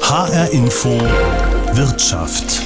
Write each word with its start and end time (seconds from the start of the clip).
HR 0.00 0.50
Info 0.52 0.88
Wirtschaft. 1.74 2.60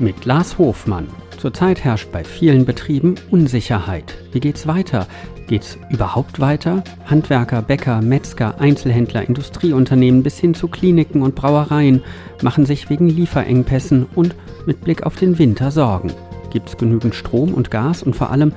Mit 0.00 0.24
Lars 0.24 0.58
Hofmann. 0.58 1.06
Zurzeit 1.38 1.84
herrscht 1.84 2.10
bei 2.10 2.24
vielen 2.24 2.64
Betrieben 2.64 3.14
Unsicherheit. 3.30 4.16
Wie 4.32 4.40
geht's 4.40 4.66
weiter? 4.66 5.06
Geht's 5.46 5.78
überhaupt 5.90 6.40
weiter? 6.40 6.82
Handwerker, 7.04 7.62
Bäcker, 7.62 8.02
Metzger, 8.02 8.60
Einzelhändler, 8.60 9.22
Industrieunternehmen 9.22 10.24
bis 10.24 10.36
hin 10.38 10.54
zu 10.54 10.66
Kliniken 10.66 11.22
und 11.22 11.36
Brauereien 11.36 12.02
machen 12.42 12.66
sich 12.66 12.90
wegen 12.90 13.08
Lieferengpässen 13.08 14.06
und 14.16 14.34
mit 14.66 14.80
Blick 14.80 15.04
auf 15.04 15.14
den 15.14 15.38
Winter 15.38 15.70
Sorgen. 15.70 16.12
Gibt's 16.50 16.76
genügend 16.76 17.14
Strom 17.14 17.54
und 17.54 17.70
Gas 17.70 18.02
und 18.02 18.16
vor 18.16 18.30
allem 18.30 18.52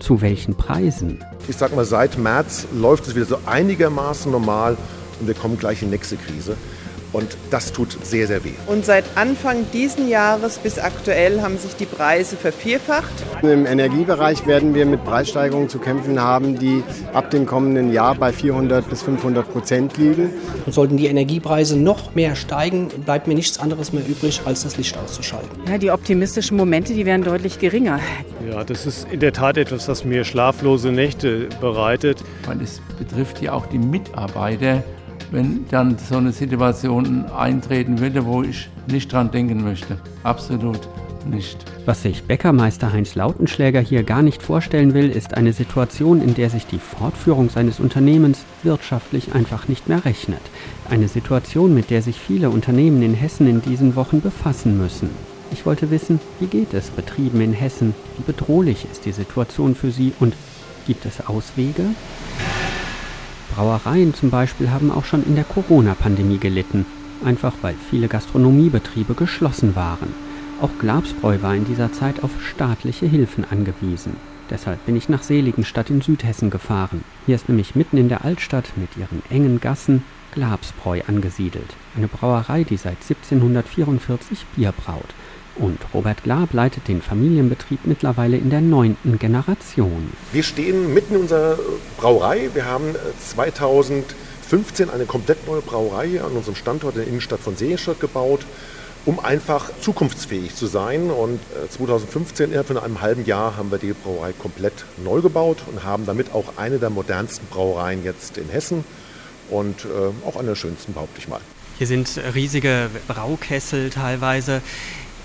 zu 0.00 0.20
welchen 0.20 0.56
Preisen? 0.56 1.22
Ich 1.46 1.56
sag 1.56 1.76
mal, 1.76 1.84
seit 1.84 2.18
März 2.18 2.66
läuft 2.74 3.06
es 3.06 3.14
wieder 3.14 3.26
so 3.26 3.38
einigermaßen 3.46 4.32
normal 4.32 4.76
und 5.22 5.28
wir 5.28 5.34
kommen 5.34 5.56
gleich 5.56 5.82
in 5.82 5.88
die 5.88 5.96
nächste 5.96 6.16
Krise. 6.16 6.56
Und 7.12 7.36
das 7.50 7.72
tut 7.72 7.94
sehr, 8.04 8.26
sehr 8.26 8.42
weh. 8.42 8.54
Und 8.66 8.86
seit 8.86 9.04
Anfang 9.16 9.66
diesen 9.72 10.08
Jahres 10.08 10.58
bis 10.58 10.78
aktuell 10.78 11.42
haben 11.42 11.58
sich 11.58 11.76
die 11.76 11.84
Preise 11.84 12.36
vervierfacht. 12.36 13.12
Im 13.42 13.66
Energiebereich 13.66 14.46
werden 14.46 14.74
wir 14.74 14.86
mit 14.86 15.04
Preissteigerungen 15.04 15.68
zu 15.68 15.78
kämpfen 15.78 16.20
haben, 16.20 16.58
die 16.58 16.82
ab 17.12 17.30
dem 17.30 17.44
kommenden 17.44 17.92
Jahr 17.92 18.14
bei 18.14 18.32
400 18.32 18.88
bis 18.88 19.02
500 19.02 19.52
Prozent 19.52 19.98
liegen. 19.98 20.30
Und 20.64 20.72
sollten 20.72 20.96
die 20.96 21.06
Energiepreise 21.06 21.76
noch 21.76 22.14
mehr 22.14 22.34
steigen, 22.34 22.88
bleibt 23.04 23.26
mir 23.26 23.34
nichts 23.34 23.58
anderes 23.58 23.92
mehr 23.92 24.06
übrig, 24.08 24.40
als 24.46 24.62
das 24.62 24.78
Licht 24.78 24.96
auszuschalten. 24.96 25.50
Ja, 25.68 25.76
die 25.76 25.90
optimistischen 25.90 26.56
Momente, 26.56 26.94
die 26.94 27.04
werden 27.04 27.24
deutlich 27.24 27.58
geringer. 27.58 28.00
Ja, 28.48 28.64
das 28.64 28.86
ist 28.86 29.06
in 29.10 29.20
der 29.20 29.34
Tat 29.34 29.58
etwas, 29.58 29.86
was 29.86 30.06
mir 30.06 30.24
schlaflose 30.24 30.90
Nächte 30.90 31.50
bereitet. 31.60 32.24
Weil 32.46 32.62
es 32.62 32.80
betrifft 32.98 33.42
ja 33.42 33.52
auch 33.52 33.66
die 33.66 33.78
Mitarbeiter 33.78 34.82
wenn 35.32 35.64
dann 35.70 35.96
so 35.98 36.16
eine 36.16 36.32
Situation 36.32 37.24
eintreten 37.26 37.98
würde, 37.98 38.24
wo 38.24 38.42
ich 38.42 38.68
nicht 38.86 39.12
dran 39.12 39.30
denken 39.30 39.64
möchte. 39.64 39.96
Absolut 40.22 40.80
nicht. 41.26 41.64
Was 41.84 42.02
sich 42.02 42.24
Bäckermeister 42.24 42.92
Heinz 42.92 43.14
Lautenschläger 43.14 43.80
hier 43.80 44.02
gar 44.02 44.22
nicht 44.22 44.42
vorstellen 44.42 44.94
will, 44.94 45.08
ist 45.10 45.34
eine 45.34 45.52
Situation, 45.52 46.20
in 46.20 46.34
der 46.34 46.50
sich 46.50 46.66
die 46.66 46.78
Fortführung 46.78 47.48
seines 47.48 47.80
Unternehmens 47.80 48.44
wirtschaftlich 48.62 49.34
einfach 49.34 49.68
nicht 49.68 49.88
mehr 49.88 50.04
rechnet. 50.04 50.40
Eine 50.90 51.08
Situation, 51.08 51.74
mit 51.74 51.90
der 51.90 52.02
sich 52.02 52.16
viele 52.16 52.50
Unternehmen 52.50 53.02
in 53.02 53.14
Hessen 53.14 53.46
in 53.46 53.62
diesen 53.62 53.96
Wochen 53.96 54.20
befassen 54.20 54.78
müssen. 54.78 55.10
Ich 55.52 55.66
wollte 55.66 55.90
wissen, 55.90 56.20
wie 56.40 56.46
geht 56.46 56.72
es 56.72 56.90
Betrieben 56.90 57.40
in 57.40 57.52
Hessen? 57.52 57.94
Wie 58.16 58.24
bedrohlich 58.24 58.86
ist 58.90 59.04
die 59.04 59.12
Situation 59.12 59.74
für 59.74 59.90
sie 59.90 60.12
und 60.18 60.34
gibt 60.86 61.04
es 61.04 61.26
Auswege? 61.26 61.84
Brauereien 63.54 64.14
zum 64.14 64.30
Beispiel 64.30 64.70
haben 64.70 64.90
auch 64.90 65.04
schon 65.04 65.24
in 65.24 65.34
der 65.34 65.44
Corona-Pandemie 65.44 66.38
gelitten, 66.38 66.86
einfach 67.24 67.52
weil 67.60 67.74
viele 67.90 68.08
Gastronomiebetriebe 68.08 69.14
geschlossen 69.14 69.76
waren. 69.76 70.14
Auch 70.60 70.70
Glabsbräu 70.78 71.42
war 71.42 71.54
in 71.54 71.66
dieser 71.66 71.92
Zeit 71.92 72.22
auf 72.22 72.30
staatliche 72.40 73.06
Hilfen 73.06 73.44
angewiesen. 73.44 74.16
Deshalb 74.48 74.84
bin 74.86 74.96
ich 74.96 75.08
nach 75.08 75.22
Seligenstadt 75.22 75.90
in 75.90 76.00
Südhessen 76.00 76.50
gefahren. 76.50 77.04
Hier 77.26 77.34
ist 77.34 77.48
nämlich 77.48 77.74
mitten 77.74 77.98
in 77.98 78.08
der 78.08 78.24
Altstadt 78.24 78.72
mit 78.76 78.96
ihren 78.96 79.22
engen 79.28 79.60
Gassen 79.60 80.02
Glabsbräu 80.32 81.02
angesiedelt. 81.06 81.74
Eine 81.96 82.08
Brauerei, 82.08 82.64
die 82.64 82.78
seit 82.78 83.02
1744 83.02 84.46
Bier 84.56 84.72
braut. 84.72 85.08
Und 85.56 85.78
Robert 85.92 86.22
Glab 86.22 86.54
leitet 86.54 86.88
den 86.88 87.02
Familienbetrieb 87.02 87.80
mittlerweile 87.84 88.36
in 88.38 88.48
der 88.48 88.62
neunten 88.62 89.18
Generation. 89.18 90.12
Wir 90.32 90.42
stehen 90.42 90.94
mitten 90.94 91.14
in 91.14 91.20
unserer 91.22 91.58
Brauerei. 91.98 92.48
Wir 92.54 92.64
haben 92.64 92.94
2015 93.20 94.88
eine 94.88 95.04
komplett 95.04 95.46
neue 95.46 95.60
Brauerei 95.60 96.22
an 96.22 96.32
unserem 96.32 96.54
Standort 96.54 96.94
in 96.94 97.02
der 97.02 97.08
Innenstadt 97.08 97.40
von 97.40 97.56
Seenstadt 97.56 98.00
gebaut, 98.00 98.46
um 99.04 99.20
einfach 99.20 99.70
zukunftsfähig 99.80 100.54
zu 100.54 100.66
sein. 100.66 101.10
Und 101.10 101.38
2015, 101.70 102.46
innerhalb 102.46 102.68
von 102.68 102.78
einem 102.78 103.02
halben 103.02 103.26
Jahr, 103.26 103.56
haben 103.56 103.70
wir 103.70 103.78
die 103.78 103.92
Brauerei 103.92 104.32
komplett 104.32 104.84
neu 105.04 105.20
gebaut 105.20 105.58
und 105.70 105.84
haben 105.84 106.06
damit 106.06 106.32
auch 106.32 106.56
eine 106.56 106.78
der 106.78 106.88
modernsten 106.88 107.46
Brauereien 107.48 108.04
jetzt 108.04 108.38
in 108.38 108.48
Hessen 108.48 108.84
und 109.50 109.86
auch 110.24 110.36
eine 110.36 110.48
der 110.48 110.56
schönsten, 110.56 110.94
behaupte 110.94 111.18
ich 111.18 111.28
mal. 111.28 111.40
Hier 111.78 111.86
sind 111.86 112.20
riesige 112.34 112.90
Braukessel 113.08 113.90
teilweise. 113.90 114.62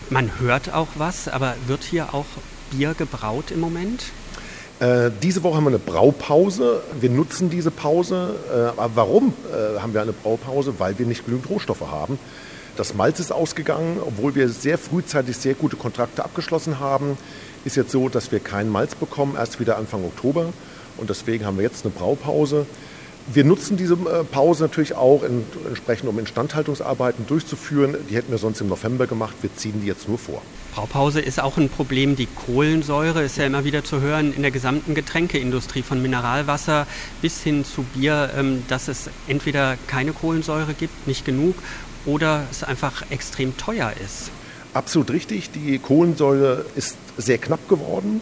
Man 0.10 0.40
hört 0.40 0.74
auch 0.74 0.88
was, 0.96 1.28
aber 1.28 1.56
wird 1.68 1.84
hier 1.84 2.14
auch 2.14 2.26
Bier 2.72 2.94
gebraut 2.94 3.52
im 3.52 3.60
Moment? 3.60 4.04
Äh, 4.80 5.12
diese 5.22 5.44
Woche 5.44 5.58
haben 5.58 5.66
wir 5.66 5.70
eine 5.70 5.80
Braupause. 5.80 6.82
Wir 7.00 7.10
nutzen 7.10 7.50
diese 7.50 7.72
Pause. 7.72 8.36
Äh, 8.50 8.80
aber 8.80 8.92
warum 8.96 9.34
äh, 9.52 9.80
haben 9.80 9.94
wir 9.94 10.02
eine 10.02 10.14
Braupause? 10.14 10.76
Weil 10.78 10.98
wir 11.00 11.06
nicht 11.06 11.26
genügend 11.26 11.50
Rohstoffe 11.50 11.92
haben. 11.92 12.20
Das 12.78 12.94
Malz 12.94 13.20
ist 13.20 13.32
ausgegangen, 13.32 13.98
obwohl 14.06 14.36
wir 14.36 14.50
sehr 14.50 14.78
frühzeitig 14.78 15.36
sehr 15.36 15.56
gute 15.56 15.76
Kontrakte 15.76 16.24
abgeschlossen 16.24 16.80
haben. 16.80 17.18
Ist 17.66 17.76
jetzt 17.76 17.92
so, 17.92 18.08
dass 18.08 18.32
wir 18.32 18.40
kein 18.40 18.70
Malz 18.70 18.94
bekommen, 18.94 19.36
erst 19.36 19.60
wieder 19.60 19.78
Anfang 19.78 20.06
Oktober. 20.06 20.54
Und 20.98 21.10
deswegen 21.10 21.46
haben 21.46 21.58
wir 21.58 21.64
jetzt 21.64 21.86
eine 21.86 21.94
Braupause. 21.94 22.66
Wir 23.34 23.44
nutzen 23.44 23.76
diese 23.76 23.96
äh, 23.96 24.24
Pause 24.24 24.64
natürlich 24.64 24.96
auch 24.96 25.22
entsprechend, 25.24 26.08
um 26.08 26.18
Instandhaltungsarbeiten 26.18 27.28
durchzuführen. 27.28 27.96
Die 28.10 28.16
hätten 28.16 28.32
wir 28.32 28.38
sonst 28.38 28.62
im 28.62 28.70
November 28.70 29.06
gemacht. 29.06 29.36
Wir 29.42 29.54
ziehen 29.54 29.82
die 29.82 29.88
jetzt 29.88 30.08
nur 30.08 30.18
vor. 30.18 30.42
Braupause 30.74 31.20
ist 31.20 31.42
auch 31.42 31.58
ein 31.58 31.68
Problem. 31.68 32.16
Die 32.16 32.28
Kohlensäure 32.28 33.24
ist 33.24 33.38
ja 33.38 33.46
immer 33.46 33.66
wieder 33.66 33.84
zu 33.84 34.00
hören 34.00 34.34
in 34.34 34.44
der 34.44 34.52
gesamten 34.52 34.96
Getränkeindustrie, 34.96 35.82
von 35.82 36.02
Mineralwasser 36.02 36.88
bis 37.22 37.44
hin 37.44 37.66
zu 37.66 37.84
Bier, 37.84 38.30
ähm, 38.38 38.64
dass 38.70 38.88
es 38.88 39.10
entweder 39.28 39.76
keine 39.88 40.14
Kohlensäure 40.14 40.74
gibt, 40.74 41.06
nicht 41.08 41.26
genug, 41.26 41.56
oder 42.06 42.46
es 42.50 42.64
einfach 42.64 43.04
extrem 43.10 43.58
teuer 43.58 43.92
ist. 44.06 44.32
Absolut 44.74 45.12
richtig. 45.12 45.52
Die 45.52 45.80
Kohlensäure 45.80 46.66
ist 46.76 46.96
sehr 47.18 47.40
knapp 47.40 47.68
geworden 47.68 48.22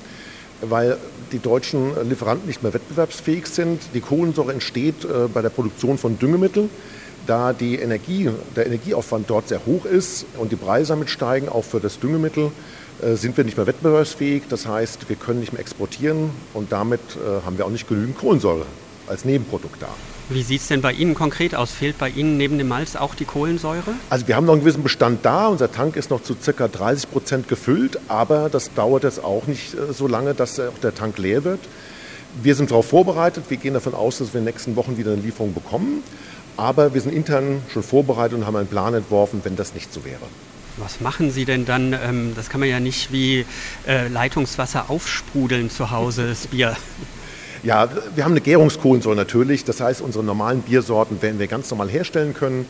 weil 0.62 0.98
die 1.32 1.40
deutschen 1.40 1.92
Lieferanten 2.08 2.48
nicht 2.48 2.64
mehr 2.64 2.74
wettbewerbsfähig 2.74 3.48
sind. 3.48 3.82
Die 3.94 4.02
Kohlensäure 4.02 4.54
entsteht 4.54 5.06
äh, 5.06 5.28
bei 5.34 5.42
der 5.42 5.50
Produktion 5.50 5.98
von 5.98 6.20
Düngemitteln. 6.20 6.70
Da 7.28 7.54
die 7.54 7.78
Energie, 7.80 8.30
der 8.56 8.68
Energieaufwand 8.68 9.30
dort 9.30 9.48
sehr 9.48 9.66
hoch 9.66 9.86
ist 9.86 10.26
und 10.38 10.52
die 10.52 10.56
Preise 10.56 10.90
damit 10.90 11.10
steigen, 11.10 11.50
auch 11.50 11.64
für 11.64 11.80
das 11.80 12.00
Düngemittel, 12.00 12.52
äh, 13.02 13.16
sind 13.16 13.36
wir 13.36 13.44
nicht 13.44 13.58
mehr 13.58 13.68
wettbewerbsfähig. 13.68 14.44
Das 14.50 14.68
heißt, 14.68 15.10
wir 15.10 15.16
können 15.16 15.40
nicht 15.40 15.54
mehr 15.54 15.62
exportieren 15.62 16.30
und 16.54 16.72
damit 16.72 17.02
äh, 17.16 17.46
haben 17.46 17.58
wir 17.58 17.66
auch 17.66 17.72
nicht 17.72 17.88
genügend 17.88 18.18
Kohlensäure 18.18 18.66
als 19.08 19.26
Nebenprodukt 19.26 19.82
da. 19.82 19.90
Wie 20.28 20.42
sieht 20.42 20.62
es 20.62 20.68
denn 20.68 20.82
bei 20.82 20.92
Ihnen 20.92 21.14
konkret 21.14 21.54
aus? 21.54 21.72
Fehlt 21.72 22.00
bei 22.00 22.10
Ihnen 22.10 22.38
neben 22.38 22.58
dem 22.58 22.68
Malz 22.68 22.96
auch 22.96 23.14
die 23.14 23.26
Kohlensäure? 23.26 23.94
Also 24.10 24.28
wir 24.28 24.36
haben 24.36 24.46
noch 24.46 24.54
einen 24.54 24.62
gewissen 24.62 24.82
Bestand 24.82 25.24
da. 25.24 25.48
Unser 25.48 25.72
Tank 25.72 25.96
ist 25.96 26.10
noch 26.10 26.24
zu 26.24 26.36
ca. 26.36 26.68
30 26.68 27.12
Prozent 27.12 27.48
gefüllt, 27.48 28.00
aber 28.08 28.50
das 28.50 28.74
dauert 28.74 29.04
jetzt 29.04 29.24
auch 29.24 29.46
nicht 29.46 29.76
äh, 29.76 29.94
so 29.94 30.08
lange, 30.08 30.34
dass 30.34 30.60
auch 30.60 30.80
der 30.82 30.96
Tank 30.96 31.20
leer 31.20 31.44
wird. 31.44 31.60
Wir 32.42 32.56
sind 32.56 32.72
darauf 32.72 32.88
vorbereitet. 32.88 33.46
Wir 33.50 33.58
gehen 33.58 33.76
davon 33.76 33.94
aus, 33.94 34.18
dass 34.18 34.34
wir 34.34 34.40
in 34.40 34.46
den 34.46 34.54
nächsten 34.54 34.76
Wochen 34.76 34.98
wieder 34.98 35.12
eine 35.12 35.22
Lieferung 35.22 35.54
bekommen. 35.54 36.04
Aber 36.58 36.96
wir 36.96 37.02
sind 37.02 37.14
intern 37.14 37.62
schon 37.72 37.84
vorbereitet 37.84 38.38
und 38.38 38.48
haben 38.48 38.56
einen 38.56 38.68
Plan 38.68 38.96
entworfen, 38.96 39.42
wenn 39.44 39.56
das 39.56 39.76
nicht 39.76 39.94
so 39.94 40.06
wäre. 40.06 40.24
Was 40.78 41.02
machen 41.02 41.32
Sie 41.32 41.46
denn 41.46 41.66
dann? 41.66 41.94
Ähm, 41.94 42.34
das 42.36 42.50
kann 42.50 42.60
man 42.60 42.68
ja 42.68 42.80
nicht 42.80 43.12
wie 43.12 43.46
äh, 43.88 44.08
Leitungswasser 44.08 44.90
aufsprudeln 44.90 45.70
zu 45.70 45.92
Hause, 45.92 46.28
das 46.28 46.48
Bier. 46.48 46.76
Ja, 47.66 47.90
wir 48.14 48.24
haben 48.24 48.34
eine 48.34 48.42
Gärungskohlensäure 48.42 49.16
natürlich. 49.16 49.66
Das 49.66 49.82
heißt, 49.82 50.00
unsere 50.00 50.24
normalen 50.24 50.62
Biersorten 50.62 51.20
werden 51.24 51.40
wir 51.40 51.48
ganz 51.48 51.72
normal 51.72 51.90
herstellen 51.90 52.36
können. 52.36 52.68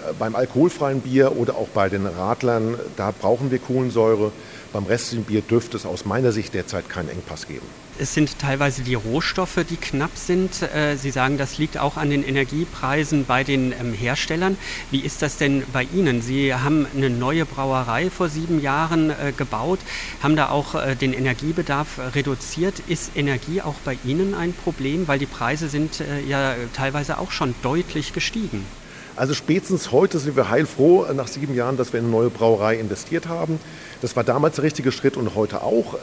Äh, 0.00 0.14
beim 0.18 0.34
alkoholfreien 0.34 1.00
Bier 1.00 1.36
oder 1.36 1.54
auch 1.54 1.68
bei 1.68 1.88
den 1.88 2.06
Radlern, 2.06 2.74
da 2.96 3.12
brauchen 3.12 3.52
wir 3.52 3.60
Kohlensäure. 3.60 4.32
Beim 4.72 4.84
restlichen 4.84 5.24
Bier 5.24 5.42
dürfte 5.42 5.76
es 5.76 5.84
aus 5.84 6.04
meiner 6.04 6.32
Sicht 6.32 6.54
derzeit 6.54 6.88
keinen 6.88 7.10
Engpass 7.10 7.46
geben. 7.46 7.66
Es 7.98 8.14
sind 8.14 8.38
teilweise 8.38 8.82
die 8.82 8.94
Rohstoffe, 8.94 9.60
die 9.68 9.76
knapp 9.76 10.16
sind. 10.16 10.62
Äh, 10.62 10.96
Sie 10.96 11.10
sagen, 11.10 11.36
das 11.36 11.58
liegt 11.58 11.76
auch 11.76 11.98
an 11.98 12.08
den 12.08 12.24
Energiepreisen 12.24 13.26
bei 13.26 13.44
den 13.44 13.72
ähm, 13.72 13.92
Herstellern. 13.92 14.56
Wie 14.90 15.00
ist 15.00 15.20
das 15.20 15.36
denn 15.36 15.62
bei 15.74 15.86
Ihnen? 15.94 16.22
Sie 16.22 16.54
haben 16.54 16.86
eine 16.96 17.10
neue 17.10 17.44
Brauerei 17.44 18.08
vor 18.08 18.30
sieben 18.30 18.62
Jahren 18.62 19.10
äh, 19.10 19.32
gebaut, 19.36 19.80
haben 20.22 20.36
da 20.36 20.48
auch 20.48 20.74
äh, 20.74 20.96
den 20.96 21.12
Energiebedarf 21.12 22.00
reduziert. 22.14 22.82
Ist 22.88 23.12
Energie 23.14 23.60
auch 23.60 23.76
bei 23.84 23.98
Ihnen 24.04 24.34
ein 24.34 24.54
Problem? 24.54 25.06
Weil 25.06 25.18
die 25.18 25.26
Preise 25.26 25.68
sind 25.68 26.02
ja 26.26 26.54
teilweise 26.72 27.18
auch 27.18 27.30
schon 27.30 27.54
deutlich 27.62 28.12
gestiegen. 28.12 28.64
Also 29.14 29.34
spätestens 29.34 29.92
heute 29.92 30.18
sind 30.18 30.36
wir 30.36 30.48
heilfroh 30.48 31.06
nach 31.12 31.28
sieben 31.28 31.54
Jahren, 31.54 31.76
dass 31.76 31.92
wir 31.92 32.00
in 32.00 32.06
eine 32.06 32.14
neue 32.14 32.30
Brauerei 32.30 32.76
investiert 32.76 33.28
haben. 33.28 33.60
Das 34.00 34.16
war 34.16 34.24
damals 34.24 34.56
der 34.56 34.64
richtige 34.64 34.90
Schritt 34.90 35.16
und 35.16 35.34
heute 35.34 35.62
auch. 35.62 35.98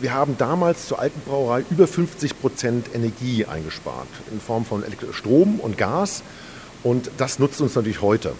Wir 0.00 0.12
haben 0.12 0.36
damals 0.38 0.86
zur 0.86 1.00
alten 1.00 1.20
Brauerei 1.20 1.64
über 1.70 1.86
50 1.86 2.40
Prozent 2.40 2.86
Energie 2.94 3.44
eingespart 3.46 4.08
in 4.30 4.40
Form 4.40 4.64
von 4.64 4.84
Strom 5.12 5.58
und 5.60 5.78
Gas 5.78 6.22
und 6.84 7.10
das 7.16 7.38
nutzt 7.38 7.60
uns 7.60 7.74
natürlich 7.74 8.02
heute. 8.02 8.32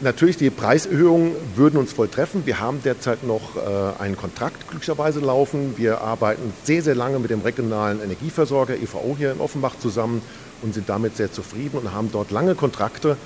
Natürlich, 0.00 0.36
die 0.36 0.50
Preiserhöhungen 0.50 1.32
würden 1.54 1.78
uns 1.78 1.92
voll 1.92 2.08
treffen. 2.08 2.46
Wir 2.46 2.60
haben 2.60 2.82
derzeit 2.82 3.24
noch 3.24 3.56
äh, 3.56 4.02
einen 4.02 4.16
Kontrakt 4.16 4.68
glücklicherweise 4.68 5.20
laufen. 5.20 5.74
Wir 5.76 6.00
arbeiten 6.00 6.52
sehr, 6.64 6.82
sehr 6.82 6.94
lange 6.94 7.18
mit 7.20 7.30
dem 7.30 7.42
regionalen 7.42 8.02
Energieversorger 8.02 8.74
EVO 8.74 9.14
hier 9.16 9.32
in 9.32 9.40
Offenbach 9.40 9.78
zusammen 9.78 10.20
und 10.64 10.72
sind 10.72 10.88
damit 10.88 11.16
sehr 11.16 11.30
zufrieden 11.30 11.76
und 11.76 11.92
haben 11.92 12.10
dort 12.10 12.30
lange 12.30 12.54
Kontrakte. 12.54 13.16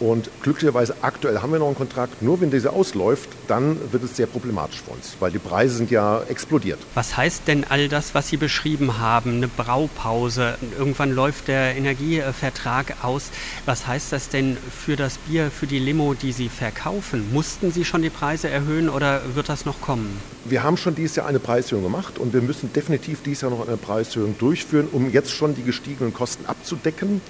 Und 0.00 0.30
glücklicherweise 0.42 0.94
aktuell 1.02 1.42
haben 1.42 1.52
wir 1.52 1.58
noch 1.58 1.66
einen 1.66 1.76
Kontrakt. 1.76 2.22
Nur 2.22 2.40
wenn 2.40 2.50
dieser 2.50 2.72
ausläuft, 2.72 3.28
dann 3.48 3.76
wird 3.92 4.02
es 4.02 4.16
sehr 4.16 4.26
problematisch 4.26 4.80
für 4.80 4.92
uns, 4.92 5.16
weil 5.20 5.30
die 5.30 5.38
Preise 5.38 5.76
sind 5.76 5.90
ja 5.90 6.22
explodiert. 6.22 6.78
Was 6.94 7.18
heißt 7.18 7.42
denn 7.46 7.66
all 7.68 7.88
das, 7.90 8.14
was 8.14 8.28
Sie 8.28 8.38
beschrieben 8.38 8.98
haben? 8.98 9.36
Eine 9.36 9.48
Braupause, 9.48 10.56
irgendwann 10.78 11.14
läuft 11.14 11.48
der 11.48 11.76
Energievertrag 11.76 12.96
aus. 13.02 13.30
Was 13.66 13.86
heißt 13.86 14.10
das 14.12 14.30
denn 14.30 14.56
für 14.56 14.96
das 14.96 15.18
Bier, 15.18 15.50
für 15.50 15.66
die 15.66 15.78
Limo, 15.78 16.14
die 16.14 16.32
Sie 16.32 16.48
verkaufen? 16.48 17.30
Mussten 17.30 17.70
Sie 17.70 17.84
schon 17.84 18.00
die 18.00 18.10
Preise 18.10 18.48
erhöhen 18.48 18.88
oder 18.88 19.20
wird 19.34 19.50
das 19.50 19.66
noch 19.66 19.82
kommen? 19.82 20.18
Wir 20.46 20.62
haben 20.62 20.78
schon 20.78 20.94
dieses 20.94 21.16
Jahr 21.16 21.26
eine 21.26 21.40
Preiserhöhung 21.40 21.84
gemacht 21.84 22.18
und 22.18 22.32
wir 22.32 22.40
müssen 22.40 22.72
definitiv 22.72 23.22
dieses 23.22 23.42
Jahr 23.42 23.50
noch 23.50 23.68
eine 23.68 23.76
Preiserhöhung 23.76 24.38
durchführen, 24.38 24.88
um 24.90 25.10
jetzt 25.10 25.30
schon 25.30 25.54
die 25.54 25.62
gestiegenen 25.62 26.14
Kosten 26.14 26.46
abzudecken. 26.46 27.20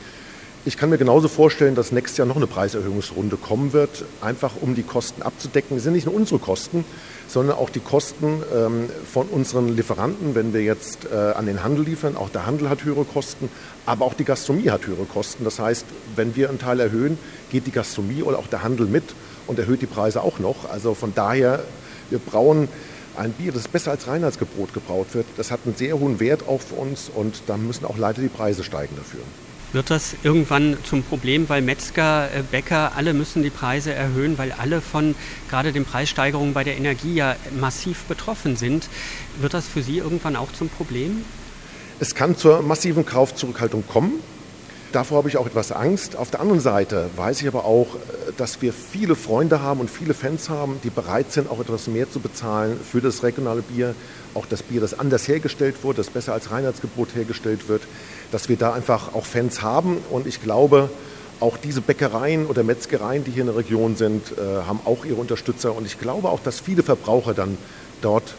Ich 0.67 0.77
kann 0.77 0.91
mir 0.91 0.99
genauso 0.99 1.29
vorstellen, 1.29 1.75
dass 1.75 1.91
nächstes 1.91 2.19
Jahr 2.19 2.27
noch 2.27 2.37
eine 2.37 2.47
Preiserhöhungsrunde 2.47 3.39
kommen 3.39 3.73
wird, 3.73 4.05
einfach 4.21 4.53
um 4.61 4.75
die 4.75 4.83
Kosten 4.83 5.23
abzudecken. 5.23 5.79
Das 5.79 5.85
sind 5.85 5.95
nicht 5.95 6.05
nur 6.05 6.15
unsere 6.15 6.39
Kosten, 6.39 6.85
sondern 7.29 7.57
auch 7.57 7.71
die 7.71 7.81
Kosten 7.81 8.43
ähm, 8.55 8.91
von 9.11 9.29
unseren 9.29 9.75
Lieferanten, 9.75 10.35
wenn 10.35 10.53
wir 10.53 10.61
jetzt 10.61 11.07
äh, 11.11 11.17
an 11.17 11.47
den 11.47 11.65
Handel 11.65 11.87
liefern. 11.87 12.15
Auch 12.15 12.29
der 12.29 12.45
Handel 12.45 12.69
hat 12.69 12.85
höhere 12.85 13.07
Kosten, 13.07 13.49
aber 13.87 14.05
auch 14.05 14.13
die 14.13 14.25
Gastronomie 14.25 14.69
hat 14.69 14.87
höhere 14.87 15.07
Kosten. 15.07 15.45
Das 15.45 15.59
heißt, 15.59 15.87
wenn 16.15 16.37
wir 16.37 16.51
einen 16.51 16.59
Teil 16.59 16.79
erhöhen, 16.81 17.19
geht 17.51 17.67
die 17.67 17.73
Gastronomie 17.73 18.23
oder 18.23 18.39
auch 18.39 18.47
der 18.47 18.63
Handel 18.63 18.87
mit 18.87 19.15
und 19.47 19.59
erhöht 19.59 19.81
die 19.81 19.87
Preise 19.87 20.23
auch 20.23 20.41
noch. 20.41 20.69
Also 20.71 20.93
von 20.93 21.15
daher, 21.15 21.65
wir 22.11 22.19
brauen 22.19 22.69
ein 23.17 23.33
Bier, 23.33 23.53
das 23.53 23.67
besser 23.67 23.93
als 23.93 24.07
Reinheitsgebot 24.07 24.75
gebraut 24.75 25.07
wird. 25.15 25.25
Das 25.39 25.51
hat 25.51 25.61
einen 25.65 25.75
sehr 25.75 25.99
hohen 25.99 26.21
Wert 26.21 26.47
auch 26.47 26.61
für 26.61 26.75
uns 26.75 27.11
und 27.15 27.45
da 27.47 27.57
müssen 27.57 27.87
auch 27.87 27.97
leider 27.97 28.21
die 28.21 28.29
Preise 28.29 28.63
steigen 28.63 28.95
dafür. 28.97 29.21
Wird 29.73 29.89
das 29.91 30.17
irgendwann 30.25 30.79
zum 30.83 31.05
Problem, 31.05 31.49
weil 31.49 31.63
Metzger, 31.63 32.29
äh, 32.35 32.43
Bäcker, 32.43 32.93
alle 32.97 33.15
müssen 33.15 33.45
die 33.45 33.51
Preise 33.51 33.95
erhöhen, 33.95 34.37
weil 34.37 34.51
alle 34.51 34.81
von 34.81 35.15
gerade 35.49 35.73
den 35.73 35.85
Preissteigerungen 35.85 36.55
bei 36.55 36.65
der 36.65 36.77
Energie 36.77 37.15
ja 37.15 37.37
massiv 37.61 38.03
betroffen 38.05 38.57
sind? 38.57 38.89
Wird 39.39 39.55
das 39.55 39.69
für 39.69 39.83
Sie 39.83 39.99
irgendwann 39.99 40.35
auch 40.35 40.51
zum 40.53 40.69
Problem? 40.69 41.25
Es 42.01 42.17
kann 42.17 42.37
zur 42.37 42.63
massiven 42.63 43.07
Kaufzurückhaltung 43.07 43.85
kommen. 43.87 44.15
Davor 44.93 45.19
habe 45.19 45.29
ich 45.29 45.37
auch 45.37 45.47
etwas 45.47 45.71
Angst. 45.73 46.17
Auf 46.17 46.31
der 46.31 46.41
anderen 46.41 46.61
Seite 46.61 47.11
weiß 47.17 47.41
ich 47.43 47.49
aber 47.49 47.65
auch, 47.65 47.95
äh, 47.95 48.33
dass 48.37 48.61
wir 48.63 48.73
viele 48.73 49.15
Freunde 49.15 49.63
haben 49.63 49.81
und 49.81 49.91
viele 49.91 50.15
Fans 50.15 50.49
haben, 50.49 50.81
die 50.83 50.91
bereit 50.91 51.33
sind, 51.33 51.51
auch 51.51 51.61
etwas 51.61 51.87
mehr 51.87 52.11
zu 52.11 52.21
bezahlen 52.21 52.79
für 52.81 53.01
das 53.01 53.23
regionale 53.23 53.63
Bier. 53.63 53.95
Auch 54.35 54.47
das 54.47 54.63
Bier, 54.63 54.81
das 54.81 54.99
anders 54.99 55.27
hergestellt 55.27 55.83
wurde, 55.83 55.99
das 55.99 56.11
besser 56.11 56.33
als 56.33 56.51
Reinheitsgebot 56.51 57.15
hergestellt 57.15 57.69
wird 57.69 57.83
dass 58.31 58.49
wir 58.49 58.57
da 58.57 58.73
einfach 58.73 59.15
auch 59.15 59.25
Fans 59.25 59.63
haben. 59.63 59.99
Und 60.11 60.27
ich 60.27 60.43
glaube, 60.43 60.91
auch 61.41 61.57
diese 61.57 61.81
Bäckereien 61.81 62.47
oder 62.47 62.63
Metzgereien, 62.63 63.25
die 63.25 63.31
hier 63.31 63.43
in 63.43 63.49
der 63.49 63.57
Region 63.57 63.97
sind, 63.97 64.33
äh, 64.33 64.63
haben 64.67 64.81
auch 64.85 65.05
ihre 65.05 65.17
Unterstützer. 65.17 65.75
Und 65.75 65.87
ich 65.87 65.99
glaube 65.99 66.29
auch, 66.29 66.41
dass 66.41 66.61
viele 66.61 66.83
Verbraucher 66.83 67.35
dann 67.35 67.57
dort 68.03 68.35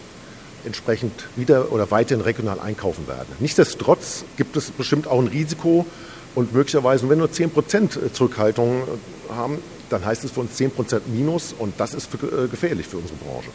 entsprechend 0.65 1.27
wieder 1.35 1.71
oder 1.71 1.89
weiterhin 1.89 2.23
regional 2.23 2.59
einkaufen 2.59 3.07
werden. 3.07 3.27
Nichtsdestotrotz 3.39 4.23
gibt 4.37 4.55
es 4.55 4.69
bestimmt 4.69 5.07
auch 5.07 5.19
ein 5.19 5.27
Risiko 5.27 5.87
und 6.35 6.53
möglicherweise, 6.53 7.03
wenn 7.03 7.09
wir 7.09 7.15
nur 7.17 7.29
10% 7.29 8.13
Zurückhaltung 8.13 8.83
haben, 9.29 9.59
dann 9.89 10.05
heißt 10.05 10.23
es 10.23 10.31
für 10.31 10.41
uns 10.41 10.59
10% 10.59 11.01
Minus 11.07 11.53
und 11.57 11.73
das 11.77 11.93
ist 11.93 12.09
für, 12.09 12.45
äh, 12.45 12.47
gefährlich 12.47 12.87
für 12.87 12.97
unsere 12.97 13.17
Branche. 13.17 13.49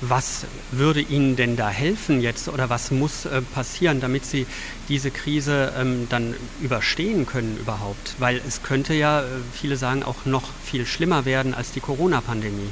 Was 0.00 0.44
würde 0.70 1.00
Ihnen 1.00 1.34
denn 1.34 1.56
da 1.56 1.68
helfen 1.70 2.20
jetzt 2.20 2.48
oder 2.48 2.70
was 2.70 2.92
muss 2.92 3.24
äh, 3.24 3.42
passieren, 3.42 4.00
damit 4.00 4.24
Sie 4.24 4.46
diese 4.88 5.10
Krise 5.10 5.72
ähm, 5.76 6.06
dann 6.08 6.34
überstehen 6.62 7.26
können 7.26 7.58
überhaupt? 7.60 8.14
Weil 8.18 8.40
es 8.46 8.62
könnte 8.62 8.94
ja, 8.94 9.22
äh, 9.22 9.24
viele 9.52 9.76
sagen, 9.76 10.04
auch 10.04 10.24
noch 10.24 10.44
viel 10.64 10.86
schlimmer 10.86 11.24
werden 11.24 11.52
als 11.52 11.72
die 11.72 11.80
Corona-Pandemie. 11.80 12.68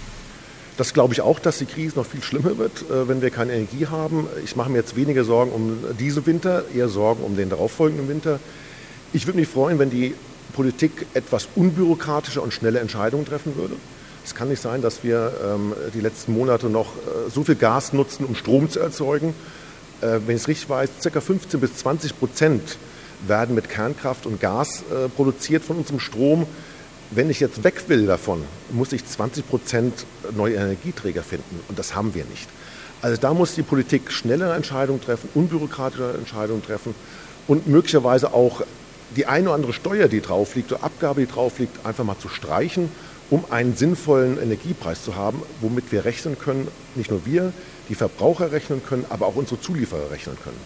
Das 0.77 0.93
glaube 0.93 1.15
ich 1.15 1.23
auch, 1.23 1.41
dass 1.41 1.59
die 1.59 1.67
Krise 1.67 1.97
noch 1.97 2.07
viel 2.07 2.23
schlimmer 2.23 2.59
wird, 2.59 2.85
wenn 2.91 3.23
wir 3.23 3.31
keine 3.31 3.55
Energie 3.55 3.87
haben. 3.87 4.27
Ich 4.45 4.57
mache 4.57 4.69
mir 4.69 4.77
jetzt 4.77 4.95
weniger 4.95 5.25
Sorgen 5.25 5.51
um 5.51 5.79
diesen 5.99 6.27
Winter, 6.27 6.67
eher 6.75 6.91
Sorgen 6.91 7.25
um 7.25 7.35
den 7.35 7.49
darauffolgenden 7.49 8.11
Winter. 8.11 8.41
Ich 9.13 9.27
würde 9.27 9.39
mich 9.39 9.49
freuen, 9.49 9.79
wenn 9.79 9.91
die 9.91 10.15
Politik 10.53 11.07
etwas 11.15 11.49
unbürokratischer 11.55 12.43
und 12.43 12.53
schneller 12.53 12.81
Entscheidungen 12.81 13.25
treffen 13.25 13.57
würde. 13.57 13.75
Es 14.25 14.35
kann 14.35 14.49
nicht 14.49 14.61
sein, 14.61 14.83
dass 14.83 15.05
wir 15.05 15.33
ähm, 15.45 15.73
die 15.95 16.01
letzten 16.01 16.33
Monate 16.33 16.69
noch 16.69 16.97
äh, 16.97 17.31
so 17.33 17.45
viel 17.45 17.55
Gas 17.55 17.93
nutzen, 17.93 18.25
um 18.25 18.35
Strom 18.35 18.69
zu 18.69 18.81
erzeugen. 18.81 19.35
Äh, 20.01 20.19
wenn 20.27 20.35
ich 20.35 20.43
es 20.43 20.49
richtig 20.49 20.69
weiß, 20.69 20.91
ca. 21.05 21.21
15 21.21 21.61
bis 21.61 21.77
20 21.77 22.19
Prozent 22.19 22.79
werden 23.27 23.55
mit 23.55 23.69
Kernkraft 23.69 24.27
und 24.27 24.41
Gas 24.41 24.83
äh, 24.91 25.09
produziert 25.09 25.65
von 25.65 25.77
unserem 25.77 26.01
Strom. 26.01 26.47
Wenn 27.13 27.31
ich 27.31 27.39
jetzt 27.39 27.63
weg 27.63 27.85
will 27.87 28.07
davon, 28.07 28.43
muss 28.71 28.93
ich 28.93 29.07
20 29.07 29.49
Prozent 29.49 30.07
neue 30.37 30.57
Energieträger 30.57 31.23
finden. 31.23 31.61
Und 31.69 31.79
das 31.79 31.95
haben 31.95 32.15
wir 32.15 32.25
nicht. 32.25 32.49
Also 33.03 33.21
da 33.21 33.33
muss 33.33 33.55
die 33.55 33.63
Politik 33.63 34.11
schnellere 34.11 34.55
Entscheidungen 34.55 35.01
treffen, 35.01 35.29
unbürokratische 35.35 36.15
Entscheidungen 36.19 36.65
treffen 36.65 36.95
und 37.47 37.69
möglicherweise 37.69 38.35
auch 38.35 38.63
die 39.17 39.27
eine 39.27 39.49
oder 39.49 39.55
andere 39.55 39.73
Steuer, 39.73 40.09
die 40.09 40.21
drauf 40.21 40.55
liegt, 40.55 40.73
oder 40.73 40.85
Abgabe, 40.85 41.23
die 41.23 41.27
drauf 41.27 41.59
liegt, 41.59 41.85
einfach 41.85 42.05
mal 42.05 42.19
zu 42.19 42.29
streichen 42.29 42.89
um 43.31 43.45
einen 43.51 43.75
sinnvollen 43.75 44.39
Energiepreis 44.41 45.05
zu 45.05 45.17
haben, 45.17 45.43
womit 45.61 45.91
wir 45.93 46.05
rechnen 46.05 46.39
können, 46.39 46.69
nicht 46.95 47.11
nur 47.11 47.27
wir, 47.27 47.53
die 47.89 47.95
Verbraucher 47.95 48.53
rechnen 48.53 48.83
können, 48.85 49.05
aber 49.09 49.27
auch 49.27 49.37
unsere 49.37 49.61
Zulieferer 49.61 50.11
rechnen 50.11 50.37
können. 50.43 50.59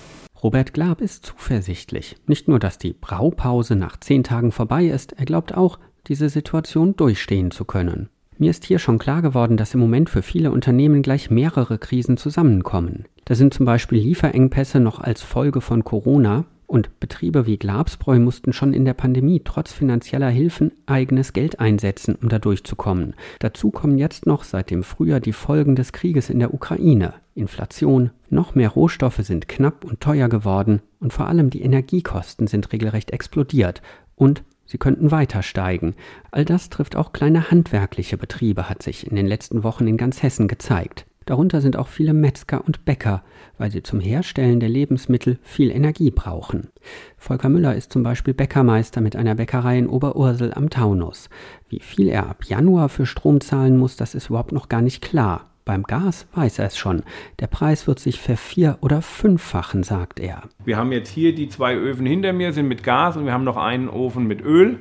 Robert 0.43 0.73
Glab 0.73 1.01
ist 1.01 1.27
zuversichtlich. 1.27 2.17
Nicht 2.27 2.49
nur, 2.49 2.59
dass 2.59 2.79
die 2.79 2.95
Braupause 2.95 3.77
nach 3.77 3.99
zehn 3.99 4.25
Tagen 4.25 4.53
vorbei 4.53 4.87
ist, 4.87 5.13
er 5.13 5.27
glaubt 5.27 5.55
auch, 5.55 5.79
diese 6.07 6.31
Situation 6.31 6.97
durchstehen 6.97 7.51
zu 7.51 7.67
können. 7.67 8.09
Mir 8.39 8.51
ist 8.51 8.65
hier 8.65 8.79
schon 8.79 8.99
klar 8.99 9.21
geworden, 9.21 9.59
dass 9.59 9.75
im 9.75 9.81
Moment 9.81 10.09
für 10.09 10.23
viele 10.23 10.51
Unternehmen 10.51 11.03
gleich 11.03 11.31
mehrere 11.31 11.77
Krisen 11.77 12.17
zusammenkommen. 12.17 13.05
Da 13.27 13.35
sind 13.35 13.53
zum 13.53 13.67
Beispiel 13.67 13.99
Lieferengpässe 13.99 14.81
noch 14.81 14.99
als 14.99 15.21
Folge 15.21 15.61
von 15.61 15.85
Corona, 15.85 16.47
und 16.71 17.01
Betriebe 17.01 17.47
wie 17.47 17.59
Glabsbräu 17.59 18.21
mussten 18.21 18.53
schon 18.53 18.73
in 18.73 18.85
der 18.85 18.95
Pandemie 18.95 19.43
trotz 19.45 19.73
finanzieller 19.73 20.29
Hilfen 20.29 20.71
eigenes 20.87 21.33
Geld 21.33 21.59
einsetzen, 21.59 22.15
um 22.15 22.29
da 22.29 22.39
durchzukommen. 22.39 23.15
Dazu 23.41 23.73
kommen 23.73 23.99
jetzt 23.99 24.25
noch 24.25 24.45
seit 24.45 24.71
dem 24.71 24.85
Frühjahr 24.85 25.19
die 25.19 25.33
Folgen 25.33 25.75
des 25.75 25.93
Krieges 25.93 26.31
in 26.31 26.39
der 26.39 26.55
Ukraine. 26.55 27.15
Inflation, 27.35 28.11
noch 28.29 28.55
mehr 28.55 28.69
Rohstoffe 28.69 29.19
sind 29.19 29.49
knapp 29.49 29.85
und 29.85 30.01
teuer 30.01 30.29
geworden 30.29 30.81
und 31.01 31.13
vor 31.13 31.27
allem 31.27 31.51
die 31.51 31.63
Energiekosten 31.63 32.47
sind 32.47 32.73
regelrecht 32.73 33.11
explodiert 33.11 33.83
und 34.15 34.45
sie 34.65 34.79
könnten 34.79 35.11
weiter 35.11 35.43
steigen. 35.43 35.97
All 36.31 36.45
das 36.45 36.71
trifft 36.71 36.95
auch 36.95 37.13
kleine 37.13 37.51
handwerkliche 37.51 38.17
Betriebe, 38.17 38.69
hat 38.69 38.85
sich 38.85 39.09
in 39.09 39.17
den 39.17 39.27
letzten 39.27 39.65
Wochen 39.65 39.89
in 39.89 39.97
ganz 39.97 40.23
Hessen 40.23 40.47
gezeigt. 40.47 41.05
Darunter 41.31 41.61
sind 41.61 41.77
auch 41.77 41.87
viele 41.87 42.13
Metzger 42.13 42.65
und 42.67 42.85
Bäcker, 42.85 43.23
weil 43.57 43.71
sie 43.71 43.85
zum 43.85 44.01
Herstellen 44.01 44.59
der 44.59 44.69
Lebensmittel 44.69 45.39
viel 45.43 45.71
Energie 45.71 46.11
brauchen. 46.11 46.71
Volker 47.19 47.49
Müller 47.49 47.77
ist 47.77 47.93
zum 47.93 48.03
Beispiel 48.03 48.35
Bäckermeister 48.35 49.01
mit 49.01 49.15
einer 49.15 49.37
Bäckerei 49.37 49.79
in 49.79 49.87
Oberursel 49.87 50.53
am 50.53 50.71
Taunus. 50.71 51.31
Wie 51.69 51.79
viel 51.79 52.09
er 52.09 52.29
ab 52.29 52.43
Januar 52.47 52.89
für 52.89 53.07
Strom 53.07 53.41
zahlen 53.41 53.79
muss, 53.79 53.95
das 53.95 54.17
ist 54.17 54.29
überhaupt 54.29 54.51
noch 54.51 54.69
gar 54.69 54.83
nicht 54.83 55.03
klar. 55.03 55.47
Beim 55.65 55.85
Gas 55.85 56.27
weiß 56.35 56.59
er 56.59 56.67
es 56.67 56.77
schon. 56.77 57.05
Der 57.39 57.47
Preis 57.47 57.87
wird 57.87 58.01
sich 58.01 58.21
vervier- 58.21 58.79
oder 58.81 59.01
fünffachen, 59.01 59.85
sagt 59.85 60.19
er. 60.19 60.43
Wir 60.65 60.79
haben 60.79 60.91
jetzt 60.91 61.11
hier 61.11 61.33
die 61.33 61.49
zwei 61.49 61.77
Öfen 61.77 62.07
hinter 62.07 62.33
mir, 62.33 62.53
sind 62.53 62.67
mit 62.67 62.83
Gas 62.83 63.17
und 63.17 63.25
wir 63.25 63.33
haben 63.33 63.45
noch 63.45 63.57
einen 63.57 63.89
Ofen 63.89 64.27
mit 64.27 64.43
Öl. 64.43 64.79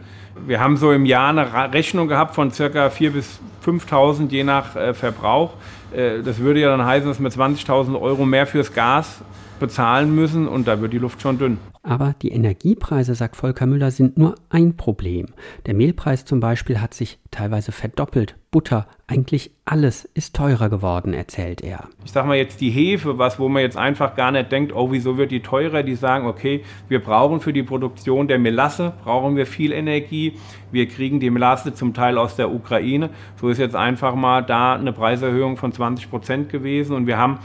Wir 0.48 0.60
haben 0.60 0.78
so 0.78 0.92
im 0.92 1.06
Jahr 1.06 1.30
eine 1.30 1.74
Rechnung 1.74 2.08
gehabt 2.08 2.34
von 2.34 2.50
ca. 2.50 2.88
4.000 2.88 3.10
bis 3.12 3.40
5.000 3.64 4.30
je 4.30 4.44
nach 4.44 4.76
äh, 4.76 4.96
Verbrauch. 4.96 5.54
Äh, 5.94 6.22
das 6.22 6.40
würde 6.40 6.60
ja 6.60 6.70
dann 6.70 6.86
heißen, 6.86 7.08
dass 7.08 7.20
wir 7.20 7.30
20.000 7.30 8.00
Euro 8.00 8.26
mehr 8.26 8.48
fürs 8.48 8.74
Gas 8.74 9.22
bezahlen 9.60 10.14
müssen 10.14 10.48
und 10.48 10.68
da 10.68 10.82
wird 10.82 10.94
die 10.94 10.98
Luft 10.98 11.22
schon 11.22 11.38
dünn. 11.38 11.58
Aber 11.84 12.14
die 12.22 12.32
Energiepreise, 12.32 13.16
sagt 13.16 13.36
Volker 13.36 13.66
Müller, 13.66 13.92
sind 13.92 14.18
nur 14.18 14.36
ein 14.50 14.76
Problem. 14.76 15.28
Der 15.66 15.74
Mehlpreis 15.74 16.26
zum 16.26 16.40
Beispiel 16.40 16.82
hat 16.82 16.94
sich 16.94 17.20
teilweise 17.32 17.72
verdoppelt. 17.72 18.36
Butter, 18.52 18.88
eigentlich 19.08 19.52
alles 19.66 20.06
ist 20.06 20.36
teurer 20.36 20.70
geworden, 20.70 21.14
erzählt 21.14 21.62
er. 21.62 21.88
Ich 22.04 22.12
sag 22.12 22.26
mal 22.26 22.36
jetzt 22.36 22.62
die 22.62 22.72
Hefe, 22.72 23.18
was, 23.20 23.40
wo 23.40 23.48
man 23.48 23.62
jetzt 23.62 23.78
einfach 23.78 24.16
gar 24.16 24.32
nicht 24.32 24.52
denkt, 24.52 24.74
oh, 24.74 24.92
wieso 24.92 25.18
wird 25.18 25.32
die 25.32 25.42
teurer? 25.42 25.84
Die 25.84 25.96
sagen, 25.96 26.26
okay, 26.26 26.64
wir 26.88 27.00
brauchen 27.00 27.42
für 27.42 27.54
die 27.54 27.64
Produktion 27.64 28.28
der 28.28 28.40
Melasse, 28.40 28.94
brauchen 29.04 29.36
wir 29.36 29.46
viel 29.46 29.72
Energie. 29.72 30.34
Wir 30.72 30.88
kriegen 30.88 31.20
die 31.20 31.30
Melasse 31.30 31.76
zum 31.76 31.94
Teil 31.94 32.18
aus 32.18 32.36
der 32.36 32.52
Ukraine. 32.52 33.12
So 33.40 33.50
ist 33.50 33.60
jetzt 33.60 33.76
einfach 33.76 34.16
mal 34.16 34.42
da 34.42 34.74
eine 34.74 34.94
Preiserhöhung 34.94 35.56
von 35.56 35.72
20 35.72 36.10
Prozent 36.10 36.50
gewesen 36.50 36.96
und 36.96 37.06
wir 37.06 37.18
haben 37.18 37.40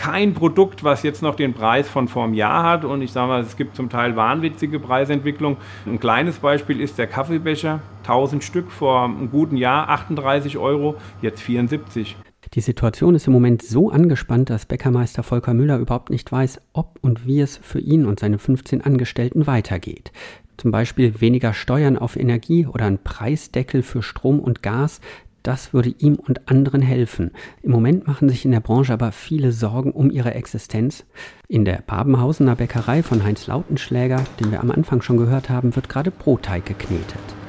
kein 0.00 0.32
Produkt, 0.32 0.82
was 0.82 1.02
jetzt 1.02 1.22
noch 1.22 1.34
den 1.34 1.52
Preis 1.52 1.86
von 1.86 2.08
vor 2.08 2.24
einem 2.24 2.32
Jahr 2.32 2.64
hat. 2.64 2.84
Und 2.86 3.02
ich 3.02 3.12
sage 3.12 3.28
mal, 3.28 3.42
es 3.42 3.58
gibt 3.58 3.76
zum 3.76 3.90
Teil 3.90 4.16
wahnwitzige 4.16 4.80
Preisentwicklung. 4.80 5.58
Ein 5.84 6.00
kleines 6.00 6.38
Beispiel 6.38 6.80
ist 6.80 6.96
der 6.96 7.06
Kaffeebecher. 7.06 7.80
1000 8.04 8.42
Stück 8.42 8.70
vor 8.70 9.04
einem 9.04 9.30
guten 9.30 9.58
Jahr, 9.58 9.90
38 9.90 10.56
Euro, 10.56 10.96
jetzt 11.20 11.42
74. 11.42 12.16
Die 12.54 12.62
Situation 12.62 13.14
ist 13.14 13.26
im 13.26 13.34
Moment 13.34 13.60
so 13.60 13.90
angespannt, 13.90 14.48
dass 14.48 14.64
Bäckermeister 14.64 15.22
Volker 15.22 15.52
Müller 15.52 15.76
überhaupt 15.76 16.08
nicht 16.08 16.32
weiß, 16.32 16.62
ob 16.72 16.98
und 17.02 17.26
wie 17.26 17.40
es 17.40 17.58
für 17.58 17.78
ihn 17.78 18.06
und 18.06 18.20
seine 18.20 18.38
15 18.38 18.80
Angestellten 18.80 19.46
weitergeht. 19.46 20.12
Zum 20.56 20.70
Beispiel 20.70 21.20
weniger 21.20 21.52
Steuern 21.52 21.98
auf 21.98 22.16
Energie 22.16 22.66
oder 22.66 22.86
ein 22.86 23.02
Preisdeckel 23.02 23.82
für 23.82 24.02
Strom 24.02 24.40
und 24.40 24.62
Gas. 24.62 25.00
Das 25.42 25.72
würde 25.72 25.94
ihm 25.98 26.16
und 26.16 26.48
anderen 26.48 26.82
helfen. 26.82 27.30
Im 27.62 27.70
Moment 27.70 28.06
machen 28.06 28.28
sich 28.28 28.44
in 28.44 28.50
der 28.50 28.60
Branche 28.60 28.92
aber 28.92 29.12
viele 29.12 29.52
Sorgen 29.52 29.92
um 29.92 30.10
ihre 30.10 30.34
Existenz. 30.34 31.04
In 31.48 31.64
der 31.64 31.82
Babenhausener 31.86 32.56
Bäckerei 32.56 33.02
von 33.02 33.24
Heinz 33.24 33.46
Lautenschläger, 33.46 34.24
den 34.38 34.52
wir 34.52 34.60
am 34.60 34.70
Anfang 34.70 35.00
schon 35.02 35.16
gehört 35.16 35.48
haben, 35.48 35.74
wird 35.76 35.88
gerade 35.88 36.10
Brotteig 36.10 36.66
geknetet. 36.66 37.39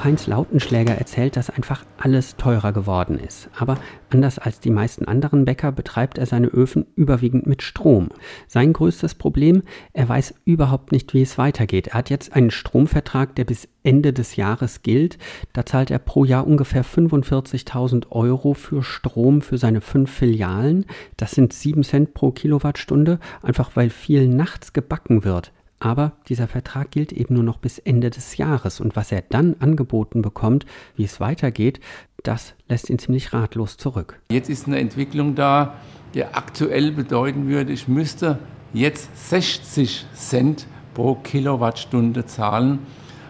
Auch 0.00 0.04
Heinz 0.04 0.26
Lautenschläger 0.26 0.94
erzählt, 0.94 1.36
dass 1.36 1.50
einfach 1.50 1.84
alles 1.98 2.36
teurer 2.36 2.72
geworden 2.72 3.18
ist. 3.18 3.50
Aber 3.58 3.76
anders 4.08 4.38
als 4.38 4.58
die 4.58 4.70
meisten 4.70 5.04
anderen 5.04 5.44
Bäcker 5.44 5.72
betreibt 5.72 6.16
er 6.16 6.24
seine 6.24 6.46
Öfen 6.46 6.86
überwiegend 6.96 7.46
mit 7.46 7.60
Strom. 7.60 8.08
Sein 8.48 8.72
größtes 8.72 9.14
Problem, 9.16 9.62
er 9.92 10.08
weiß 10.08 10.36
überhaupt 10.46 10.90
nicht, 10.92 11.12
wie 11.12 11.20
es 11.20 11.36
weitergeht. 11.36 11.88
Er 11.88 11.94
hat 11.98 12.08
jetzt 12.08 12.32
einen 12.32 12.50
Stromvertrag, 12.50 13.34
der 13.34 13.44
bis 13.44 13.68
Ende 13.82 14.14
des 14.14 14.36
Jahres 14.36 14.80
gilt. 14.80 15.18
Da 15.52 15.66
zahlt 15.66 15.90
er 15.90 15.98
pro 15.98 16.24
Jahr 16.24 16.46
ungefähr 16.46 16.82
45.000 16.82 18.10
Euro 18.10 18.54
für 18.54 18.82
Strom 18.82 19.42
für 19.42 19.58
seine 19.58 19.82
fünf 19.82 20.10
Filialen. 20.10 20.86
Das 21.18 21.32
sind 21.32 21.52
sieben 21.52 21.82
Cent 21.82 22.14
pro 22.14 22.30
Kilowattstunde, 22.30 23.18
einfach 23.42 23.76
weil 23.76 23.90
viel 23.90 24.28
nachts 24.28 24.72
gebacken 24.72 25.24
wird. 25.24 25.52
Aber 25.80 26.12
dieser 26.28 26.46
Vertrag 26.46 26.90
gilt 26.90 27.10
eben 27.10 27.34
nur 27.34 27.42
noch 27.42 27.56
bis 27.56 27.78
Ende 27.78 28.10
des 28.10 28.36
Jahres 28.36 28.80
und 28.80 28.96
was 28.96 29.10
er 29.10 29.22
dann 29.22 29.56
angeboten 29.60 30.20
bekommt, 30.20 30.66
wie 30.94 31.04
es 31.04 31.20
weitergeht, 31.20 31.80
das 32.22 32.54
lässt 32.68 32.90
ihn 32.90 32.98
ziemlich 32.98 33.32
ratlos 33.32 33.78
zurück. 33.78 34.20
Jetzt 34.30 34.50
ist 34.50 34.66
eine 34.66 34.78
Entwicklung 34.78 35.34
da, 35.34 35.74
die 36.12 36.24
aktuell 36.24 36.92
bedeuten 36.92 37.48
würde, 37.48 37.72
ich 37.72 37.88
müsste 37.88 38.38
jetzt 38.74 39.30
60 39.30 40.06
Cent 40.14 40.66
pro 40.92 41.14
Kilowattstunde 41.14 42.26
zahlen, 42.26 42.80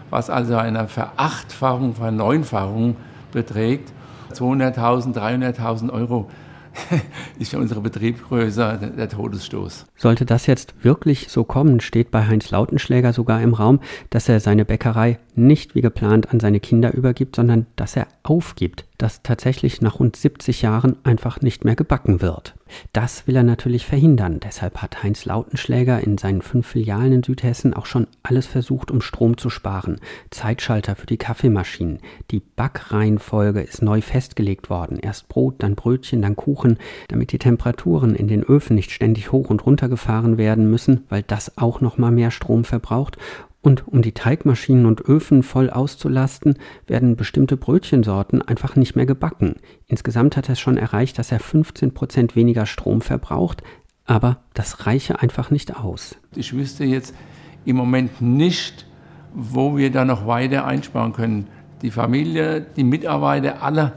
was 0.09 0.29
also 0.29 0.57
eine 0.57 0.89
Verachtfachung, 0.89 1.95
Verneunfachung 1.95 2.97
beträgt. 3.31 3.93
200.000, 4.33 5.13
300.000 5.13 5.89
Euro 5.91 6.29
ist 7.39 7.51
für 7.51 7.57
unsere 7.57 7.81
Betriebsgröße 7.81 8.77
der, 8.81 8.89
der 8.89 9.09
Todesstoß. 9.09 9.85
Sollte 9.95 10.25
das 10.25 10.45
jetzt 10.45 10.73
wirklich 10.83 11.27
so 11.29 11.43
kommen, 11.43 11.79
steht 11.79 12.11
bei 12.11 12.27
Heinz 12.27 12.51
Lautenschläger 12.51 13.13
sogar 13.13 13.41
im 13.41 13.53
Raum, 13.53 13.79
dass 14.09 14.29
er 14.29 14.39
seine 14.39 14.65
Bäckerei 14.65 15.19
nicht 15.35 15.75
wie 15.75 15.81
geplant 15.81 16.31
an 16.31 16.39
seine 16.39 16.59
Kinder 16.59 16.93
übergibt, 16.93 17.35
sondern 17.35 17.65
dass 17.75 17.95
er 17.95 18.07
aufgibt, 18.23 18.85
dass 18.97 19.23
tatsächlich 19.23 19.81
nach 19.81 19.99
rund 19.99 20.15
70 20.15 20.61
Jahren 20.61 20.97
einfach 21.03 21.41
nicht 21.41 21.65
mehr 21.65 21.75
gebacken 21.75 22.21
wird. 22.21 22.55
Das 22.93 23.27
will 23.27 23.35
er 23.35 23.43
natürlich 23.43 23.85
verhindern. 23.85 24.39
Deshalb 24.39 24.81
hat 24.81 25.03
Heinz 25.03 25.25
Lautenschläger 25.25 26.01
in 26.01 26.17
seinen 26.17 26.41
fünf 26.41 26.67
Filialen 26.67 27.13
in 27.13 27.23
Südhessen 27.23 27.73
auch 27.73 27.85
schon 27.85 28.07
alles 28.23 28.47
versucht, 28.47 28.91
um 28.91 29.01
Strom 29.01 29.37
zu 29.37 29.49
sparen. 29.49 29.99
Zeitschalter 30.29 30.95
für 30.95 31.05
die 31.05 31.17
Kaffeemaschinen. 31.17 31.99
Die 32.31 32.41
Backreihenfolge 32.55 33.61
ist 33.61 33.81
neu 33.81 34.01
festgelegt 34.01 34.69
worden. 34.69 34.97
Erst 34.99 35.27
Brot, 35.27 35.55
dann 35.59 35.75
Brötchen, 35.75 36.21
dann 36.21 36.35
Kuchen, 36.35 36.77
damit 37.07 37.31
die 37.31 37.39
Temperaturen 37.39 38.15
in 38.15 38.27
den 38.27 38.43
Öfen 38.43 38.75
nicht 38.75 38.91
ständig 38.91 39.31
hoch 39.31 39.49
und 39.49 39.65
runter 39.65 39.89
gefahren 39.89 40.37
werden 40.37 40.69
müssen, 40.69 41.05
weil 41.09 41.23
das 41.23 41.57
auch 41.57 41.81
noch 41.81 41.97
mal 41.97 42.11
mehr 42.11 42.31
Strom 42.31 42.63
verbraucht. 42.63 43.17
Und 43.61 43.87
um 43.87 44.01
die 44.01 44.13
Teigmaschinen 44.13 44.87
und 44.87 45.01
Öfen 45.01 45.43
voll 45.43 45.69
auszulasten, 45.69 46.55
werden 46.87 47.15
bestimmte 47.15 47.57
Brötchensorten 47.57 48.41
einfach 48.41 48.75
nicht 48.75 48.95
mehr 48.95 49.05
gebacken. 49.05 49.55
Insgesamt 49.87 50.35
hat 50.35 50.49
er 50.49 50.53
es 50.53 50.59
schon 50.59 50.77
erreicht, 50.77 51.19
dass 51.19 51.31
er 51.31 51.39
15 51.39 51.93
Prozent 51.93 52.35
weniger 52.35 52.65
Strom 52.65 53.01
verbraucht, 53.01 53.61
aber 54.05 54.37
das 54.55 54.87
reiche 54.87 55.21
einfach 55.21 55.51
nicht 55.51 55.77
aus. 55.77 56.17
Ich 56.35 56.53
wüsste 56.53 56.85
jetzt 56.85 57.13
im 57.65 57.75
Moment 57.75 58.19
nicht, 58.21 58.87
wo 59.33 59.77
wir 59.77 59.91
da 59.91 60.05
noch 60.05 60.25
weiter 60.25 60.65
einsparen 60.65 61.13
können. 61.13 61.47
Die 61.83 61.91
Familie, 61.91 62.61
die 62.61 62.83
Mitarbeiter, 62.83 63.61
alle 63.61 63.93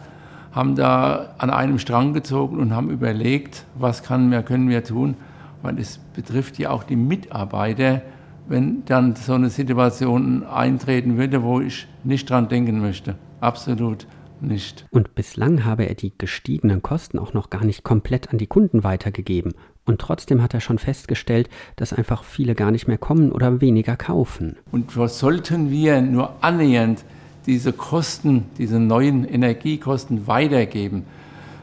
haben 0.52 0.76
da 0.76 1.34
an 1.38 1.50
einem 1.50 1.78
Strang 1.78 2.12
gezogen 2.12 2.58
und 2.58 2.74
haben 2.74 2.90
überlegt, 2.90 3.64
was 3.74 4.02
kann, 4.02 4.44
können 4.44 4.68
wir 4.68 4.84
tun, 4.84 5.16
weil 5.62 5.78
es 5.78 5.98
betrifft 6.14 6.58
ja 6.58 6.70
auch 6.70 6.84
die 6.84 6.96
Mitarbeiter, 6.96 8.02
wenn 8.46 8.84
dann 8.84 9.16
so 9.16 9.34
eine 9.34 9.50
Situation 9.50 10.44
eintreten 10.44 11.16
würde, 11.16 11.42
wo 11.42 11.60
ich 11.60 11.86
nicht 12.04 12.28
dran 12.28 12.48
denken 12.48 12.80
möchte. 12.80 13.16
Absolut 13.40 14.06
nicht. 14.40 14.86
Und 14.90 15.14
bislang 15.14 15.64
habe 15.64 15.86
er 15.86 15.94
die 15.94 16.12
gestiegenen 16.16 16.82
Kosten 16.82 17.18
auch 17.18 17.32
noch 17.32 17.50
gar 17.50 17.64
nicht 17.64 17.84
komplett 17.84 18.30
an 18.30 18.38
die 18.38 18.46
Kunden 18.46 18.84
weitergegeben. 18.84 19.54
Und 19.86 20.00
trotzdem 20.00 20.42
hat 20.42 20.54
er 20.54 20.60
schon 20.60 20.78
festgestellt, 20.78 21.48
dass 21.76 21.92
einfach 21.92 22.24
viele 22.24 22.54
gar 22.54 22.70
nicht 22.70 22.88
mehr 22.88 22.98
kommen 22.98 23.32
oder 23.32 23.60
weniger 23.60 23.96
kaufen. 23.96 24.56
Und 24.72 24.96
was 24.96 25.18
sollten 25.18 25.70
wir 25.70 26.00
nur 26.00 26.42
annähernd 26.42 27.04
diese 27.46 27.72
Kosten, 27.72 28.46
diese 28.56 28.80
neuen 28.80 29.24
Energiekosten 29.24 30.26
weitergeben? 30.26 31.04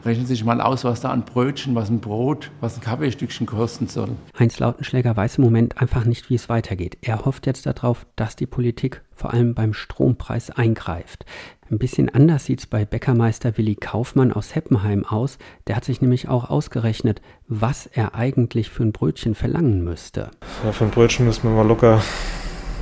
Rechnen 0.04 0.26
Sie 0.26 0.34
sich 0.34 0.44
mal 0.44 0.60
aus, 0.60 0.82
was 0.82 1.00
da 1.00 1.10
an 1.10 1.24
Brötchen, 1.24 1.76
was 1.76 1.88
ein 1.88 2.00
Brot, 2.00 2.50
was 2.60 2.76
ein 2.76 2.80
Kaffeestückchen 2.80 3.46
kosten 3.46 3.86
soll. 3.86 4.08
Heinz 4.36 4.58
Lautenschläger 4.58 5.16
weiß 5.16 5.38
im 5.38 5.44
Moment 5.44 5.80
einfach 5.80 6.04
nicht, 6.04 6.28
wie 6.28 6.34
es 6.34 6.48
weitergeht. 6.48 6.98
Er 7.02 7.24
hofft 7.24 7.46
jetzt 7.46 7.66
darauf, 7.66 8.04
dass 8.16 8.34
die 8.34 8.46
Politik 8.46 9.02
vor 9.14 9.32
allem 9.32 9.54
beim 9.54 9.72
Strompreis 9.72 10.50
eingreift. 10.50 11.24
Ein 11.70 11.78
bisschen 11.78 12.08
anders 12.08 12.46
sieht 12.46 12.58
es 12.58 12.66
bei 12.66 12.84
Bäckermeister 12.84 13.56
Willi 13.56 13.76
Kaufmann 13.76 14.32
aus 14.32 14.56
Heppenheim 14.56 15.04
aus. 15.06 15.38
Der 15.68 15.76
hat 15.76 15.84
sich 15.84 16.00
nämlich 16.00 16.28
auch 16.28 16.50
ausgerechnet, 16.50 17.22
was 17.46 17.86
er 17.86 18.16
eigentlich 18.16 18.70
für 18.70 18.82
ein 18.82 18.92
Brötchen 18.92 19.36
verlangen 19.36 19.84
müsste. 19.84 20.32
Ja, 20.64 20.72
für 20.72 20.84
ein 20.84 20.90
Brötchen 20.90 21.26
müsste 21.26 21.46
man 21.46 21.54
mal 21.54 21.66
locker 21.66 22.02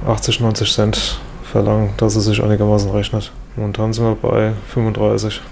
80, 0.06 0.40
90 0.40 0.72
Cent 0.72 1.20
verlangen, 1.44 1.90
dass 1.98 2.16
es 2.16 2.24
sich 2.24 2.42
einigermaßen 2.42 2.90
rechnet. 2.90 3.30
Momentan 3.56 3.92
sind 3.92 4.06
wir 4.06 4.14
bei 4.14 4.54
35 4.68 5.42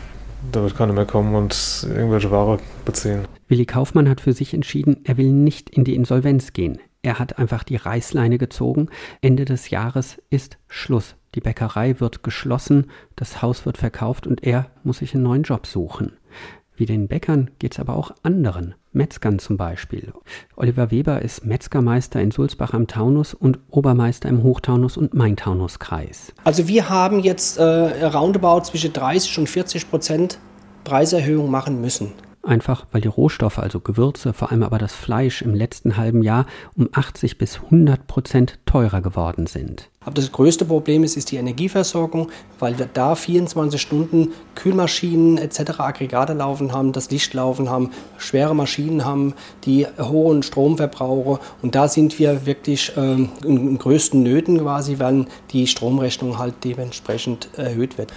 da 0.52 0.62
wird 0.62 0.76
keiner 0.76 0.92
mehr 0.92 1.06
kommen 1.06 1.34
und 1.34 1.86
irgendwelche 1.88 2.30
Ware 2.30 2.58
beziehen. 2.84 3.26
Willi 3.48 3.66
Kaufmann 3.66 4.08
hat 4.08 4.20
für 4.20 4.32
sich 4.32 4.54
entschieden, 4.54 5.00
er 5.04 5.16
will 5.16 5.32
nicht 5.32 5.70
in 5.70 5.84
die 5.84 5.94
Insolvenz 5.94 6.52
gehen. 6.52 6.78
Er 7.02 7.18
hat 7.18 7.38
einfach 7.38 7.62
die 7.62 7.76
Reißleine 7.76 8.38
gezogen. 8.38 8.88
Ende 9.20 9.44
des 9.44 9.70
Jahres 9.70 10.20
ist 10.30 10.58
Schluss. 10.68 11.14
Die 11.34 11.40
Bäckerei 11.40 12.00
wird 12.00 12.22
geschlossen, 12.22 12.86
das 13.14 13.42
Haus 13.42 13.66
wird 13.66 13.78
verkauft 13.78 14.26
und 14.26 14.42
er 14.42 14.70
muss 14.82 14.98
sich 14.98 15.14
einen 15.14 15.24
neuen 15.24 15.42
Job 15.42 15.66
suchen. 15.66 16.12
Wie 16.74 16.86
den 16.86 17.08
Bäckern 17.08 17.50
geht 17.58 17.72
es 17.72 17.80
aber 17.80 17.96
auch 17.96 18.12
anderen, 18.22 18.74
Metzgern 18.98 19.38
zum 19.38 19.56
Beispiel. 19.56 20.12
Oliver 20.56 20.90
Weber 20.90 21.22
ist 21.22 21.46
Metzgermeister 21.46 22.20
in 22.20 22.30
Sulzbach 22.30 22.74
am 22.74 22.86
Taunus 22.86 23.32
und 23.32 23.58
Obermeister 23.70 24.28
im 24.28 24.42
Hochtaunus- 24.42 24.98
und 24.98 25.14
Main-Taunus-Kreis. 25.14 26.34
Also 26.44 26.68
wir 26.68 26.90
haben 26.90 27.20
jetzt 27.20 27.56
äh, 27.58 27.62
roundabout 27.62 28.64
zwischen 28.64 28.92
30 28.92 29.38
und 29.38 29.48
40 29.48 29.88
Prozent 29.88 30.38
Preiserhöhung 30.84 31.50
machen 31.50 31.80
müssen. 31.80 32.12
Einfach 32.48 32.86
weil 32.92 33.02
die 33.02 33.08
Rohstoffe, 33.08 33.58
also 33.58 33.78
Gewürze, 33.78 34.32
vor 34.32 34.50
allem 34.50 34.62
aber 34.62 34.78
das 34.78 34.94
Fleisch 34.94 35.42
im 35.42 35.54
letzten 35.54 35.98
halben 35.98 36.22
Jahr 36.22 36.46
um 36.74 36.88
80 36.90 37.36
bis 37.36 37.60
100 37.64 38.06
Prozent 38.06 38.58
teurer 38.64 39.02
geworden 39.02 39.46
sind. 39.46 39.90
Aber 40.00 40.14
das 40.14 40.32
größte 40.32 40.64
Problem 40.64 41.04
ist, 41.04 41.18
ist 41.18 41.30
die 41.30 41.36
Energieversorgung, 41.36 42.30
weil 42.58 42.78
wir 42.78 42.88
da 42.90 43.14
24 43.16 43.78
Stunden 43.78 44.32
Kühlmaschinen 44.54 45.36
etc. 45.36 45.80
Aggregate 45.80 46.32
laufen 46.32 46.72
haben, 46.72 46.92
das 46.92 47.10
Licht 47.10 47.34
laufen 47.34 47.68
haben, 47.68 47.90
schwere 48.16 48.54
Maschinen 48.54 49.04
haben, 49.04 49.34
die 49.66 49.86
hohen 50.00 50.42
Stromverbraucher 50.42 51.40
und 51.60 51.74
da 51.74 51.86
sind 51.86 52.18
wir 52.18 52.46
wirklich 52.46 52.96
äh, 52.96 53.28
in 53.44 53.76
größten 53.76 54.22
Nöten 54.22 54.58
quasi, 54.60 54.98
weil 54.98 55.26
die 55.50 55.66
Stromrechnung 55.66 56.38
halt 56.38 56.54
dementsprechend 56.64 57.50
erhöht 57.58 57.98
wird. 57.98 58.10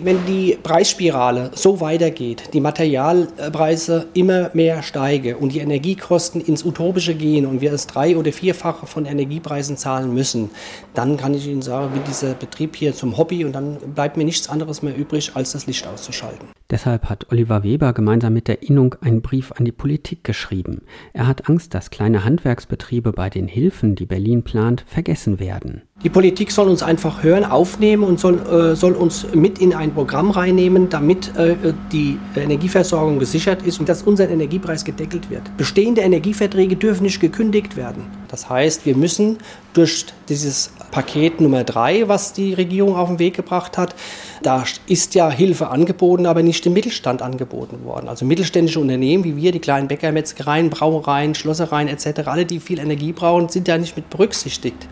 Wenn 0.00 0.24
die 0.26 0.56
Preisspirale 0.62 1.50
so 1.54 1.80
weitergeht, 1.80 2.50
die 2.52 2.60
Materialpreise 2.60 4.06
immer 4.14 4.48
mehr 4.54 4.84
steigen 4.84 5.34
und 5.34 5.52
die 5.52 5.58
Energiekosten 5.58 6.40
ins 6.40 6.64
Utopische 6.64 7.16
gehen 7.16 7.46
und 7.46 7.60
wir 7.60 7.72
das 7.72 7.88
drei- 7.88 8.16
oder 8.16 8.32
vierfache 8.32 8.86
von 8.86 9.06
Energiepreisen 9.06 9.76
zahlen 9.76 10.14
müssen, 10.14 10.50
dann 10.94 11.16
kann 11.16 11.34
ich 11.34 11.48
Ihnen 11.48 11.62
sagen, 11.62 11.94
wird 11.94 12.06
dieser 12.06 12.34
Betrieb 12.34 12.76
hier 12.76 12.94
zum 12.94 13.18
Hobby 13.18 13.44
und 13.44 13.52
dann 13.52 13.78
bleibt 13.92 14.16
mir 14.16 14.24
nichts 14.24 14.48
anderes 14.48 14.82
mehr 14.82 14.96
übrig, 14.96 15.32
als 15.34 15.50
das 15.50 15.66
Licht 15.66 15.84
auszuschalten. 15.88 16.48
Deshalb 16.70 17.08
hat 17.08 17.32
Oliver 17.32 17.62
Weber 17.62 17.94
gemeinsam 17.94 18.34
mit 18.34 18.46
der 18.46 18.62
Innung 18.62 18.94
einen 19.00 19.22
Brief 19.22 19.52
an 19.52 19.64
die 19.64 19.72
Politik 19.72 20.22
geschrieben. 20.22 20.82
Er 21.14 21.26
hat 21.26 21.48
Angst, 21.48 21.72
dass 21.72 21.88
kleine 21.88 22.24
Handwerksbetriebe 22.24 23.12
bei 23.12 23.30
den 23.30 23.48
Hilfen, 23.48 23.94
die 23.94 24.04
Berlin 24.04 24.42
plant, 24.42 24.84
vergessen 24.86 25.40
werden. 25.40 25.80
Die 26.04 26.10
Politik 26.10 26.52
soll 26.52 26.68
uns 26.68 26.82
einfach 26.82 27.22
hören, 27.22 27.44
aufnehmen 27.44 28.04
und 28.04 28.20
soll, 28.20 28.38
äh, 28.46 28.76
soll 28.76 28.92
uns 28.92 29.26
mit 29.32 29.60
in 29.60 29.72
ein 29.72 29.94
Programm 29.94 30.30
reinnehmen, 30.30 30.90
damit 30.90 31.34
äh, 31.36 31.56
die 31.90 32.18
Energieversorgung 32.36 33.18
gesichert 33.18 33.62
ist 33.62 33.80
und 33.80 33.88
dass 33.88 34.02
unser 34.02 34.28
Energiepreis 34.28 34.84
gedeckelt 34.84 35.30
wird. 35.30 35.56
Bestehende 35.56 36.02
Energieverträge 36.02 36.76
dürfen 36.76 37.04
nicht 37.04 37.18
gekündigt 37.18 37.76
werden. 37.78 38.04
Das 38.28 38.50
heißt, 38.50 38.84
wir 38.84 38.94
müssen 38.94 39.38
durch 39.72 40.04
dieses 40.28 40.70
Paket 40.90 41.40
Nummer 41.40 41.64
drei, 41.64 42.08
was 42.08 42.32
die 42.32 42.54
Regierung 42.54 42.96
auf 42.96 43.08
den 43.08 43.18
Weg 43.18 43.34
gebracht 43.34 43.78
hat. 43.78 43.94
Da 44.42 44.64
ist 44.86 45.14
ja 45.14 45.30
Hilfe 45.30 45.68
angeboten, 45.68 46.26
aber 46.26 46.42
nicht 46.42 46.64
dem 46.64 46.72
Mittelstand 46.72 47.22
angeboten 47.22 47.84
worden. 47.84 48.08
Also 48.08 48.24
mittelständische 48.24 48.80
Unternehmen 48.80 49.24
wie 49.24 49.36
wir, 49.36 49.52
die 49.52 49.58
kleinen 49.58 49.88
Bäcker, 49.88 50.12
Metzgereien, 50.12 50.70
Brauereien, 50.70 51.34
Schlossereien 51.34 51.88
etc., 51.88 52.26
alle, 52.26 52.46
die 52.46 52.60
viel 52.60 52.78
Energie 52.78 53.12
brauchen, 53.12 53.48
sind 53.48 53.68
ja 53.68 53.78
nicht 53.78 53.96
mit 53.96 54.10
berücksichtigt. 54.10 54.88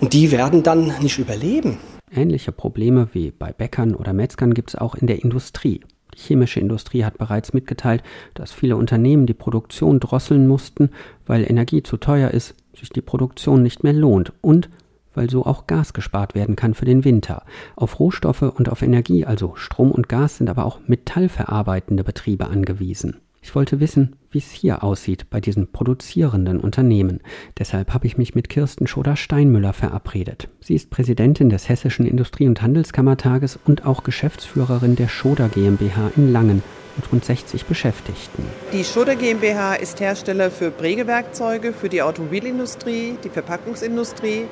Und 0.00 0.12
die 0.12 0.30
werden 0.30 0.62
dann 0.62 0.92
nicht 1.00 1.18
überleben. 1.18 1.78
Ähnliche 2.14 2.52
Probleme 2.52 3.08
wie 3.12 3.30
bei 3.30 3.52
Bäckern 3.52 3.94
oder 3.94 4.12
Metzgern 4.12 4.54
gibt 4.54 4.70
es 4.70 4.76
auch 4.76 4.94
in 4.94 5.06
der 5.06 5.22
Industrie. 5.22 5.80
Die 6.14 6.20
chemische 6.20 6.60
Industrie 6.60 7.04
hat 7.04 7.18
bereits 7.18 7.52
mitgeteilt, 7.52 8.02
dass 8.34 8.52
viele 8.52 8.76
Unternehmen 8.76 9.26
die 9.26 9.34
Produktion 9.34 10.00
drosseln 10.00 10.46
mussten, 10.46 10.90
weil 11.26 11.48
Energie 11.48 11.82
zu 11.82 11.96
teuer 11.96 12.30
ist, 12.30 12.54
sich 12.78 12.90
die 12.90 13.02
Produktion 13.02 13.62
nicht 13.62 13.82
mehr 13.82 13.92
lohnt 13.92 14.32
und 14.40 14.68
weil 15.16 15.30
so 15.30 15.44
auch 15.44 15.66
Gas 15.66 15.92
gespart 15.92 16.34
werden 16.34 16.56
kann 16.56 16.74
für 16.74 16.84
den 16.84 17.04
Winter. 17.04 17.42
Auf 17.74 17.98
Rohstoffe 17.98 18.42
und 18.42 18.68
auf 18.68 18.82
Energie, 18.82 19.24
also 19.24 19.54
Strom 19.56 19.90
und 19.90 20.08
Gas, 20.08 20.38
sind 20.38 20.50
aber 20.50 20.64
auch 20.64 20.80
metallverarbeitende 20.86 22.04
Betriebe 22.04 22.48
angewiesen. 22.48 23.16
Ich 23.46 23.54
wollte 23.54 23.78
wissen, 23.78 24.16
wie 24.32 24.38
es 24.38 24.50
hier 24.50 24.82
aussieht 24.82 25.30
bei 25.30 25.40
diesen 25.40 25.70
produzierenden 25.70 26.58
Unternehmen. 26.58 27.20
Deshalb 27.56 27.94
habe 27.94 28.08
ich 28.08 28.18
mich 28.18 28.34
mit 28.34 28.48
Kirsten 28.48 28.88
Schoder-Steinmüller 28.88 29.72
verabredet. 29.72 30.48
Sie 30.60 30.74
ist 30.74 30.90
Präsidentin 30.90 31.48
des 31.48 31.68
Hessischen 31.68 32.06
Industrie- 32.06 32.48
und 32.48 32.60
Handelskammertages 32.60 33.56
und 33.64 33.86
auch 33.86 34.02
Geschäftsführerin 34.02 34.96
der 34.96 35.06
Schoder 35.06 35.48
GmbH 35.48 36.10
in 36.16 36.32
Langen 36.32 36.64
mit 36.96 37.12
rund 37.12 37.24
60 37.24 37.66
Beschäftigten. 37.66 38.44
Die 38.72 38.82
Schoder 38.82 39.14
GmbH 39.14 39.74
ist 39.74 40.00
Hersteller 40.00 40.50
für 40.50 40.72
Prägewerkzeuge 40.72 41.72
für 41.72 41.88
die 41.88 42.02
Automobilindustrie, 42.02 43.16
die 43.22 43.28
Verpackungsindustrie. 43.28 44.46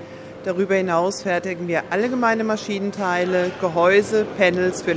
Darüber 0.44 0.74
hinaus 0.74 1.22
fertigen 1.22 1.68
wir 1.68 1.84
allgemeine 1.88 2.44
Maschinenteile, 2.44 3.50
Gehäuse, 3.62 4.26
Panels 4.36 4.82
für, 4.82 4.94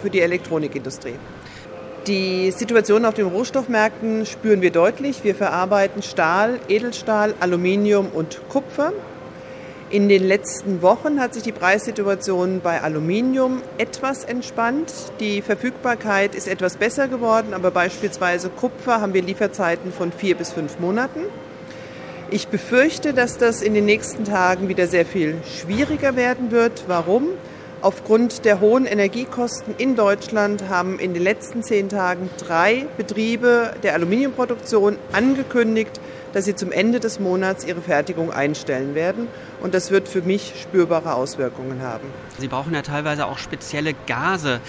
für 0.00 0.08
die 0.08 0.22
Elektronikindustrie. 0.22 1.16
Die 2.06 2.50
Situation 2.50 3.04
auf 3.04 3.12
den 3.12 3.26
Rohstoffmärkten 3.26 4.24
spüren 4.24 4.62
wir 4.62 4.70
deutlich. 4.70 5.22
Wir 5.22 5.34
verarbeiten 5.34 6.02
Stahl, 6.02 6.60
Edelstahl, 6.68 7.34
Aluminium 7.40 8.06
und 8.14 8.40
Kupfer. 8.48 8.94
In 9.90 10.08
den 10.08 10.26
letzten 10.26 10.80
Wochen 10.80 11.20
hat 11.20 11.34
sich 11.34 11.42
die 11.42 11.52
Preissituation 11.52 12.60
bei 12.62 12.80
Aluminium 12.80 13.60
etwas 13.76 14.24
entspannt. 14.24 14.92
Die 15.20 15.42
Verfügbarkeit 15.42 16.34
ist 16.34 16.48
etwas 16.48 16.78
besser 16.78 17.06
geworden, 17.06 17.52
aber 17.52 17.70
beispielsweise 17.70 18.48
Kupfer 18.48 19.02
haben 19.02 19.12
wir 19.12 19.22
Lieferzeiten 19.22 19.92
von 19.92 20.10
vier 20.10 20.36
bis 20.36 20.52
fünf 20.52 20.78
Monaten. 20.78 21.20
Ich 22.28 22.48
befürchte, 22.48 23.14
dass 23.14 23.38
das 23.38 23.62
in 23.62 23.72
den 23.72 23.84
nächsten 23.84 24.24
Tagen 24.24 24.68
wieder 24.68 24.88
sehr 24.88 25.06
viel 25.06 25.36
schwieriger 25.44 26.16
werden 26.16 26.50
wird. 26.50 26.84
Warum? 26.88 27.28
Aufgrund 27.82 28.44
der 28.44 28.58
hohen 28.58 28.84
Energiekosten 28.84 29.76
in 29.78 29.94
Deutschland 29.94 30.68
haben 30.68 30.98
in 30.98 31.14
den 31.14 31.22
letzten 31.22 31.62
zehn 31.62 31.88
Tagen 31.88 32.28
drei 32.36 32.86
Betriebe 32.96 33.74
der 33.84 33.94
Aluminiumproduktion 33.94 34.96
angekündigt, 35.12 36.00
dass 36.32 36.46
sie 36.46 36.56
zum 36.56 36.72
Ende 36.72 36.98
des 36.98 37.20
Monats 37.20 37.64
ihre 37.64 37.80
Fertigung 37.80 38.32
einstellen 38.32 38.96
werden. 38.96 39.28
Und 39.60 39.72
das 39.72 39.92
wird 39.92 40.08
für 40.08 40.22
mich 40.22 40.54
spürbare 40.60 41.14
Auswirkungen 41.14 41.80
haben. 41.80 42.08
Sie 42.38 42.48
brauchen 42.48 42.74
ja 42.74 42.82
teilweise 42.82 43.26
auch 43.26 43.38
spezielle 43.38 43.94
Gase. 44.08 44.60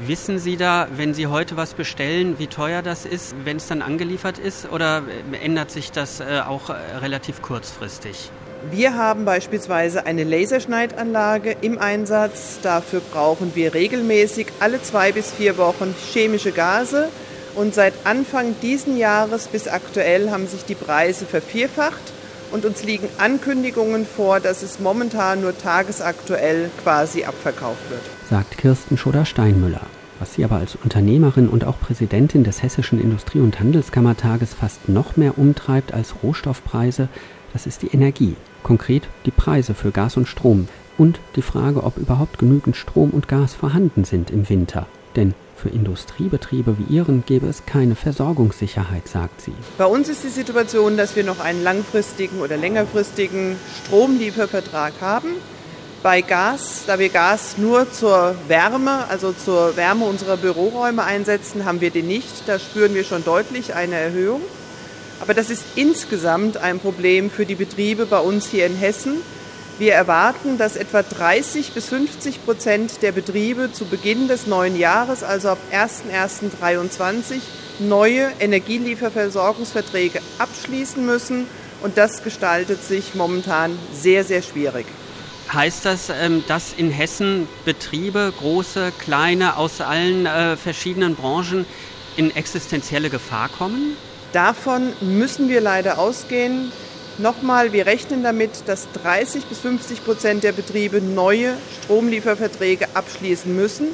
Wissen 0.00 0.38
Sie 0.38 0.56
da, 0.56 0.86
wenn 0.94 1.12
Sie 1.12 1.26
heute 1.26 1.56
was 1.56 1.74
bestellen, 1.74 2.38
wie 2.38 2.46
teuer 2.46 2.82
das 2.82 3.04
ist, 3.04 3.34
wenn 3.44 3.56
es 3.56 3.66
dann 3.66 3.82
angeliefert 3.82 4.38
ist? 4.38 4.70
Oder 4.70 5.02
ändert 5.42 5.72
sich 5.72 5.90
das 5.90 6.20
äh, 6.20 6.40
auch 6.46 6.70
äh, 6.70 6.74
relativ 7.00 7.42
kurzfristig? 7.42 8.30
Wir 8.70 8.94
haben 8.94 9.24
beispielsweise 9.24 10.06
eine 10.06 10.22
Laserschneidanlage 10.22 11.56
im 11.62 11.78
Einsatz. 11.78 12.60
Dafür 12.62 13.00
brauchen 13.00 13.56
wir 13.56 13.74
regelmäßig 13.74 14.46
alle 14.60 14.80
zwei 14.80 15.10
bis 15.10 15.32
vier 15.32 15.58
Wochen 15.58 15.92
chemische 16.12 16.52
Gase. 16.52 17.08
Und 17.56 17.74
seit 17.74 17.94
Anfang 18.04 18.54
diesen 18.62 18.96
Jahres 18.96 19.48
bis 19.48 19.66
aktuell 19.66 20.30
haben 20.30 20.46
sich 20.46 20.64
die 20.64 20.76
Preise 20.76 21.26
vervierfacht. 21.26 22.12
Und 22.52 22.64
uns 22.64 22.84
liegen 22.84 23.08
Ankündigungen 23.18 24.06
vor, 24.06 24.38
dass 24.38 24.62
es 24.62 24.78
momentan 24.78 25.40
nur 25.40 25.58
tagesaktuell 25.58 26.70
quasi 26.84 27.24
abverkauft 27.24 27.90
wird. 27.90 28.17
Sagt 28.28 28.58
Kirsten 28.58 28.98
Schoder-Steinmüller. 28.98 29.80
Was 30.18 30.34
sie 30.34 30.44
aber 30.44 30.56
als 30.56 30.76
Unternehmerin 30.76 31.48
und 31.48 31.64
auch 31.64 31.80
Präsidentin 31.80 32.44
des 32.44 32.62
Hessischen 32.62 33.00
Industrie- 33.00 33.40
und 33.40 33.58
Handelskammertages 33.58 34.52
fast 34.52 34.86
noch 34.86 35.16
mehr 35.16 35.38
umtreibt 35.38 35.94
als 35.94 36.14
Rohstoffpreise, 36.22 37.08
das 37.54 37.66
ist 37.66 37.80
die 37.80 37.88
Energie, 37.88 38.36
konkret 38.62 39.08
die 39.24 39.30
Preise 39.30 39.72
für 39.72 39.92
Gas 39.92 40.18
und 40.18 40.28
Strom 40.28 40.68
und 40.98 41.20
die 41.36 41.42
Frage, 41.42 41.84
ob 41.84 41.96
überhaupt 41.96 42.38
genügend 42.38 42.76
Strom 42.76 43.10
und 43.10 43.28
Gas 43.28 43.54
vorhanden 43.54 44.04
sind 44.04 44.30
im 44.30 44.46
Winter. 44.50 44.86
Denn 45.16 45.32
für 45.56 45.70
Industriebetriebe 45.70 46.76
wie 46.78 46.94
Ihren 46.94 47.24
gäbe 47.24 47.46
es 47.46 47.64
keine 47.64 47.94
Versorgungssicherheit, 47.94 49.08
sagt 49.08 49.40
sie. 49.40 49.54
Bei 49.78 49.86
uns 49.86 50.10
ist 50.10 50.22
die 50.22 50.28
Situation, 50.28 50.98
dass 50.98 51.16
wir 51.16 51.24
noch 51.24 51.40
einen 51.40 51.62
langfristigen 51.62 52.40
oder 52.40 52.58
längerfristigen 52.58 53.56
Stromliefervertrag 53.86 54.92
haben. 55.00 55.28
Bei 56.00 56.20
Gas, 56.20 56.84
da 56.86 57.00
wir 57.00 57.08
Gas 57.08 57.58
nur 57.58 57.90
zur 57.90 58.36
Wärme, 58.46 59.06
also 59.08 59.32
zur 59.32 59.76
Wärme 59.76 60.04
unserer 60.04 60.36
Büroräume 60.36 61.02
einsetzen, 61.02 61.64
haben 61.64 61.80
wir 61.80 61.90
den 61.90 62.06
nicht. 62.06 62.46
Da 62.46 62.60
spüren 62.60 62.94
wir 62.94 63.02
schon 63.02 63.24
deutlich 63.24 63.74
eine 63.74 63.96
Erhöhung. 63.96 64.40
Aber 65.20 65.34
das 65.34 65.50
ist 65.50 65.64
insgesamt 65.74 66.56
ein 66.56 66.78
Problem 66.78 67.32
für 67.32 67.46
die 67.46 67.56
Betriebe 67.56 68.06
bei 68.06 68.20
uns 68.20 68.46
hier 68.46 68.66
in 68.66 68.76
Hessen. 68.76 69.16
Wir 69.80 69.94
erwarten, 69.94 70.56
dass 70.56 70.76
etwa 70.76 71.02
30 71.02 71.72
bis 71.72 71.88
50 71.88 72.44
Prozent 72.44 73.02
der 73.02 73.10
Betriebe 73.10 73.72
zu 73.72 73.84
Beginn 73.84 74.28
des 74.28 74.46
neuen 74.46 74.76
Jahres, 74.78 75.24
also 75.24 75.48
ab 75.48 75.58
01.01.2023, 75.72 77.40
neue 77.80 78.30
Energielieferversorgungsverträge 78.38 80.20
abschließen 80.38 81.04
müssen. 81.04 81.48
Und 81.82 81.98
das 81.98 82.22
gestaltet 82.22 82.84
sich 82.84 83.16
momentan 83.16 83.76
sehr, 83.92 84.22
sehr 84.22 84.42
schwierig. 84.42 84.86
Heißt 85.52 85.86
das, 85.86 86.10
ähm, 86.10 86.44
dass 86.46 86.74
in 86.76 86.90
Hessen 86.90 87.48
Betriebe, 87.64 88.32
große, 88.38 88.92
kleine, 88.98 89.56
aus 89.56 89.80
allen 89.80 90.26
äh, 90.26 90.56
verschiedenen 90.56 91.14
Branchen 91.14 91.64
in 92.16 92.34
existenzielle 92.34 93.08
Gefahr 93.08 93.48
kommen? 93.48 93.96
Davon 94.32 94.92
müssen 95.00 95.48
wir 95.48 95.62
leider 95.62 95.98
ausgehen. 95.98 96.70
Nochmal, 97.16 97.72
wir 97.72 97.86
rechnen 97.86 98.22
damit, 98.22 98.50
dass 98.66 98.88
30 98.92 99.46
bis 99.46 99.60
50 99.60 100.04
Prozent 100.04 100.44
der 100.44 100.52
Betriebe 100.52 101.00
neue 101.00 101.54
Stromlieferverträge 101.82 102.86
abschließen 102.92 103.54
müssen. 103.54 103.88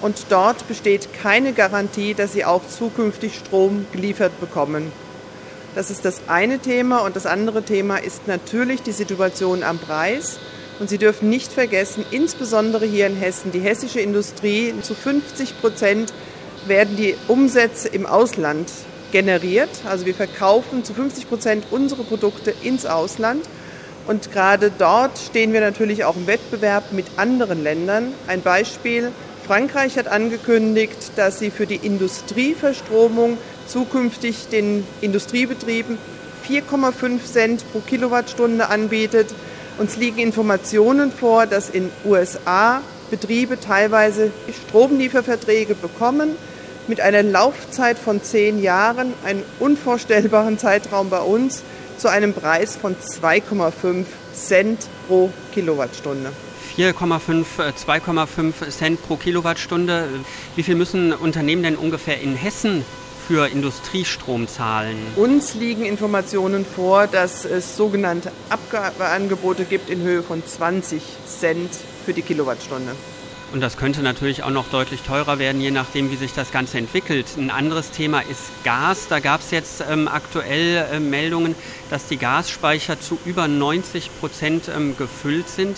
Und 0.00 0.26
dort 0.30 0.66
besteht 0.68 1.08
keine 1.12 1.52
Garantie, 1.52 2.14
dass 2.14 2.32
sie 2.32 2.44
auch 2.44 2.62
zukünftig 2.66 3.36
Strom 3.36 3.86
geliefert 3.92 4.40
bekommen. 4.40 4.90
Das 5.74 5.90
ist 5.90 6.04
das 6.04 6.22
eine 6.28 6.58
Thema. 6.60 6.98
Und 7.00 7.14
das 7.14 7.26
andere 7.26 7.62
Thema 7.62 7.98
ist 7.98 8.26
natürlich 8.26 8.82
die 8.82 8.92
Situation 8.92 9.62
am 9.62 9.78
Preis. 9.78 10.38
Und 10.80 10.90
Sie 10.90 10.98
dürfen 10.98 11.30
nicht 11.30 11.52
vergessen, 11.52 12.04
insbesondere 12.10 12.84
hier 12.84 13.06
in 13.06 13.16
Hessen, 13.16 13.52
die 13.52 13.60
hessische 13.60 14.00
Industrie, 14.00 14.74
zu 14.82 14.94
50 14.94 15.60
Prozent 15.60 16.12
werden 16.66 16.96
die 16.96 17.14
Umsätze 17.28 17.88
im 17.88 18.06
Ausland 18.06 18.68
generiert. 19.12 19.70
Also 19.88 20.06
wir 20.06 20.14
verkaufen 20.14 20.84
zu 20.84 20.92
50 20.94 21.28
Prozent 21.28 21.66
unsere 21.70 22.02
Produkte 22.02 22.52
ins 22.62 22.86
Ausland. 22.86 23.44
Und 24.06 24.32
gerade 24.32 24.72
dort 24.76 25.18
stehen 25.18 25.52
wir 25.52 25.60
natürlich 25.60 26.04
auch 26.04 26.16
im 26.16 26.26
Wettbewerb 26.26 26.92
mit 26.92 27.06
anderen 27.16 27.62
Ländern. 27.62 28.12
Ein 28.26 28.42
Beispiel, 28.42 29.12
Frankreich 29.46 29.96
hat 29.96 30.08
angekündigt, 30.08 31.12
dass 31.16 31.38
sie 31.38 31.50
für 31.50 31.66
die 31.66 31.76
Industrieverstromung 31.76 33.38
zukünftig 33.66 34.48
den 34.48 34.86
Industriebetrieben 35.00 35.98
4,5 36.48 37.24
Cent 37.24 37.72
pro 37.72 37.80
Kilowattstunde 37.80 38.68
anbietet. 38.68 39.28
Uns 39.76 39.96
liegen 39.96 40.18
Informationen 40.20 41.10
vor, 41.10 41.46
dass 41.46 41.68
in 41.68 41.90
USA 42.04 42.80
Betriebe 43.10 43.58
teilweise 43.58 44.30
Stromlieferverträge 44.68 45.74
bekommen, 45.74 46.36
mit 46.86 47.00
einer 47.00 47.22
Laufzeit 47.22 47.98
von 47.98 48.22
zehn 48.22 48.62
Jahren, 48.62 49.12
einen 49.24 49.42
unvorstellbaren 49.58 50.58
Zeitraum 50.58 51.10
bei 51.10 51.20
uns, 51.20 51.64
zu 51.98 52.08
einem 52.08 52.34
Preis 52.34 52.76
von 52.76 52.94
2,5 52.94 54.04
Cent 54.34 54.86
pro 55.08 55.30
Kilowattstunde. 55.52 56.30
4,5, 56.76 57.44
2,5 57.86 58.70
Cent 58.70 59.02
pro 59.06 59.16
Kilowattstunde. 59.16 60.08
Wie 60.56 60.62
viel 60.62 60.74
müssen 60.74 61.12
Unternehmen 61.12 61.62
denn 61.62 61.76
ungefähr 61.76 62.20
in 62.20 62.34
Hessen 62.36 62.84
für 63.26 63.48
Industriestrom 63.48 64.48
zahlen? 64.48 64.96
Uns 65.16 65.54
liegen 65.54 65.84
Informationen 65.84 66.64
vor, 66.64 67.06
dass 67.06 67.44
es 67.44 67.76
sogenannte 67.76 68.30
Abgabeangebote 68.50 69.64
gibt 69.64 69.90
in 69.90 70.02
Höhe 70.02 70.22
von 70.22 70.44
20 70.44 71.02
Cent 71.26 71.70
für 72.04 72.12
die 72.12 72.22
Kilowattstunde. 72.22 72.92
Und 73.54 73.60
das 73.60 73.76
könnte 73.76 74.02
natürlich 74.02 74.42
auch 74.42 74.50
noch 74.50 74.68
deutlich 74.68 75.02
teurer 75.02 75.38
werden, 75.38 75.60
je 75.60 75.70
nachdem, 75.70 76.10
wie 76.10 76.16
sich 76.16 76.32
das 76.32 76.50
Ganze 76.50 76.78
entwickelt. 76.78 77.26
Ein 77.36 77.50
anderes 77.50 77.92
Thema 77.92 78.18
ist 78.20 78.50
Gas. 78.64 79.06
Da 79.08 79.20
gab 79.20 79.42
es 79.42 79.52
jetzt 79.52 79.84
ähm, 79.88 80.08
aktuell 80.08 80.88
äh, 80.92 80.98
Meldungen, 80.98 81.54
dass 81.88 82.06
die 82.06 82.16
Gasspeicher 82.16 83.00
zu 83.00 83.16
über 83.24 83.46
90 83.46 84.10
Prozent 84.18 84.68
ähm, 84.74 84.96
gefüllt 84.96 85.48
sind. 85.48 85.76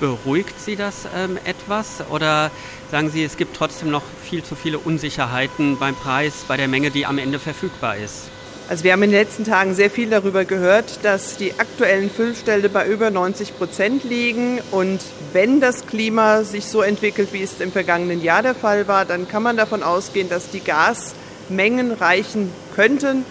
Beruhigt 0.00 0.58
Sie 0.58 0.76
das 0.76 1.06
ähm, 1.14 1.38
etwas 1.44 2.02
oder 2.08 2.50
sagen 2.90 3.10
Sie, 3.10 3.24
es 3.24 3.36
gibt 3.36 3.56
trotzdem 3.56 3.90
noch 3.90 4.02
viel 4.22 4.42
zu 4.42 4.54
viele 4.54 4.78
Unsicherheiten 4.78 5.78
beim 5.78 5.94
Preis, 5.94 6.44
bei 6.48 6.56
der 6.56 6.68
Menge, 6.68 6.90
die 6.90 7.06
am 7.06 7.18
Ende 7.18 7.38
verfügbar 7.38 7.96
ist? 7.96 8.28
Also 8.68 8.84
wir 8.84 8.92
haben 8.92 9.02
in 9.02 9.10
den 9.10 9.18
letzten 9.18 9.44
Tagen 9.44 9.74
sehr 9.74 9.90
viel 9.90 10.10
darüber 10.10 10.44
gehört, 10.44 11.00
dass 11.04 11.36
die 11.36 11.58
aktuellen 11.58 12.08
Füllstände 12.08 12.68
bei 12.68 12.86
über 12.86 13.10
90 13.10 13.58
Prozent 13.58 14.04
liegen. 14.04 14.60
Und 14.70 15.00
wenn 15.32 15.60
das 15.60 15.86
Klima 15.86 16.44
sich 16.44 16.66
so 16.66 16.80
entwickelt, 16.80 17.32
wie 17.32 17.42
es 17.42 17.60
im 17.60 17.72
vergangenen 17.72 18.22
Jahr 18.22 18.42
der 18.42 18.54
Fall 18.54 18.86
war, 18.86 19.04
dann 19.04 19.26
kann 19.26 19.42
man 19.42 19.56
davon 19.56 19.82
ausgehen, 19.82 20.28
dass 20.28 20.50
die 20.50 20.60
Gasmengen 20.60 21.92
reichen 21.92 22.52
könnten 22.76 23.24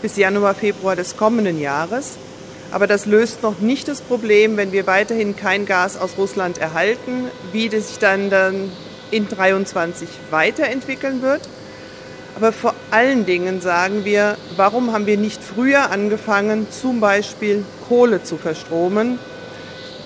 bis 0.00 0.16
Januar, 0.16 0.54
Februar 0.54 0.96
des 0.96 1.18
kommenden 1.18 1.60
Jahres. 1.60 2.12
Aber 2.72 2.86
das 2.86 3.04
löst 3.04 3.42
noch 3.42 3.60
nicht 3.60 3.88
das 3.88 4.00
Problem, 4.00 4.56
wenn 4.56 4.72
wir 4.72 4.86
weiterhin 4.86 5.36
kein 5.36 5.66
Gas 5.66 5.98
aus 5.98 6.16
Russland 6.16 6.56
erhalten, 6.56 7.26
wie 7.52 7.68
sich 7.68 7.98
dann, 7.98 8.30
dann 8.30 8.72
in 9.10 9.28
2023 9.28 10.08
weiterentwickeln 10.30 11.22
wird. 11.22 11.42
Aber 12.36 12.52
vor 12.52 12.74
allen 12.90 13.24
Dingen 13.24 13.60
sagen 13.62 14.04
wir, 14.04 14.36
warum 14.56 14.92
haben 14.92 15.06
wir 15.06 15.16
nicht 15.16 15.42
früher 15.42 15.90
angefangen, 15.90 16.66
zum 16.70 17.00
Beispiel 17.00 17.64
Kohle 17.88 18.22
zu 18.22 18.36
verstromen? 18.36 19.18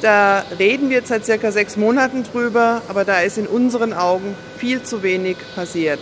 Da 0.00 0.44
reden 0.58 0.88
wir 0.88 0.98
jetzt 0.98 1.08
seit 1.08 1.26
circa 1.26 1.50
sechs 1.50 1.76
Monaten 1.76 2.22
drüber, 2.22 2.82
aber 2.88 3.04
da 3.04 3.20
ist 3.20 3.36
in 3.36 3.46
unseren 3.46 3.92
Augen 3.92 4.34
viel 4.58 4.82
zu 4.82 5.02
wenig 5.02 5.36
passiert. 5.54 5.98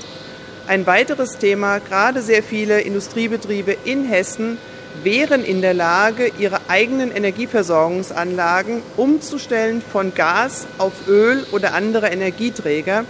Ein 0.68 0.86
weiteres 0.86 1.38
Thema, 1.38 1.78
gerade 1.78 2.20
sehr 2.20 2.42
viele 2.42 2.80
Industriebetriebe 2.82 3.74
in 3.84 4.04
Hessen 4.04 4.58
wären 5.04 5.44
in 5.44 5.60
der 5.62 5.74
Lage, 5.74 6.30
ihre 6.38 6.60
eigenen 6.68 7.10
Energieversorgungsanlagen 7.10 8.82
umzustellen 8.96 9.82
von 9.82 10.14
Gas 10.14 10.66
auf 10.78 10.92
Öl 11.06 11.46
oder 11.52 11.74
andere 11.74 12.08
Energieträger. 12.08 13.04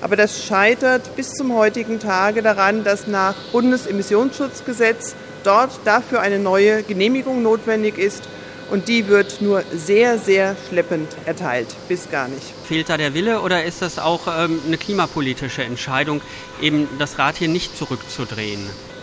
Aber 0.00 0.16
das 0.16 0.44
scheitert 0.44 1.14
bis 1.16 1.32
zum 1.32 1.54
heutigen 1.54 2.00
Tage 2.00 2.42
daran, 2.42 2.84
dass 2.84 3.06
nach 3.06 3.34
Bundesemissionsschutzgesetz 3.52 5.14
dort 5.44 5.72
dafür 5.84 6.20
eine 6.20 6.38
neue 6.38 6.82
Genehmigung 6.82 7.42
notwendig 7.42 7.98
ist. 7.98 8.22
Und 8.70 8.86
die 8.86 9.08
wird 9.08 9.42
nur 9.42 9.64
sehr, 9.74 10.18
sehr 10.18 10.54
schleppend 10.68 11.08
erteilt, 11.26 11.66
bis 11.88 12.08
gar 12.08 12.28
nicht. 12.28 12.54
Fehlt 12.64 12.88
da 12.88 12.96
der 12.96 13.14
Wille 13.14 13.40
oder 13.40 13.64
ist 13.64 13.82
das 13.82 13.98
auch 13.98 14.28
ähm, 14.28 14.60
eine 14.64 14.78
klimapolitische 14.78 15.64
Entscheidung, 15.64 16.20
eben 16.62 16.88
das 17.00 17.18
Rad 17.18 17.36
hier 17.36 17.48
nicht 17.48 17.76
zurückzudrehen? 17.76 18.60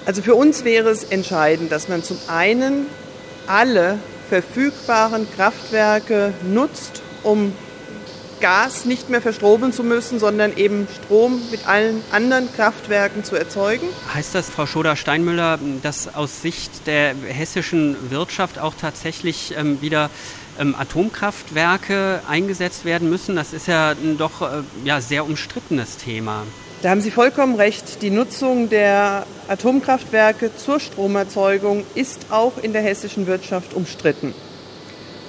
Also 0.08 0.22
für 0.22 0.36
uns 0.36 0.64
wäre 0.64 0.90
es 0.90 1.04
entscheidend, 1.04 1.70
dass 1.70 1.90
man 1.90 2.02
zum 2.02 2.18
einen 2.30 2.86
alle 3.46 4.00
verfügbaren 4.30 5.28
Kraftwerke 5.36 6.34
nutzt, 6.44 7.02
um 7.24 7.52
Gas 8.40 8.86
nicht 8.86 9.10
mehr 9.10 9.22
verstromen 9.22 9.74
zu 9.74 9.84
müssen, 9.84 10.18
sondern 10.18 10.56
eben 10.56 10.88
Strom 11.04 11.42
mit 11.52 11.68
allen 11.68 12.02
anderen 12.14 12.48
Kraftwerken 12.54 13.26
zu 13.26 13.36
erzeugen. 13.36 13.86
Heißt 14.14 14.34
das, 14.34 14.50
Frau 14.50 14.66
Schoder-Steinmüller, 14.66 15.60
dass 15.84 16.16
aus 16.16 16.42
Sicht 16.42 16.88
der 16.88 17.14
hessischen 17.14 17.98
Wirtschaft 18.10 18.60
auch 18.60 18.76
tatsächlich 18.80 19.56
ähm, 19.58 19.82
wieder 19.82 20.10
ähm, 20.58 20.74
Atomkraftwerke 20.80 22.22
eingesetzt 22.30 22.86
werden 22.86 23.10
müssen? 23.10 23.36
Das 23.36 23.52
ist 23.52 23.68
ja 23.68 23.90
ein 23.90 24.18
doch 24.18 24.42
äh, 24.42 24.62
ja, 24.86 25.02
sehr 25.02 25.26
umstrittenes 25.26 25.98
Thema. 25.98 26.44
Da 26.84 26.92
haben 26.92 27.02
Sie 27.02 27.10
vollkommen 27.10 27.56
recht. 27.56 28.04
Die 28.04 28.12
Nutzung 28.12 28.70
der 28.70 29.26
Atomkraftwerke 29.48 30.56
zur 30.56 30.80
Stromerzeugung 30.80 31.84
ist 31.96 32.28
auch 32.30 32.60
in 32.62 32.72
der 32.72 32.84
hessischen 32.84 33.26
Wirtschaft 33.26 33.74
umstritten. 33.74 34.36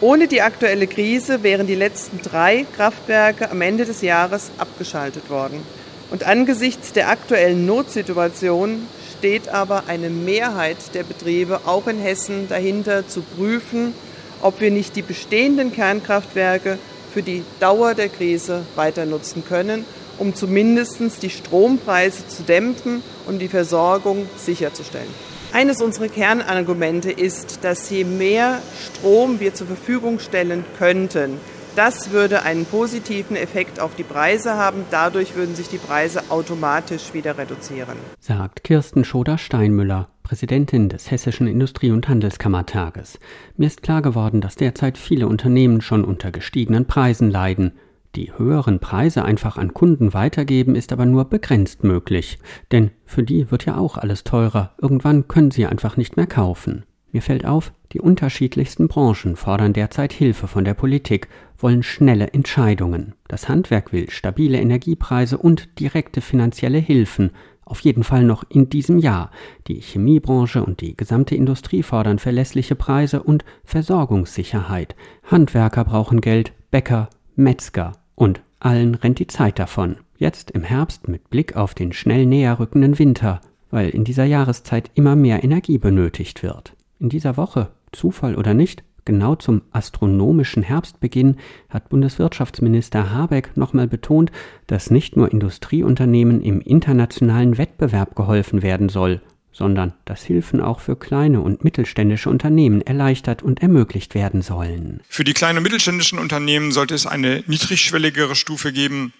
Ohne 0.02 0.28
die 0.28 0.42
aktuelle 0.42 0.86
Krise 0.86 1.42
wären 1.42 1.66
die 1.66 1.74
letzten 1.74 2.20
drei 2.20 2.66
Kraftwerke 2.76 3.50
am 3.50 3.62
Ende 3.62 3.86
des 3.86 4.02
Jahres 4.02 4.50
abgeschaltet 4.58 5.30
worden. 5.30 5.62
Und 6.10 6.24
angesichts 6.24 6.92
der 6.92 7.08
aktuellen 7.08 7.64
Notsituation 7.64 8.86
steht 9.16 9.48
aber 9.48 9.84
eine 9.86 10.10
Mehrheit 10.10 10.76
der 10.92 11.02
Betriebe 11.02 11.62
auch 11.64 11.86
in 11.86 11.98
Hessen 11.98 12.46
dahinter 12.50 13.08
zu 13.08 13.22
prüfen, 13.22 13.94
ob 14.42 14.60
wir 14.60 14.70
nicht 14.70 14.96
die 14.96 15.02
bestehenden 15.02 15.72
Kernkraftwerke 15.72 16.78
für 17.14 17.22
die 17.22 17.42
Dauer 17.58 17.94
der 17.94 18.10
Krise 18.10 18.64
weiter 18.76 19.06
nutzen 19.06 19.44
können, 19.48 19.86
um 20.18 20.34
zumindest 20.34 21.22
die 21.22 21.30
Strompreise 21.30 22.26
zu 22.28 22.42
dämpfen 22.42 23.02
und 23.26 23.38
die 23.38 23.48
Versorgung 23.48 24.26
sicherzustellen. 24.36 25.08
Eines 25.52 25.80
unserer 25.80 26.08
Kernargumente 26.08 27.10
ist, 27.10 27.60
dass 27.62 27.88
je 27.88 28.04
mehr 28.04 28.60
Strom 28.84 29.40
wir 29.40 29.54
zur 29.54 29.66
Verfügung 29.66 30.18
stellen 30.18 30.64
könnten, 30.78 31.40
das 31.78 32.10
würde 32.10 32.42
einen 32.42 32.64
positiven 32.64 33.36
Effekt 33.36 33.78
auf 33.78 33.94
die 33.94 34.02
Preise 34.02 34.54
haben. 34.54 34.84
Dadurch 34.90 35.36
würden 35.36 35.54
sich 35.54 35.68
die 35.68 35.78
Preise 35.78 36.24
automatisch 36.28 37.14
wieder 37.14 37.38
reduzieren. 37.38 37.96
Sagt 38.18 38.64
Kirsten 38.64 39.04
Schoder-Steinmüller, 39.04 40.08
Präsidentin 40.24 40.88
des 40.88 41.12
Hessischen 41.12 41.46
Industrie- 41.46 41.92
und 41.92 42.08
Handelskammertages. 42.08 43.20
Mir 43.56 43.66
ist 43.66 43.82
klar 43.82 44.02
geworden, 44.02 44.40
dass 44.40 44.56
derzeit 44.56 44.98
viele 44.98 45.28
Unternehmen 45.28 45.80
schon 45.80 46.04
unter 46.04 46.32
gestiegenen 46.32 46.86
Preisen 46.86 47.30
leiden. 47.30 47.78
Die 48.18 48.36
höheren 48.36 48.80
Preise 48.80 49.24
einfach 49.24 49.58
an 49.58 49.74
Kunden 49.74 50.12
weitergeben 50.12 50.74
ist 50.74 50.92
aber 50.92 51.06
nur 51.06 51.26
begrenzt 51.26 51.84
möglich, 51.84 52.40
denn 52.72 52.90
für 53.04 53.22
die 53.22 53.52
wird 53.52 53.64
ja 53.64 53.76
auch 53.76 53.96
alles 53.96 54.24
teurer, 54.24 54.72
irgendwann 54.82 55.28
können 55.28 55.52
sie 55.52 55.66
einfach 55.66 55.96
nicht 55.96 56.16
mehr 56.16 56.26
kaufen. 56.26 56.82
Mir 57.12 57.22
fällt 57.22 57.46
auf, 57.46 57.72
die 57.92 58.00
unterschiedlichsten 58.00 58.88
Branchen 58.88 59.36
fordern 59.36 59.72
derzeit 59.72 60.12
Hilfe 60.12 60.48
von 60.48 60.64
der 60.64 60.74
Politik, 60.74 61.28
wollen 61.58 61.84
schnelle 61.84 62.32
Entscheidungen. 62.32 63.14
Das 63.28 63.48
Handwerk 63.48 63.92
will 63.92 64.10
stabile 64.10 64.58
Energiepreise 64.58 65.38
und 65.38 65.78
direkte 65.78 66.20
finanzielle 66.20 66.78
Hilfen, 66.78 67.30
auf 67.64 67.78
jeden 67.82 68.02
Fall 68.02 68.24
noch 68.24 68.42
in 68.48 68.68
diesem 68.68 68.98
Jahr. 68.98 69.30
Die 69.68 69.80
Chemiebranche 69.80 70.64
und 70.64 70.80
die 70.80 70.96
gesamte 70.96 71.36
Industrie 71.36 71.84
fordern 71.84 72.18
verlässliche 72.18 72.74
Preise 72.74 73.22
und 73.22 73.44
Versorgungssicherheit. 73.62 74.96
Handwerker 75.22 75.84
brauchen 75.84 76.20
Geld, 76.20 76.52
Bäcker, 76.72 77.10
Metzger 77.36 77.92
und 78.18 78.42
allen 78.58 78.96
rennt 78.96 79.20
die 79.20 79.28
Zeit 79.28 79.58
davon. 79.58 79.96
Jetzt 80.16 80.50
im 80.50 80.64
Herbst 80.64 81.06
mit 81.06 81.30
Blick 81.30 81.56
auf 81.56 81.74
den 81.74 81.92
schnell 81.92 82.26
näher 82.26 82.58
rückenden 82.58 82.98
Winter, 82.98 83.40
weil 83.70 83.90
in 83.90 84.02
dieser 84.02 84.24
Jahreszeit 84.24 84.90
immer 84.94 85.14
mehr 85.14 85.44
Energie 85.44 85.78
benötigt 85.78 86.42
wird. 86.42 86.74
In 86.98 87.08
dieser 87.08 87.36
Woche, 87.36 87.70
Zufall 87.92 88.34
oder 88.34 88.54
nicht, 88.54 88.82
genau 89.04 89.36
zum 89.36 89.62
astronomischen 89.70 90.64
Herbstbeginn 90.64 91.36
hat 91.68 91.88
Bundeswirtschaftsminister 91.90 93.12
Habeck 93.12 93.56
nochmal 93.56 93.86
betont, 93.86 94.32
dass 94.66 94.90
nicht 94.90 95.16
nur 95.16 95.30
Industrieunternehmen 95.30 96.42
im 96.42 96.60
internationalen 96.60 97.56
Wettbewerb 97.56 98.16
geholfen 98.16 98.62
werden 98.62 98.88
soll, 98.88 99.22
sondern 99.52 99.92
dass 100.04 100.22
Hilfen 100.22 100.60
auch 100.60 100.80
für 100.80 100.96
kleine 100.96 101.40
und 101.40 101.64
mittelständische 101.64 102.30
Unternehmen 102.30 102.80
erleichtert 102.82 103.42
und 103.42 103.60
ermöglicht 103.60 104.14
werden 104.14 104.42
sollen. 104.42 105.00
Für 105.08 105.24
die 105.24 105.34
kleinen 105.34 105.58
und 105.58 105.64
mittelständischen 105.64 106.18
Unternehmen 106.18 106.72
sollte 106.72 106.94
es 106.94 107.06
eine 107.06 107.42
niedrigschwelligere 107.46 108.36
Stufe 108.36 108.72
geben, 108.72 109.12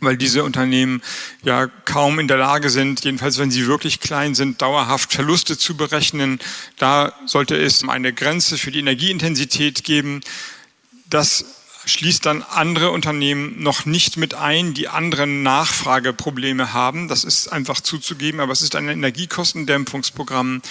weil 0.00 0.16
diese 0.16 0.44
Unternehmen 0.44 1.02
ja 1.42 1.66
kaum 1.84 2.18
in 2.18 2.28
der 2.28 2.36
Lage 2.36 2.70
sind, 2.70 3.04
jedenfalls 3.04 3.38
wenn 3.38 3.50
sie 3.50 3.66
wirklich 3.66 4.00
klein 4.00 4.34
sind, 4.34 4.62
dauerhaft 4.62 5.12
Verluste 5.12 5.58
zu 5.58 5.76
berechnen. 5.76 6.38
Da 6.78 7.12
sollte 7.26 7.56
es 7.56 7.88
eine 7.88 8.12
Grenze 8.12 8.58
für 8.58 8.70
die 8.70 8.78
Energieintensität 8.80 9.84
geben. 9.84 10.20
Das 11.10 11.57
schließt 11.88 12.26
dann 12.26 12.42
andere 12.42 12.90
Unternehmen 12.90 13.62
noch 13.62 13.86
nicht 13.86 14.16
mit 14.16 14.34
ein, 14.34 14.74
die 14.74 14.88
andere 14.88 15.26
Nachfrageprobleme 15.26 16.72
haben. 16.72 17.08
Das 17.08 17.24
ist 17.24 17.48
einfach 17.48 17.80
zuzugeben, 17.80 18.40
aber 18.40 18.52
es 18.52 18.62
ist 18.62 18.76
ein 18.76 18.88
Energiekostendämpfungsprogramm. 18.88 20.62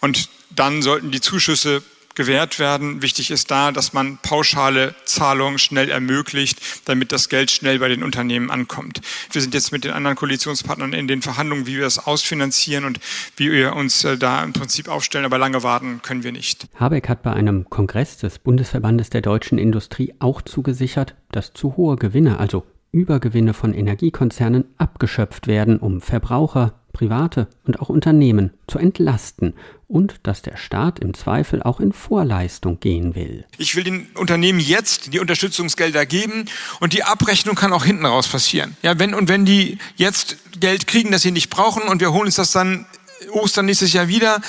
Und 0.00 0.28
dann 0.50 0.82
sollten 0.82 1.10
die 1.10 1.20
Zuschüsse 1.20 1.82
gewährt 2.16 2.58
werden. 2.58 3.02
Wichtig 3.02 3.30
ist 3.30 3.50
da, 3.52 3.70
dass 3.70 3.92
man 3.92 4.18
pauschale 4.20 4.96
Zahlungen 5.04 5.58
schnell 5.58 5.88
ermöglicht, 5.88 6.60
damit 6.86 7.12
das 7.12 7.28
Geld 7.28 7.52
schnell 7.52 7.78
bei 7.78 7.88
den 7.88 8.02
Unternehmen 8.02 8.50
ankommt. 8.50 9.00
Wir 9.30 9.40
sind 9.40 9.54
jetzt 9.54 9.70
mit 9.70 9.84
den 9.84 9.92
anderen 9.92 10.16
Koalitionspartnern 10.16 10.92
in 10.92 11.06
den 11.06 11.22
Verhandlungen, 11.22 11.66
wie 11.66 11.76
wir 11.76 11.84
das 11.84 12.04
ausfinanzieren 12.04 12.84
und 12.84 12.98
wie 13.36 13.52
wir 13.52 13.76
uns 13.76 14.02
äh, 14.04 14.16
da 14.16 14.42
im 14.42 14.52
Prinzip 14.52 14.88
aufstellen, 14.88 15.24
aber 15.24 15.38
lange 15.38 15.62
warten 15.62 16.00
können 16.02 16.24
wir 16.24 16.32
nicht. 16.32 16.66
Habeck 16.74 17.08
hat 17.08 17.22
bei 17.22 17.32
einem 17.32 17.68
Kongress 17.70 18.16
des 18.16 18.38
Bundesverbandes 18.40 19.10
der 19.10 19.20
deutschen 19.20 19.58
Industrie 19.58 20.14
auch 20.18 20.42
zugesichert, 20.42 21.14
dass 21.30 21.52
zu 21.52 21.76
hohe 21.76 21.96
Gewinne, 21.96 22.38
also 22.38 22.64
Übergewinne 22.92 23.52
von 23.52 23.74
Energiekonzernen 23.74 24.64
abgeschöpft 24.78 25.46
werden, 25.46 25.78
um 25.78 26.00
Verbraucher, 26.00 26.80
Private 26.96 27.46
und 27.66 27.78
auch 27.78 27.90
Unternehmen 27.90 28.54
zu 28.66 28.78
entlasten 28.78 29.52
und 29.86 30.14
dass 30.22 30.40
der 30.40 30.56
Staat 30.56 30.98
im 30.98 31.12
Zweifel 31.12 31.62
auch 31.62 31.78
in 31.78 31.92
Vorleistung 31.92 32.80
gehen 32.80 33.14
will. 33.14 33.44
Ich 33.58 33.76
will 33.76 33.84
den 33.84 34.06
Unternehmen 34.14 34.60
jetzt 34.60 35.12
die 35.12 35.20
Unterstützungsgelder 35.20 36.06
geben 36.06 36.46
und 36.80 36.94
die 36.94 37.02
Abrechnung 37.02 37.54
kann 37.54 37.74
auch 37.74 37.84
hinten 37.84 38.06
raus 38.06 38.28
passieren. 38.28 38.78
Ja, 38.80 38.98
wenn 38.98 39.12
und 39.12 39.28
wenn 39.28 39.44
die 39.44 39.76
jetzt 39.96 40.38
Geld 40.58 40.86
kriegen, 40.86 41.10
das 41.12 41.20
sie 41.20 41.32
nicht 41.32 41.50
brauchen 41.50 41.82
und 41.82 42.00
wir 42.00 42.14
holen 42.14 42.24
uns 42.24 42.36
das 42.36 42.52
dann 42.52 42.86
Ostern 43.30 43.66
nächstes 43.66 43.92
Jahr 43.92 44.08
wieder, 44.08 44.40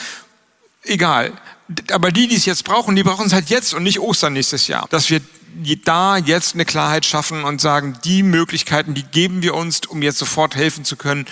egal. 0.83 1.33
Aber 1.91 2.13
die, 2.13 2.29
die 2.29 2.35
es 2.35 2.45
jetzt 2.45 2.63
brauchen, 2.63 2.95
die 2.95 3.03
brauchen 3.03 3.25
es 3.25 3.33
halt 3.33 3.49
jetzt 3.49 3.73
und 3.73 3.83
nicht 3.83 3.99
Ostern 3.99 4.31
nächstes 4.31 4.69
Jahr. 4.69 4.87
Dass 4.89 5.09
wir 5.09 5.19
da 5.83 6.15
jetzt 6.15 6.53
eine 6.53 6.63
Klarheit 6.63 7.03
schaffen 7.03 7.43
und 7.43 7.59
sagen, 7.59 7.97
die 8.05 8.23
Möglichkeiten, 8.23 8.93
die 8.93 9.03
geben 9.03 9.41
wir 9.41 9.53
uns, 9.53 9.81
um 9.85 10.01
jetzt 10.01 10.17
sofort 10.17 10.55
helfen 10.55 10.85
zu 10.85 10.95
können. 10.95 11.25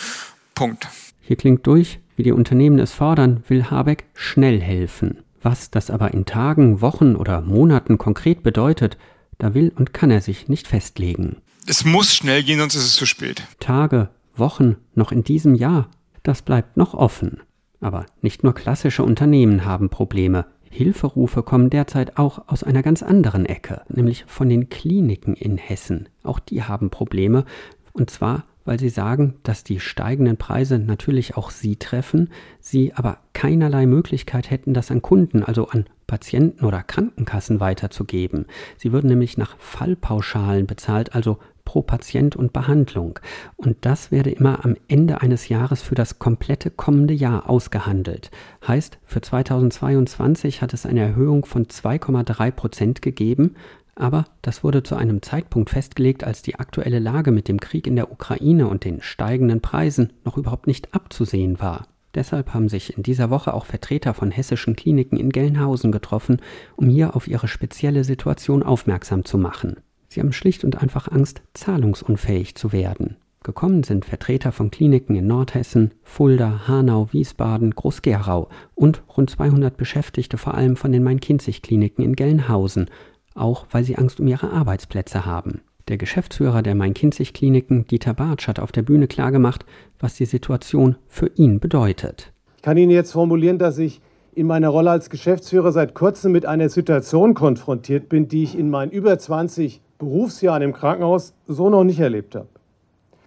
Punkt. 0.55 0.87
Hier 1.27 1.37
klingt 1.37 1.65
durch, 1.65 1.99
wie 2.15 2.21
die 2.21 2.31
Unternehmen 2.31 2.77
es 2.77 2.93
fordern, 2.93 3.43
will 3.47 3.71
Habeck 3.71 4.05
schnell 4.13 4.61
helfen. 4.61 5.23
Was 5.41 5.71
das 5.71 5.89
aber 5.89 6.13
in 6.13 6.25
Tagen, 6.25 6.81
Wochen 6.81 7.15
oder 7.15 7.41
Monaten 7.41 7.97
konkret 7.97 8.43
bedeutet, 8.43 8.99
da 9.39 9.55
will 9.55 9.71
und 9.75 9.91
kann 9.91 10.11
er 10.11 10.21
sich 10.21 10.49
nicht 10.49 10.67
festlegen. 10.67 11.37
Es 11.65 11.83
muss 11.83 12.13
schnell 12.13 12.43
gehen, 12.43 12.59
sonst 12.59 12.75
ist 12.75 12.85
es 12.85 12.93
zu 12.93 13.07
spät. 13.07 13.41
Tage, 13.59 14.09
Wochen, 14.35 14.75
noch 14.93 15.11
in 15.11 15.23
diesem 15.23 15.55
Jahr, 15.55 15.89
das 16.21 16.43
bleibt 16.43 16.77
noch 16.77 16.93
offen. 16.93 17.41
Aber 17.81 18.05
nicht 18.21 18.43
nur 18.43 18.53
klassische 18.53 19.01
Unternehmen 19.01 19.65
haben 19.65 19.89
Probleme. 19.89 20.45
Hilferufe 20.69 21.41
kommen 21.41 21.71
derzeit 21.71 22.17
auch 22.17 22.47
aus 22.49 22.63
einer 22.63 22.83
ganz 22.83 23.01
anderen 23.01 23.47
Ecke, 23.47 23.81
nämlich 23.89 24.25
von 24.27 24.47
den 24.47 24.69
Kliniken 24.69 25.33
in 25.33 25.57
Hessen. 25.57 26.07
Auch 26.21 26.37
die 26.37 26.61
haben 26.61 26.91
Probleme, 26.91 27.45
und 27.93 28.11
zwar 28.11 28.43
weil 28.65 28.79
sie 28.79 28.89
sagen, 28.89 29.35
dass 29.43 29.63
die 29.63 29.79
steigenden 29.79 30.37
Preise 30.37 30.79
natürlich 30.79 31.37
auch 31.37 31.51
sie 31.51 31.77
treffen, 31.77 32.29
sie 32.59 32.93
aber 32.93 33.19
keinerlei 33.33 33.85
Möglichkeit 33.85 34.49
hätten, 34.51 34.73
das 34.73 34.91
an 34.91 35.01
Kunden, 35.01 35.43
also 35.43 35.67
an 35.67 35.85
Patienten 36.07 36.65
oder 36.65 36.83
Krankenkassen 36.83 37.59
weiterzugeben. 37.59 38.45
Sie 38.77 38.91
würden 38.91 39.07
nämlich 39.07 39.37
nach 39.37 39.57
Fallpauschalen 39.57 40.67
bezahlt, 40.67 41.15
also 41.15 41.39
pro 41.65 41.81
Patient 41.81 42.35
und 42.35 42.53
Behandlung. 42.53 43.19
Und 43.57 43.77
das 43.81 44.11
werde 44.11 44.29
immer 44.29 44.63
am 44.63 44.75
Ende 44.87 45.21
eines 45.21 45.49
Jahres 45.49 45.81
für 45.81 45.95
das 45.95 46.19
komplette 46.19 46.69
kommende 46.69 47.13
Jahr 47.13 47.49
ausgehandelt. 47.49 48.29
Heißt, 48.65 48.99
für 49.03 49.19
2022 49.19 50.61
hat 50.61 50.73
es 50.73 50.85
eine 50.85 51.01
Erhöhung 51.01 51.43
von 51.43 51.65
2,3 51.65 52.51
Prozent 52.51 53.01
gegeben, 53.01 53.55
aber 53.95 54.25
das 54.41 54.63
wurde 54.63 54.83
zu 54.83 54.95
einem 54.95 55.21
Zeitpunkt 55.21 55.69
festgelegt, 55.69 56.23
als 56.23 56.41
die 56.41 56.55
aktuelle 56.55 56.99
Lage 56.99 57.31
mit 57.31 57.47
dem 57.47 57.59
Krieg 57.59 57.87
in 57.87 57.95
der 57.95 58.11
Ukraine 58.11 58.67
und 58.67 58.83
den 58.83 59.01
steigenden 59.01 59.61
Preisen 59.61 60.13
noch 60.23 60.37
überhaupt 60.37 60.67
nicht 60.67 60.93
abzusehen 60.93 61.59
war. 61.59 61.87
Deshalb 62.13 62.53
haben 62.53 62.69
sich 62.69 62.95
in 62.95 63.03
dieser 63.03 63.29
Woche 63.29 63.53
auch 63.53 63.65
Vertreter 63.65 64.13
von 64.13 64.31
hessischen 64.31 64.75
Kliniken 64.75 65.17
in 65.17 65.31
Gelnhausen 65.31 65.91
getroffen, 65.91 66.41
um 66.77 66.87
hier 66.87 67.15
auf 67.15 67.27
ihre 67.27 67.47
spezielle 67.47 68.03
Situation 68.03 68.63
aufmerksam 68.63 69.25
zu 69.25 69.37
machen. 69.37 69.77
Sie 70.07 70.21
haben 70.21 70.31
schlicht 70.31 70.63
und 70.63 70.81
einfach 70.81 71.11
Angst, 71.11 71.41
zahlungsunfähig 71.53 72.55
zu 72.55 72.71
werden. 72.71 73.17
Gekommen 73.43 73.83
sind 73.83 74.05
Vertreter 74.05 74.51
von 74.51 74.71
Kliniken 74.71 75.15
in 75.15 75.27
Nordhessen, 75.27 75.91
Fulda, 76.03 76.67
Hanau, 76.67 77.09
Wiesbaden, 77.11 77.75
Groß-Gerau 77.75 78.49
und 78.73 79.03
rund 79.15 79.29
200 79.29 79.77
Beschäftigte 79.77 80.37
vor 80.37 80.55
allem 80.55 80.77
von 80.77 80.91
den 80.91 81.03
Main-Kinzig-Kliniken 81.03 82.03
in 82.03 82.15
Gelnhausen 82.15 82.89
auch 83.35 83.65
weil 83.71 83.83
sie 83.83 83.97
Angst 83.97 84.19
um 84.19 84.27
ihre 84.27 84.51
Arbeitsplätze 84.51 85.25
haben. 85.25 85.61
Der 85.87 85.97
Geschäftsführer 85.97 86.63
der 86.63 86.73
Main-Kinzig-Kliniken, 86.73 87.85
Dieter 87.85 88.15
Bartsch, 88.15 88.47
hat 88.47 88.59
auf 88.59 88.71
der 88.71 88.81
Bühne 88.81 89.07
klargemacht, 89.07 89.65
was 89.99 90.15
die 90.15 90.25
Situation 90.25 90.95
für 91.07 91.29
ihn 91.35 91.59
bedeutet. 91.59 92.31
Ich 92.55 92.63
kann 92.63 92.77
Ihnen 92.77 92.89
jetzt 92.89 93.11
formulieren, 93.11 93.59
dass 93.59 93.77
ich 93.77 94.01
in 94.33 94.47
meiner 94.47 94.69
Rolle 94.69 94.89
als 94.89 95.11
Geschäftsführer 95.11 95.71
seit 95.71 95.93
kurzem 95.93 96.31
mit 96.31 96.47
einer 96.47 96.69
Situation 96.69 97.35
konfrontiert 97.35 98.09
bin, 98.09 98.27
die 98.27 98.43
ich 98.43 98.57
in 98.57 98.71
meinen 98.71 98.91
über 98.91 99.17
20 99.17 99.81
Berufsjahren 99.99 100.63
im 100.63 100.73
Krankenhaus 100.73 101.33
so 101.47 101.69
noch 101.69 101.83
nicht 101.83 101.99
erlebt 101.99 102.35
habe. 102.35 102.49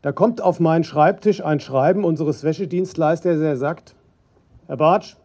Da 0.03 0.13
kommt 0.13 0.41
auf 0.41 0.61
meinen 0.61 0.85
Schreibtisch 0.85 1.45
ein 1.45 1.61
Schreiben 1.61 2.05
unseres 2.05 2.43
Wäschedienstleisters, 2.45 3.39
der 3.39 3.57
sagt, 3.57 3.95
Herr 4.67 4.77
Bartsch, 4.77 5.17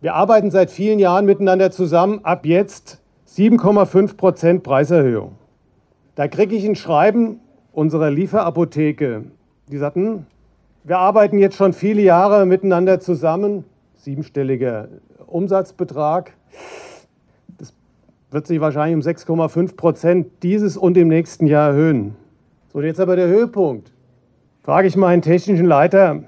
wir 0.00 0.14
arbeiten 0.14 0.50
seit 0.50 0.70
vielen 0.70 0.98
Jahren 0.98 1.26
miteinander 1.26 1.70
zusammen. 1.70 2.24
Ab 2.24 2.46
jetzt 2.46 3.00
7,5 3.38 4.16
Prozent 4.16 4.62
Preiserhöhung. 4.64 5.36
Da 6.16 6.26
kriege 6.26 6.56
ich 6.56 6.66
ein 6.66 6.74
Schreiben 6.74 7.38
unserer 7.70 8.10
Lieferapotheke. 8.10 9.26
Die 9.70 9.76
sagten, 9.76 10.26
wir 10.82 10.98
arbeiten 10.98 11.38
jetzt 11.38 11.54
schon 11.54 11.72
viele 11.72 12.02
Jahre 12.02 12.46
miteinander 12.46 12.98
zusammen. 12.98 13.62
Siebenstelliger 13.94 14.88
Umsatzbetrag. 15.28 16.32
Das 17.58 17.72
wird 18.32 18.48
sich 18.48 18.60
wahrscheinlich 18.60 18.96
um 18.96 19.08
6,5 19.08 19.76
Prozent 19.76 20.26
dieses 20.42 20.76
und 20.76 20.96
im 20.96 21.06
nächsten 21.06 21.46
Jahr 21.46 21.68
erhöhen. 21.68 22.16
So, 22.72 22.80
jetzt 22.80 22.98
aber 22.98 23.14
der 23.14 23.28
Höhepunkt. 23.28 23.92
Frage 24.62 24.88
ich 24.88 24.96
meinen 24.96 25.22
technischen 25.22 25.66
Leiter, 25.66 26.24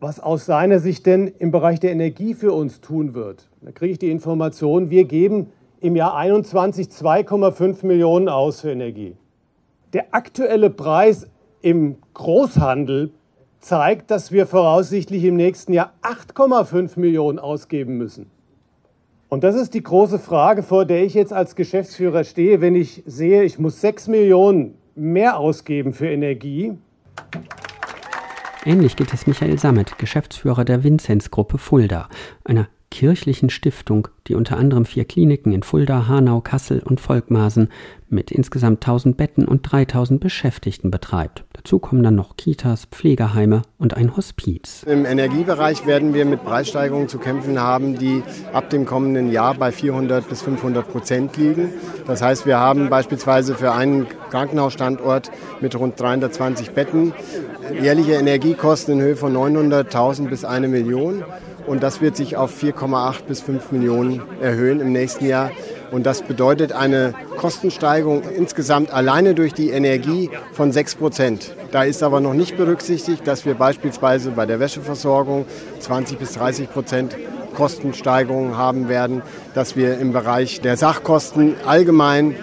was 0.00 0.18
aus 0.18 0.44
seiner 0.44 0.80
Sicht 0.80 1.06
denn 1.06 1.28
im 1.38 1.52
Bereich 1.52 1.78
der 1.78 1.92
Energie 1.92 2.34
für 2.34 2.52
uns 2.52 2.80
tun 2.80 3.14
wird. 3.14 3.48
Da 3.60 3.70
kriege 3.70 3.92
ich 3.92 3.98
die 4.00 4.10
Information, 4.10 4.90
wir 4.90 5.04
geben 5.04 5.52
im 5.80 5.96
Jahr 5.96 6.16
21 6.16 6.88
2,5 6.88 7.86
Millionen 7.86 8.28
aus 8.28 8.60
für 8.60 8.70
Energie. 8.70 9.16
Der 9.92 10.14
aktuelle 10.14 10.70
Preis 10.70 11.28
im 11.62 11.96
Großhandel 12.14 13.10
zeigt, 13.60 14.10
dass 14.10 14.32
wir 14.32 14.46
voraussichtlich 14.46 15.24
im 15.24 15.36
nächsten 15.36 15.72
Jahr 15.72 15.92
8,5 16.02 16.98
Millionen 16.98 17.38
ausgeben 17.38 17.96
müssen. 17.96 18.30
Und 19.28 19.44
das 19.44 19.54
ist 19.54 19.74
die 19.74 19.82
große 19.82 20.18
Frage, 20.18 20.62
vor 20.62 20.84
der 20.84 21.04
ich 21.04 21.14
jetzt 21.14 21.32
als 21.32 21.54
Geschäftsführer 21.54 22.24
stehe, 22.24 22.60
wenn 22.60 22.74
ich 22.74 23.02
sehe, 23.06 23.42
ich 23.42 23.58
muss 23.58 23.80
6 23.80 24.08
Millionen 24.08 24.74
mehr 24.94 25.38
ausgeben 25.38 25.92
für 25.92 26.08
Energie. 26.08 26.78
Ähnlich 28.64 28.96
geht 28.96 29.12
es 29.12 29.26
Michael 29.26 29.58
Sammet, 29.58 29.98
Geschäftsführer 29.98 30.64
der 30.64 30.82
Vinzenz-Gruppe 30.82 31.58
Fulda, 31.58 32.08
einer 32.44 32.68
kirchlichen 32.90 33.50
Stiftung, 33.50 34.08
die 34.26 34.34
unter 34.34 34.56
anderem 34.56 34.84
vier 34.84 35.04
Kliniken 35.04 35.52
in 35.52 35.62
Fulda, 35.62 36.08
Hanau, 36.08 36.40
Kassel 36.40 36.82
und 36.84 37.00
Volkmarsen 37.00 37.68
mit 38.08 38.30
insgesamt 38.30 38.82
1000 38.82 39.16
Betten 39.16 39.46
und 39.46 39.70
3000 39.70 40.20
Beschäftigten 40.20 40.90
betreibt. 40.90 41.44
Dazu 41.52 41.78
kommen 41.78 42.02
dann 42.02 42.14
noch 42.14 42.36
Kitas, 42.36 42.86
Pflegeheime 42.86 43.62
und 43.76 43.94
ein 43.94 44.16
Hospiz. 44.16 44.82
Im 44.84 45.04
Energiebereich 45.04 45.86
werden 45.86 46.14
wir 46.14 46.24
mit 46.24 46.42
Preissteigerungen 46.42 47.08
zu 47.08 47.18
kämpfen 47.18 47.60
haben, 47.60 47.98
die 47.98 48.22
ab 48.52 48.70
dem 48.70 48.86
kommenden 48.86 49.30
Jahr 49.30 49.54
bei 49.54 49.72
400 49.72 50.28
bis 50.28 50.42
500 50.42 50.90
Prozent 50.90 51.36
liegen. 51.36 51.70
Das 52.06 52.22
heißt, 52.22 52.46
wir 52.46 52.58
haben 52.58 52.88
beispielsweise 52.88 53.54
für 53.54 53.72
einen 53.72 54.06
Krankenhausstandort 54.30 55.30
mit 55.60 55.78
rund 55.78 56.00
320 56.00 56.70
Betten 56.70 57.12
jährliche 57.80 58.14
Energiekosten 58.14 58.94
in 58.94 59.00
Höhe 59.02 59.16
von 59.16 59.34
900.000 59.34 60.28
bis 60.28 60.44
1 60.44 60.68
Million 60.68 61.24
und 61.68 61.82
das 61.82 62.00
wird 62.00 62.16
sich 62.16 62.36
auf 62.36 62.60
4,8 62.60 63.24
bis 63.28 63.40
5 63.42 63.72
Millionen 63.72 64.22
erhöhen 64.40 64.80
im 64.80 64.92
nächsten 64.92 65.26
Jahr. 65.26 65.50
Und 65.90 66.04
das 66.04 66.22
bedeutet 66.22 66.72
eine 66.72 67.14
Kostensteigerung 67.36 68.22
insgesamt 68.36 68.90
alleine 68.90 69.34
durch 69.34 69.54
die 69.54 69.70
Energie 69.70 70.30
von 70.52 70.72
6 70.72 70.96
Prozent. 70.96 71.54
Da 71.70 71.84
ist 71.84 72.02
aber 72.02 72.20
noch 72.20 72.34
nicht 72.34 72.56
berücksichtigt, 72.56 73.26
dass 73.26 73.44
wir 73.46 73.54
beispielsweise 73.54 74.30
bei 74.30 74.46
der 74.46 74.60
Wäscheversorgung 74.60 75.46
20 75.80 76.18
bis 76.18 76.32
30 76.32 76.70
Prozent 76.70 77.16
Kostensteigerungen 77.54 78.56
haben 78.56 78.88
werden, 78.88 79.22
dass 79.54 79.76
wir 79.76 79.98
im 79.98 80.12
Bereich 80.12 80.60
der 80.60 80.76
Sachkosten 80.76 81.54
allgemein 81.66 82.36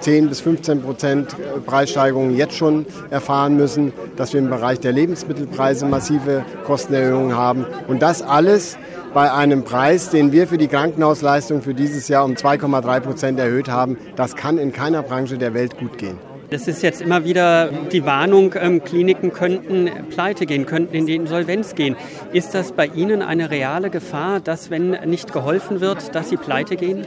10 0.00 0.28
bis 0.28 0.40
15 0.40 0.82
Prozent 0.82 1.36
Preissteigerungen 1.66 2.36
jetzt 2.36 2.54
schon 2.54 2.86
erfahren 3.10 3.56
müssen, 3.56 3.92
dass 4.16 4.32
wir 4.32 4.40
im 4.40 4.50
Bereich 4.50 4.80
der 4.80 4.92
Lebensmittelpreise 4.92 5.86
massive 5.86 6.44
Kostenerhöhungen 6.64 7.36
haben. 7.36 7.66
Und 7.88 8.02
das 8.02 8.22
alles 8.22 8.76
bei 9.14 9.32
einem 9.32 9.64
Preis, 9.64 10.10
den 10.10 10.32
wir 10.32 10.46
für 10.46 10.58
die 10.58 10.68
Krankenhausleistung 10.68 11.62
für 11.62 11.74
dieses 11.74 12.08
Jahr 12.08 12.24
um 12.24 12.34
2,3 12.34 13.00
Prozent 13.00 13.38
erhöht 13.38 13.68
haben. 13.68 13.96
Das 14.16 14.36
kann 14.36 14.58
in 14.58 14.72
keiner 14.72 15.02
Branche 15.02 15.38
der 15.38 15.54
Welt 15.54 15.78
gut 15.78 15.98
gehen. 15.98 16.18
Es 16.50 16.66
ist 16.66 16.82
jetzt 16.82 17.02
immer 17.02 17.24
wieder 17.24 17.68
die 17.92 18.06
Warnung, 18.06 18.54
ähm, 18.58 18.82
Kliniken 18.82 19.34
könnten 19.34 19.90
pleite 20.08 20.46
gehen, 20.46 20.64
könnten 20.64 20.94
in 20.94 21.04
die 21.04 21.14
Insolvenz 21.14 21.74
gehen. 21.74 21.94
Ist 22.32 22.54
das 22.54 22.72
bei 22.72 22.86
Ihnen 22.86 23.20
eine 23.20 23.50
reale 23.50 23.90
Gefahr, 23.90 24.40
dass, 24.40 24.70
wenn 24.70 24.92
nicht 25.04 25.34
geholfen 25.34 25.82
wird, 25.82 26.14
dass 26.14 26.30
sie 26.30 26.38
pleite 26.38 26.76
gehen? 26.76 27.04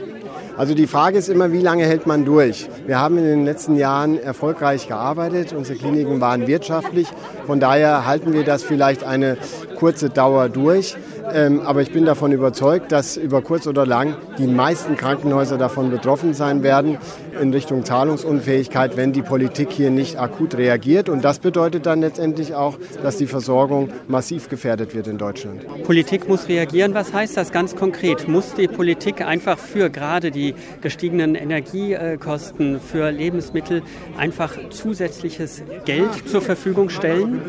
Also 0.56 0.74
die 0.74 0.86
Frage 0.86 1.16
ist 1.18 1.28
immer, 1.28 1.50
wie 1.52 1.60
lange 1.60 1.84
hält 1.84 2.06
man 2.06 2.24
durch? 2.24 2.68
Wir 2.86 2.98
haben 2.98 3.16
in 3.16 3.24
den 3.24 3.44
letzten 3.44 3.76
Jahren 3.76 4.18
erfolgreich 4.18 4.86
gearbeitet. 4.86 5.54
Unsere 5.54 5.78
Kliniken 5.78 6.20
waren 6.20 6.46
wirtschaftlich. 6.46 7.08
Von 7.46 7.58
daher 7.58 8.06
halten 8.06 8.34
wir 8.34 8.44
das 8.44 8.62
vielleicht 8.62 9.02
eine 9.02 9.38
kurze 9.78 10.10
Dauer 10.10 10.50
durch. 10.50 10.96
Ähm, 11.32 11.60
aber 11.60 11.80
ich 11.80 11.92
bin 11.92 12.04
davon 12.04 12.32
überzeugt, 12.32 12.92
dass 12.92 13.16
über 13.16 13.40
kurz 13.40 13.66
oder 13.66 13.86
lang 13.86 14.16
die 14.38 14.46
meisten 14.46 14.96
Krankenhäuser 14.96 15.56
davon 15.56 15.90
betroffen 15.90 16.34
sein 16.34 16.62
werden. 16.62 16.98
In 17.40 17.52
Richtung 17.52 17.84
Zahlungsunfähigkeit, 17.84 18.96
wenn 18.96 19.12
die 19.12 19.22
Politik 19.22 19.70
hier 19.70 19.90
nicht 19.90 20.18
akut 20.18 20.56
reagiert. 20.56 21.08
Und 21.08 21.24
das 21.24 21.38
bedeutet 21.38 21.86
dann 21.86 22.00
letztendlich 22.00 22.54
auch, 22.54 22.78
dass 23.02 23.16
die 23.16 23.26
Versorgung 23.26 23.88
massiv 24.08 24.48
gefährdet 24.48 24.94
wird 24.94 25.06
in 25.06 25.18
Deutschland. 25.18 25.66
Politik 25.84 26.28
muss 26.28 26.48
reagieren. 26.48 26.94
Was 26.94 27.12
heißt 27.12 27.36
das 27.36 27.52
ganz 27.52 27.76
konkret? 27.76 28.28
Muss 28.28 28.54
die 28.54 28.68
Politik 28.68 29.22
einfach 29.22 29.58
für 29.58 29.90
gerade 29.90 30.30
die 30.30 30.54
gestiegenen 30.80 31.34
Energiekosten, 31.34 32.80
für 32.80 33.10
Lebensmittel 33.10 33.82
einfach 34.16 34.52
zusätzliches 34.70 35.62
Geld 35.84 36.28
zur 36.28 36.40
Verfügung 36.40 36.88
stellen? 36.88 37.42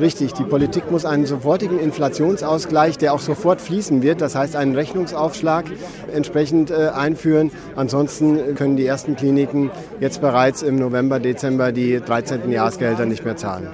Richtig, 0.00 0.32
die 0.32 0.44
Politik 0.44 0.90
muss 0.90 1.04
einen 1.04 1.26
sofortigen 1.26 1.78
Inflationsausgleich, 1.78 2.98
der 2.98 3.14
auch 3.14 3.20
sofort 3.20 3.60
fließen 3.60 4.02
wird, 4.02 4.20
das 4.20 4.34
heißt 4.34 4.56
einen 4.56 4.74
Rechnungsaufschlag 4.74 5.64
entsprechend 6.12 6.70
äh, 6.70 6.90
einführen. 6.94 7.50
Ansonsten 7.76 8.54
können 8.54 8.76
die 8.76 8.86
ersten 8.86 9.16
Kliniken 9.24 9.70
jetzt 10.00 10.20
bereits 10.20 10.60
im 10.60 10.76
November, 10.76 11.18
Dezember 11.18 11.72
die 11.72 11.98
13. 11.98 12.50
Jahresgelder 12.50 13.06
nicht 13.06 13.24
mehr 13.24 13.36
zahlen. 13.36 13.68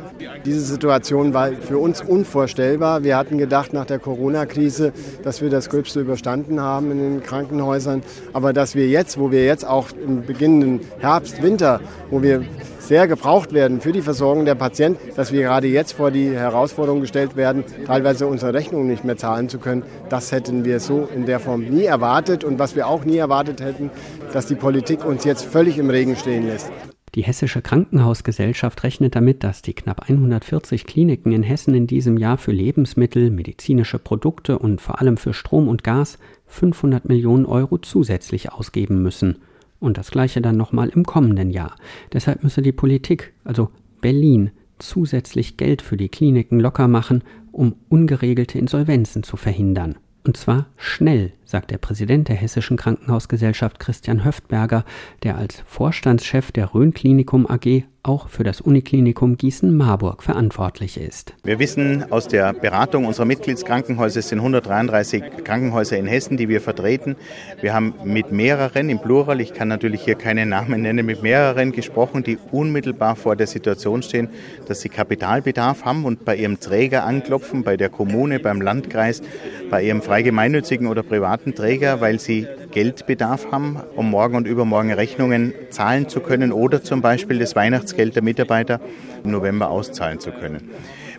Diese 0.44 0.60
Situation 0.60 1.34
war 1.34 1.50
für 1.50 1.78
uns 1.78 2.00
unvorstellbar. 2.00 3.02
Wir 3.02 3.16
hatten 3.16 3.36
gedacht 3.36 3.72
nach 3.72 3.84
der 3.84 3.98
Corona-Krise, 3.98 4.92
dass 5.24 5.42
wir 5.42 5.50
das 5.50 5.68
Gröbste 5.68 6.00
überstanden 6.00 6.60
haben 6.60 6.92
in 6.92 6.98
den 6.98 7.22
Krankenhäusern. 7.24 8.04
Aber 8.32 8.52
dass 8.52 8.76
wir 8.76 8.86
jetzt, 8.86 9.18
wo 9.18 9.32
wir 9.32 9.44
jetzt 9.44 9.66
auch 9.66 9.88
im 10.06 10.24
beginnenden 10.24 10.80
Herbst, 11.00 11.42
Winter, 11.42 11.80
wo 12.10 12.22
wir 12.22 12.44
sehr 12.90 13.06
gebraucht 13.06 13.52
werden 13.52 13.80
für 13.80 13.92
die 13.92 14.02
Versorgung 14.02 14.44
der 14.44 14.56
Patienten, 14.56 15.14
dass 15.14 15.30
wir 15.30 15.42
gerade 15.42 15.68
jetzt 15.68 15.92
vor 15.92 16.10
die 16.10 16.30
Herausforderung 16.30 17.00
gestellt 17.00 17.36
werden, 17.36 17.62
teilweise 17.86 18.26
unsere 18.26 18.52
Rechnungen 18.52 18.88
nicht 18.88 19.04
mehr 19.04 19.16
zahlen 19.16 19.48
zu 19.48 19.60
können. 19.60 19.84
Das 20.08 20.32
hätten 20.32 20.64
wir 20.64 20.80
so 20.80 21.08
in 21.14 21.24
der 21.24 21.38
Form 21.38 21.62
nie 21.62 21.84
erwartet. 21.84 22.42
Und 22.42 22.58
was 22.58 22.74
wir 22.74 22.88
auch 22.88 23.04
nie 23.04 23.18
erwartet 23.18 23.60
hätten, 23.60 23.90
dass 24.32 24.46
die 24.46 24.56
Politik 24.56 25.04
uns 25.04 25.22
jetzt 25.22 25.44
völlig 25.44 25.78
im 25.78 25.88
Regen 25.88 26.16
stehen 26.16 26.48
lässt. 26.48 26.68
Die 27.14 27.22
Hessische 27.22 27.62
Krankenhausgesellschaft 27.62 28.82
rechnet 28.82 29.14
damit, 29.14 29.44
dass 29.44 29.62
die 29.62 29.74
knapp 29.74 30.08
140 30.08 30.84
Kliniken 30.84 31.30
in 31.30 31.44
Hessen 31.44 31.74
in 31.74 31.86
diesem 31.86 32.16
Jahr 32.16 32.38
für 32.38 32.50
Lebensmittel, 32.50 33.30
medizinische 33.30 34.00
Produkte 34.00 34.58
und 34.58 34.80
vor 34.80 35.00
allem 35.00 35.16
für 35.16 35.32
Strom 35.32 35.68
und 35.68 35.84
Gas 35.84 36.18
500 36.46 37.08
Millionen 37.08 37.46
Euro 37.46 37.78
zusätzlich 37.78 38.50
ausgeben 38.50 39.00
müssen. 39.00 39.36
Und 39.80 39.98
das 39.98 40.10
gleiche 40.10 40.40
dann 40.40 40.56
nochmal 40.56 40.90
im 40.90 41.04
kommenden 41.04 41.50
Jahr. 41.50 41.74
Deshalb 42.12 42.44
müsse 42.44 42.62
die 42.62 42.72
Politik, 42.72 43.32
also 43.44 43.70
Berlin, 44.00 44.50
zusätzlich 44.78 45.56
Geld 45.56 45.82
für 45.82 45.96
die 45.96 46.08
Kliniken 46.08 46.60
locker 46.60 46.86
machen, 46.86 47.24
um 47.50 47.74
ungeregelte 47.88 48.58
Insolvenzen 48.58 49.22
zu 49.22 49.36
verhindern. 49.36 49.96
Und 50.22 50.36
zwar 50.36 50.66
schnell, 50.76 51.32
sagt 51.44 51.70
der 51.70 51.78
Präsident 51.78 52.28
der 52.28 52.36
Hessischen 52.36 52.76
Krankenhausgesellschaft 52.76 53.80
Christian 53.80 54.24
Höftberger, 54.24 54.84
der 55.22 55.38
als 55.38 55.62
Vorstandschef 55.66 56.52
der 56.52 56.74
Rhön 56.74 56.92
Klinikum 56.92 57.46
AG 57.46 57.84
auch 58.02 58.28
für 58.28 58.44
das 58.44 58.60
Uniklinikum 58.60 59.36
Gießen-Marburg 59.36 60.22
verantwortlich 60.22 60.98
ist. 60.98 61.34
Wir 61.44 61.58
wissen 61.58 62.10
aus 62.10 62.28
der 62.28 62.52
Beratung 62.52 63.04
unserer 63.04 63.26
Mitgliedskrankenhäuser, 63.26 64.20
es 64.20 64.28
sind 64.28 64.38
133 64.38 65.22
Krankenhäuser 65.44 65.98
in 65.98 66.06
Hessen, 66.06 66.36
die 66.36 66.48
wir 66.48 66.60
vertreten. 66.60 67.16
Wir 67.60 67.74
haben 67.74 67.94
mit 68.04 68.32
mehreren 68.32 68.88
im 68.88 69.00
Plural, 69.00 69.40
ich 69.40 69.52
kann 69.52 69.68
natürlich 69.68 70.02
hier 70.02 70.14
keine 70.14 70.46
Namen 70.46 70.82
nennen, 70.82 71.04
mit 71.04 71.22
mehreren 71.22 71.72
gesprochen, 71.72 72.22
die 72.22 72.38
unmittelbar 72.50 73.16
vor 73.16 73.36
der 73.36 73.46
Situation 73.46 74.02
stehen, 74.02 74.28
dass 74.66 74.80
sie 74.80 74.88
Kapitalbedarf 74.88 75.84
haben 75.84 76.04
und 76.04 76.24
bei 76.24 76.36
ihrem 76.36 76.58
Träger 76.58 77.04
anklopfen, 77.04 77.62
bei 77.64 77.76
der 77.76 77.90
Kommune, 77.90 78.40
beim 78.40 78.60
Landkreis, 78.60 79.22
bei 79.70 79.82
ihrem 79.82 80.02
freigemeinnützigen 80.02 80.86
oder 80.86 81.02
privaten 81.02 81.54
Träger, 81.54 82.00
weil 82.00 82.18
sie 82.18 82.46
Geldbedarf 82.70 83.50
haben, 83.50 83.78
um 83.96 84.10
morgen 84.10 84.36
und 84.36 84.46
übermorgen 84.46 84.92
Rechnungen 84.92 85.52
zahlen 85.70 86.08
zu 86.08 86.20
können 86.20 86.52
oder 86.52 86.82
zum 86.82 87.02
Beispiel 87.02 87.38
das 87.38 87.56
Weihnachtsgeld 87.90 88.14
der 88.14 88.22
Mitarbeiter 88.22 88.80
im 89.24 89.30
November 89.32 89.70
auszahlen 89.70 90.20
zu 90.20 90.30
können. 90.30 90.70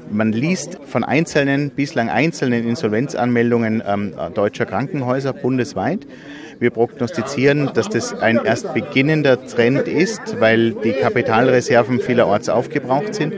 Man 0.09 0.31
liest 0.31 0.79
von 0.85 1.03
einzelnen, 1.03 1.69
bislang 1.71 2.09
einzelnen 2.09 2.67
Insolvenzanmeldungen 2.67 3.83
ähm, 3.85 4.13
deutscher 4.33 4.65
Krankenhäuser 4.65 5.33
bundesweit. 5.33 6.07
Wir 6.59 6.69
prognostizieren, 6.69 7.71
dass 7.73 7.89
das 7.89 8.13
ein 8.13 8.39
erst 8.43 8.73
beginnender 8.73 9.45
Trend 9.45 9.87
ist, 9.87 10.39
weil 10.39 10.71
die 10.73 10.91
Kapitalreserven 10.91 11.99
vielerorts 11.99 12.49
aufgebraucht 12.49 13.15
sind. 13.15 13.33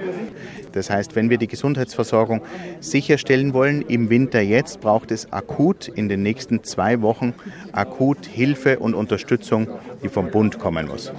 Das 0.72 0.89
heißt, 0.89 1.15
wenn 1.15 1.30
wir 1.30 1.38
die 1.38 1.48
Gesundheitsversorgung 1.48 2.41
sicherstellen 2.80 3.54
wollen 3.54 3.84
im 3.84 4.10
Winter 4.10 4.41
jetzt, 4.41 4.82
braucht 4.82 5.12
es 5.12 5.32
akut 5.32 5.88
in 5.88 6.10
den 6.10 6.24
nächsten 6.24 6.63
zwei 6.63 7.02
Wochen 7.02 7.34
akut 7.72 8.26
Hilfe 8.26 8.80
und 8.80 8.96
Unterstützung, 8.96 9.67
die 10.04 10.10
vom 10.10 10.32
Bund 10.32 10.58
kommen 10.58 10.88
muss. 10.88 11.13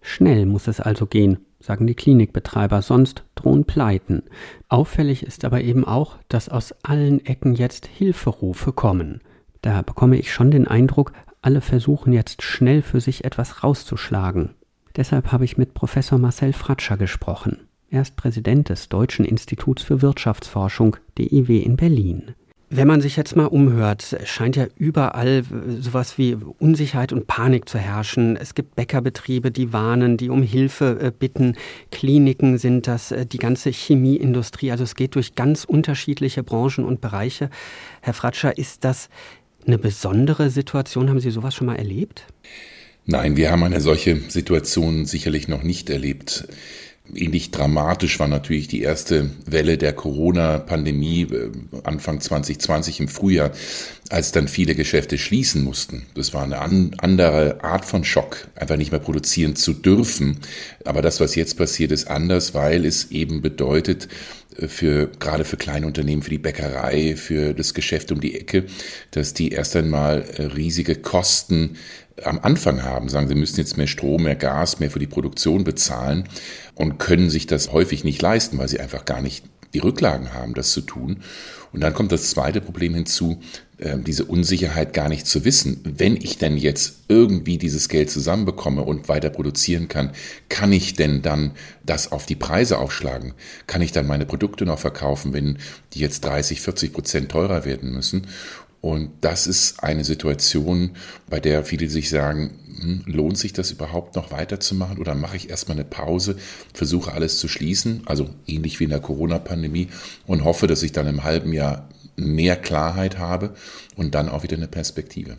Schnell 0.00 0.46
muss 0.46 0.68
es 0.68 0.80
also 0.80 1.06
gehen, 1.06 1.38
sagen 1.64 1.86
die 1.86 1.94
Klinikbetreiber, 1.94 2.82
sonst 2.82 3.24
drohen 3.34 3.64
Pleiten. 3.64 4.24
Auffällig 4.68 5.22
ist 5.22 5.44
aber 5.44 5.62
eben 5.62 5.84
auch, 5.84 6.18
dass 6.28 6.50
aus 6.50 6.74
allen 6.82 7.24
Ecken 7.24 7.54
jetzt 7.54 7.86
Hilferufe 7.86 8.72
kommen. 8.72 9.20
Da 9.62 9.80
bekomme 9.80 10.18
ich 10.18 10.32
schon 10.32 10.50
den 10.50 10.68
Eindruck, 10.68 11.12
alle 11.40 11.62
versuchen 11.62 12.12
jetzt 12.12 12.42
schnell 12.42 12.82
für 12.82 13.00
sich 13.00 13.24
etwas 13.24 13.64
rauszuschlagen. 13.64 14.50
Deshalb 14.96 15.32
habe 15.32 15.46
ich 15.46 15.56
mit 15.56 15.72
Professor 15.72 16.18
Marcel 16.18 16.52
Fratscher 16.52 16.98
gesprochen. 16.98 17.66
Er 17.88 18.02
ist 18.02 18.16
Präsident 18.16 18.68
des 18.68 18.90
Deutschen 18.90 19.24
Instituts 19.24 19.82
für 19.82 20.02
Wirtschaftsforschung, 20.02 20.96
DIW 21.16 21.58
in 21.60 21.76
Berlin. 21.76 22.34
Wenn 22.76 22.88
man 22.88 23.00
sich 23.00 23.14
jetzt 23.14 23.36
mal 23.36 23.46
umhört, 23.46 24.16
scheint 24.24 24.56
ja 24.56 24.66
überall 24.76 25.44
sowas 25.78 26.18
wie 26.18 26.36
Unsicherheit 26.58 27.12
und 27.12 27.28
Panik 27.28 27.68
zu 27.68 27.78
herrschen. 27.78 28.36
Es 28.36 28.54
gibt 28.54 28.74
Bäckerbetriebe, 28.74 29.52
die 29.52 29.72
warnen, 29.72 30.16
die 30.16 30.28
um 30.28 30.42
Hilfe 30.42 30.98
äh, 31.00 31.12
bitten. 31.16 31.54
Kliniken 31.92 32.58
sind 32.58 32.88
das, 32.88 33.12
äh, 33.12 33.26
die 33.26 33.38
ganze 33.38 33.70
Chemieindustrie. 33.70 34.72
Also 34.72 34.82
es 34.82 34.96
geht 34.96 35.14
durch 35.14 35.36
ganz 35.36 35.62
unterschiedliche 35.62 36.42
Branchen 36.42 36.84
und 36.84 37.00
Bereiche. 37.00 37.48
Herr 38.00 38.12
Fratscher, 38.12 38.58
ist 38.58 38.82
das 38.82 39.08
eine 39.64 39.78
besondere 39.78 40.50
Situation? 40.50 41.10
Haben 41.10 41.20
Sie 41.20 41.30
sowas 41.30 41.54
schon 41.54 41.68
mal 41.68 41.76
erlebt? 41.76 42.26
Nein, 43.06 43.36
wir 43.36 43.52
haben 43.52 43.62
eine 43.62 43.82
solche 43.82 44.16
Situation 44.28 45.06
sicherlich 45.06 45.46
noch 45.46 45.62
nicht 45.62 45.90
erlebt. 45.90 46.48
Ähnlich 47.12 47.50
dramatisch 47.50 48.18
war 48.18 48.28
natürlich 48.28 48.66
die 48.66 48.80
erste 48.80 49.30
Welle 49.44 49.76
der 49.76 49.92
Corona-Pandemie 49.92 51.22
äh, 51.24 51.50
Anfang 51.82 52.18
2020 52.18 53.00
im 53.00 53.08
Frühjahr, 53.08 53.50
als 54.08 54.32
dann 54.32 54.48
viele 54.48 54.74
Geschäfte 54.74 55.18
schließen 55.18 55.62
mussten. 55.62 56.06
Das 56.14 56.32
war 56.32 56.44
eine 56.44 56.60
andere 56.60 57.62
Art 57.62 57.84
von 57.84 58.04
Schock, 58.04 58.48
einfach 58.54 58.78
nicht 58.78 58.90
mehr 58.90 59.00
produzieren 59.00 59.54
zu 59.54 59.74
dürfen. 59.74 60.38
Aber 60.86 61.02
das, 61.02 61.20
was 61.20 61.34
jetzt 61.34 61.58
passiert, 61.58 61.92
ist 61.92 62.06
anders, 62.06 62.54
weil 62.54 62.86
es 62.86 63.10
eben 63.10 63.42
bedeutet, 63.42 64.08
äh, 64.56 64.66
für, 64.66 65.08
gerade 65.18 65.44
für 65.44 65.58
kleine 65.58 65.86
Unternehmen, 65.86 66.22
für 66.22 66.30
die 66.30 66.38
Bäckerei, 66.38 67.16
für 67.16 67.52
das 67.52 67.74
Geschäft 67.74 68.12
um 68.12 68.20
die 68.22 68.40
Ecke, 68.40 68.64
dass 69.10 69.34
die 69.34 69.50
erst 69.50 69.76
einmal 69.76 70.22
äh, 70.22 70.42
riesige 70.44 70.96
Kosten 70.96 71.76
am 72.22 72.38
Anfang 72.40 72.82
haben, 72.82 73.08
sagen, 73.08 73.28
sie 73.28 73.34
müssen 73.34 73.58
jetzt 73.58 73.76
mehr 73.76 73.86
Strom, 73.86 74.24
mehr 74.24 74.36
Gas, 74.36 74.80
mehr 74.80 74.90
für 74.90 74.98
die 74.98 75.06
Produktion 75.06 75.64
bezahlen 75.64 76.28
und 76.74 76.98
können 76.98 77.30
sich 77.30 77.46
das 77.46 77.72
häufig 77.72 78.04
nicht 78.04 78.22
leisten, 78.22 78.58
weil 78.58 78.68
sie 78.68 78.80
einfach 78.80 79.04
gar 79.04 79.20
nicht 79.20 79.44
die 79.74 79.80
Rücklagen 79.80 80.32
haben, 80.32 80.54
das 80.54 80.70
zu 80.70 80.80
tun. 80.80 81.18
Und 81.72 81.80
dann 81.80 81.92
kommt 81.92 82.12
das 82.12 82.30
zweite 82.30 82.60
Problem 82.60 82.94
hinzu, 82.94 83.40
äh, 83.78 83.98
diese 83.98 84.24
Unsicherheit 84.24 84.92
gar 84.92 85.08
nicht 85.08 85.26
zu 85.26 85.44
wissen. 85.44 85.80
Wenn 85.82 86.16
ich 86.16 86.38
denn 86.38 86.56
jetzt 86.56 87.00
irgendwie 87.08 87.58
dieses 87.58 87.88
Geld 87.88 88.10
zusammenbekomme 88.10 88.82
und 88.82 89.08
weiter 89.08 89.30
produzieren 89.30 89.88
kann, 89.88 90.12
kann 90.48 90.72
ich 90.72 90.94
denn 90.94 91.22
dann 91.22 91.50
das 91.84 92.12
auf 92.12 92.26
die 92.26 92.36
Preise 92.36 92.78
aufschlagen? 92.78 93.34
Kann 93.66 93.82
ich 93.82 93.90
dann 93.90 94.06
meine 94.06 94.24
Produkte 94.26 94.64
noch 94.64 94.78
verkaufen, 94.78 95.32
wenn 95.32 95.58
die 95.92 95.98
jetzt 95.98 96.24
30, 96.24 96.60
40 96.60 96.92
Prozent 96.92 97.32
teurer 97.32 97.64
werden 97.64 97.92
müssen? 97.92 98.28
Und 98.84 99.12
das 99.22 99.46
ist 99.46 99.82
eine 99.82 100.04
Situation, 100.04 100.90
bei 101.30 101.40
der 101.40 101.64
viele 101.64 101.88
sich 101.88 102.10
sagen, 102.10 102.58
hm, 102.78 103.04
lohnt 103.06 103.38
sich 103.38 103.54
das 103.54 103.70
überhaupt 103.70 104.14
noch 104.14 104.30
weiterzumachen 104.30 104.98
oder 104.98 105.14
mache 105.14 105.38
ich 105.38 105.48
erstmal 105.48 105.78
eine 105.78 105.86
Pause, 105.86 106.36
versuche 106.74 107.12
alles 107.12 107.38
zu 107.38 107.48
schließen, 107.48 108.02
also 108.04 108.28
ähnlich 108.46 108.80
wie 108.80 108.84
in 108.84 108.90
der 108.90 109.00
Corona-Pandemie 109.00 109.88
und 110.26 110.44
hoffe, 110.44 110.66
dass 110.66 110.82
ich 110.82 110.92
dann 110.92 111.06
im 111.06 111.24
halben 111.24 111.54
Jahr 111.54 111.88
mehr 112.16 112.56
Klarheit 112.56 113.18
habe 113.18 113.54
und 113.96 114.14
dann 114.14 114.28
auch 114.28 114.42
wieder 114.42 114.58
eine 114.58 114.68
Perspektive. 114.68 115.38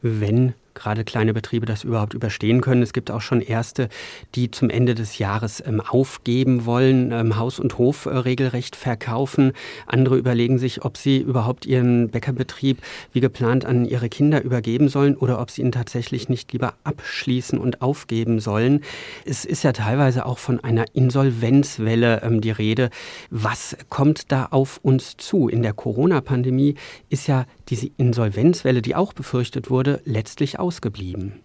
Wenn 0.00 0.54
gerade 0.76 1.02
kleine 1.02 1.34
Betriebe 1.34 1.66
das 1.66 1.82
überhaupt 1.82 2.14
überstehen 2.14 2.60
können. 2.60 2.82
Es 2.82 2.92
gibt 2.92 3.10
auch 3.10 3.20
schon 3.20 3.40
erste, 3.40 3.88
die 4.36 4.50
zum 4.52 4.70
Ende 4.70 4.94
des 4.94 5.18
Jahres 5.18 5.62
ähm, 5.66 5.80
aufgeben 5.80 6.66
wollen, 6.66 7.10
ähm, 7.10 7.36
Haus 7.36 7.58
und 7.58 7.78
Hof 7.78 8.06
äh, 8.06 8.10
regelrecht 8.10 8.76
verkaufen. 8.76 9.52
Andere 9.86 10.16
überlegen 10.16 10.58
sich, 10.58 10.84
ob 10.84 10.96
sie 10.96 11.18
überhaupt 11.18 11.66
ihren 11.66 12.10
Bäckerbetrieb 12.10 12.80
wie 13.12 13.20
geplant 13.20 13.64
an 13.64 13.84
ihre 13.86 14.08
Kinder 14.08 14.42
übergeben 14.42 14.88
sollen 14.88 15.16
oder 15.16 15.40
ob 15.40 15.50
sie 15.50 15.62
ihn 15.62 15.72
tatsächlich 15.72 16.28
nicht 16.28 16.52
lieber 16.52 16.74
abschließen 16.84 17.58
und 17.58 17.82
aufgeben 17.82 18.38
sollen. 18.38 18.82
Es 19.24 19.44
ist 19.44 19.64
ja 19.64 19.72
teilweise 19.72 20.26
auch 20.26 20.38
von 20.38 20.62
einer 20.62 20.84
Insolvenzwelle 20.92 22.22
ähm, 22.22 22.40
die 22.40 22.50
Rede. 22.50 22.90
Was 23.30 23.76
kommt 23.88 24.30
da 24.30 24.46
auf 24.50 24.78
uns 24.82 25.16
zu? 25.16 25.48
In 25.48 25.62
der 25.62 25.72
Corona-Pandemie 25.72 26.74
ist 27.08 27.26
ja 27.26 27.46
diese 27.68 27.88
Insolvenzwelle, 27.96 28.82
die 28.82 28.94
auch 28.94 29.12
befürchtet 29.12 29.70
wurde, 29.70 30.00
letztlich 30.04 30.58
ausgeblieben. 30.66 31.40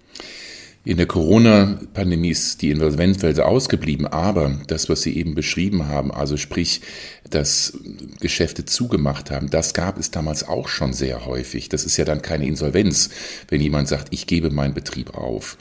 In 0.83 0.97
der 0.97 1.05
Corona-Pandemie 1.05 2.31
ist 2.31 2.63
die 2.63 2.71
Insolvenzwelle 2.71 3.45
ausgeblieben, 3.45 4.07
aber 4.07 4.59
das, 4.65 4.89
was 4.89 5.03
Sie 5.03 5.15
eben 5.15 5.35
beschrieben 5.35 5.87
haben, 5.87 6.11
also 6.11 6.37
sprich, 6.37 6.81
dass 7.29 7.77
Geschäfte 8.19 8.65
zugemacht 8.65 9.29
haben, 9.29 9.51
das 9.51 9.75
gab 9.75 9.99
es 9.99 10.09
damals 10.09 10.47
auch 10.47 10.67
schon 10.67 10.91
sehr 10.93 11.27
häufig. 11.27 11.69
Das 11.69 11.85
ist 11.85 11.97
ja 11.97 12.05
dann 12.05 12.23
keine 12.23 12.47
Insolvenz, 12.47 13.11
wenn 13.47 13.61
jemand 13.61 13.89
sagt, 13.89 14.07
ich 14.09 14.25
gebe 14.25 14.49
meinen 14.49 14.73
Betrieb 14.73 15.15
auf. 15.15 15.55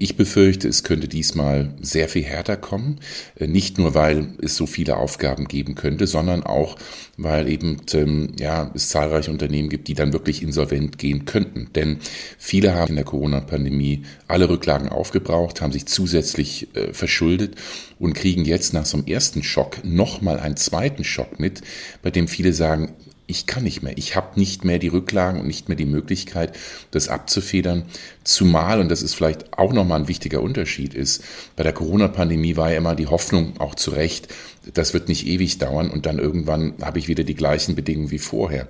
Ich 0.00 0.16
befürchte, 0.16 0.66
es 0.66 0.82
könnte 0.82 1.06
diesmal 1.06 1.72
sehr 1.80 2.08
viel 2.08 2.24
härter 2.24 2.56
kommen, 2.56 2.98
nicht 3.38 3.78
nur, 3.78 3.94
weil 3.94 4.26
es 4.42 4.56
so 4.56 4.66
viele 4.66 4.96
Aufgaben 4.96 5.46
geben 5.46 5.76
könnte, 5.76 6.08
sondern 6.08 6.42
auch, 6.42 6.76
weil 7.16 7.48
eben 7.48 7.76
ähm, 7.92 8.32
ja, 8.40 8.72
es 8.74 8.88
zahlreiche 8.88 9.30
Unternehmen 9.30 9.68
gibt, 9.68 9.86
die 9.86 9.94
dann 9.94 10.12
wirklich 10.12 10.42
insolvent 10.42 10.98
gehen 10.98 11.26
könnten. 11.26 11.68
Denn 11.76 11.98
viele 12.38 12.74
haben 12.74 12.90
in 12.90 12.96
der 12.96 13.04
Corona-Pandemie 13.04 14.02
alle 14.26 14.48
Rücklagen 14.64 14.88
aufgebraucht, 14.88 15.60
haben 15.60 15.72
sich 15.72 15.86
zusätzlich 15.86 16.74
äh, 16.74 16.94
verschuldet 16.94 17.56
und 17.98 18.14
kriegen 18.14 18.46
jetzt 18.46 18.72
nach 18.72 18.86
so 18.86 18.96
einem 18.96 19.06
ersten 19.06 19.42
Schock 19.42 19.84
nochmal 19.84 20.40
einen 20.40 20.56
zweiten 20.56 21.04
Schock 21.04 21.38
mit, 21.38 21.60
bei 22.02 22.10
dem 22.10 22.28
viele 22.28 22.54
sagen, 22.54 22.94
ich 23.26 23.46
kann 23.46 23.64
nicht 23.64 23.82
mehr. 23.82 23.96
Ich 23.96 24.16
habe 24.16 24.38
nicht 24.38 24.64
mehr 24.64 24.78
die 24.78 24.88
Rücklagen 24.88 25.40
und 25.40 25.46
nicht 25.46 25.68
mehr 25.68 25.76
die 25.76 25.86
Möglichkeit, 25.86 26.56
das 26.90 27.08
abzufedern. 27.08 27.84
Zumal, 28.22 28.80
und 28.80 28.90
das 28.90 29.02
ist 29.02 29.14
vielleicht 29.14 29.56
auch 29.58 29.72
nochmal 29.72 30.00
ein 30.00 30.08
wichtiger 30.08 30.42
Unterschied, 30.42 30.94
ist, 30.94 31.22
bei 31.56 31.62
der 31.62 31.72
Corona-Pandemie 31.72 32.56
war 32.56 32.70
ja 32.70 32.78
immer 32.78 32.94
die 32.94 33.06
Hoffnung, 33.06 33.58
auch 33.60 33.74
zu 33.74 33.90
Recht, 33.92 34.28
das 34.72 34.94
wird 34.94 35.08
nicht 35.08 35.26
ewig 35.26 35.58
dauern 35.58 35.90
und 35.90 36.06
dann 36.06 36.18
irgendwann 36.18 36.74
habe 36.80 36.98
ich 36.98 37.08
wieder 37.08 37.24
die 37.24 37.34
gleichen 37.34 37.74
Bedingungen 37.74 38.10
wie 38.10 38.18
vorher. 38.18 38.66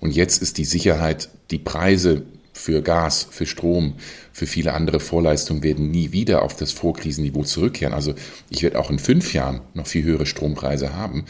Und 0.00 0.14
jetzt 0.14 0.42
ist 0.42 0.58
die 0.58 0.66
Sicherheit, 0.66 1.28
die 1.50 1.58
Preise 1.58 2.22
für 2.58 2.82
Gas, 2.82 3.26
für 3.30 3.46
Strom, 3.46 3.94
für 4.38 4.46
viele 4.46 4.72
andere 4.72 5.00
Vorleistungen 5.00 5.64
werden 5.64 5.90
nie 5.90 6.12
wieder 6.12 6.42
auf 6.42 6.54
das 6.54 6.70
Vorkrisenniveau 6.70 7.42
zurückkehren. 7.42 7.92
Also 7.92 8.14
ich 8.50 8.62
werde 8.62 8.78
auch 8.78 8.88
in 8.88 9.00
fünf 9.00 9.34
Jahren 9.34 9.62
noch 9.74 9.88
viel 9.88 10.04
höhere 10.04 10.26
Strompreise 10.26 10.94
haben. 10.94 11.24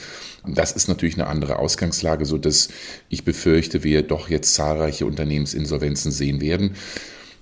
Das 0.46 0.72
ist 0.72 0.88
natürlich 0.88 1.14
eine 1.14 1.26
andere 1.26 1.58
Ausgangslage, 1.58 2.26
so 2.26 2.36
dass 2.36 2.68
ich 3.08 3.24
befürchte, 3.24 3.82
wir 3.82 4.02
doch 4.02 4.28
jetzt 4.28 4.54
zahlreiche 4.54 5.06
Unternehmensinsolvenzen 5.06 6.12
sehen 6.12 6.42
werden. 6.42 6.72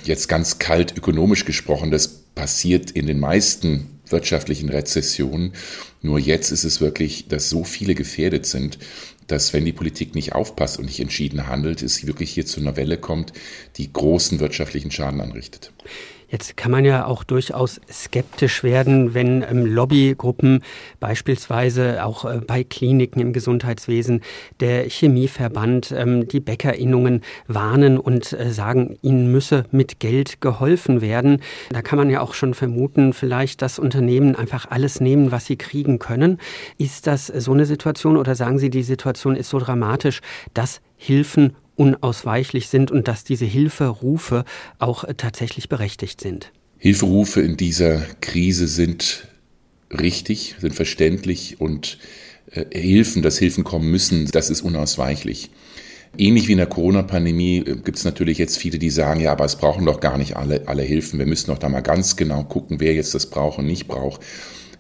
Jetzt 0.04 0.28
ganz 0.28 0.60
kalt 0.60 0.96
ökonomisch 0.96 1.44
gesprochen, 1.44 1.90
das 1.90 2.06
passiert 2.06 2.92
in 2.92 3.06
den 3.06 3.18
meisten 3.18 3.86
wirtschaftlichen 4.08 4.68
Rezessionen. 4.68 5.52
Nur 6.00 6.20
jetzt 6.20 6.52
ist 6.52 6.62
es 6.62 6.80
wirklich, 6.80 7.26
dass 7.26 7.50
so 7.50 7.64
viele 7.64 7.96
gefährdet 7.96 8.46
sind, 8.46 8.78
dass 9.27 9.53
wenn 9.53 9.64
die 9.64 9.72
Politik 9.72 10.14
nicht 10.14 10.35
aufpasst 10.35 10.79
und 10.79 10.87
nicht 10.87 11.01
entschieden 11.01 11.47
handelt, 11.47 11.83
es 11.83 12.07
wirklich 12.07 12.31
hier 12.31 12.47
zu 12.47 12.61
einer 12.61 12.77
Welle 12.77 12.99
kommt, 12.99 13.33
die 13.77 13.93
großen 13.93 14.41
wirtschaftlichen 14.41 14.91
Schaden 14.91 15.20
anrichtet. 15.20 15.72
Jetzt 16.29 16.57
kann 16.57 16.72
man 16.72 16.85
ja 16.85 17.07
auch 17.07 17.22
durchaus 17.22 17.81
skeptisch 17.91 18.64
werden, 18.64 19.14
wenn 19.14 19.43
ähm, 19.43 19.64
Lobbygruppen 19.64 20.62
beispielsweise 20.99 22.05
auch 22.05 22.24
äh, 22.24 22.41
bei 22.45 22.64
Kliniken 22.64 23.20
im 23.20 23.33
Gesundheitswesen, 23.33 24.22
der 24.59 24.89
Chemieverband, 24.89 25.93
ähm, 25.97 26.27
die 26.27 26.41
Bäckerinnungen 26.41 27.22
warnen 27.47 27.99
und 27.99 28.33
äh, 28.33 28.51
sagen, 28.51 28.99
ihnen 29.03 29.31
müsse 29.31 29.64
mit 29.70 30.01
Geld 30.01 30.41
geholfen 30.41 31.01
werden. 31.01 31.43
Da 31.70 31.83
kann 31.83 31.99
man 31.99 32.11
ja 32.11 32.20
auch 32.20 32.35
schon 32.35 32.55
vermuten, 32.55 33.12
vielleicht 33.12 33.62
dass 33.62 33.79
Unternehmen 33.79 34.35
einfach 34.35 34.66
alles 34.70 35.01
nehmen, 35.01 35.31
was 35.31 35.47
sie 35.47 35.57
kriegen 35.57 35.99
können. 35.99 36.39
Ist 36.77 37.07
das 37.07 37.27
so 37.29 37.53
eine 37.53 37.66
Situation 37.66 38.16
oder 38.16 38.35
sagen 38.35 38.59
Sie, 38.59 38.70
die 38.70 38.83
Situation 38.83 39.37
ist 39.37 39.51
so 39.51 39.59
dramatisch, 39.59 40.20
dass 40.55 40.81
Hilfen 40.97 41.55
unausweichlich 41.77 42.68
sind 42.68 42.91
und 42.91 43.09
dass 43.09 43.24
diese 43.24 43.45
Hilferufe 43.45 44.45
auch 44.79 45.05
äh, 45.05 45.14
tatsächlich 45.14 45.68
berechtigt 45.68 46.20
sind. 46.20 46.53
Hilferufe 46.79 47.41
in 47.41 47.57
dieser 47.57 48.01
Krise 48.20 48.66
sind 48.66 49.29
richtig, 49.91 50.57
sind 50.59 50.74
verständlich 50.74 51.61
und 51.61 51.99
äh, 52.51 52.64
Hilfen, 52.72 53.22
dass 53.22 53.39
Hilfen 53.39 53.64
kommen 53.64 53.91
müssen, 53.91 54.27
das 54.31 54.51
ist 54.51 54.62
unausweichlich. 54.62 55.51
Ähnlich 56.18 56.49
wie 56.49 56.53
in 56.53 56.59
der 56.59 56.66
Corona-Pandemie 56.66 57.59
äh, 57.59 57.77
gibt 57.77 57.97
es 57.97 58.05
natürlich 58.05 58.39
jetzt 58.39 58.59
viele, 58.59 58.79
die 58.79 58.91
sagen, 58.91 59.20
ja, 59.20 59.33
aber 59.33 59.45
es 59.45 59.57
brauchen 59.57 59.87
doch 59.87 60.01
gar 60.01 60.18
nicht 60.18 60.37
alle, 60.37 60.66
alle 60.66 60.83
Hilfen. 60.83 61.18
Wir 61.18 61.27
müssen 61.27 61.51
doch 61.51 61.59
da 61.59 61.68
mal 61.68 61.81
ganz 61.81 62.16
genau 62.16 62.45
gucken, 62.45 62.81
wer 62.81 62.95
jetzt 62.95 63.14
das 63.14 63.27
braucht 63.27 63.59
und 63.59 63.66
nicht 63.66 63.87
braucht 63.87 64.20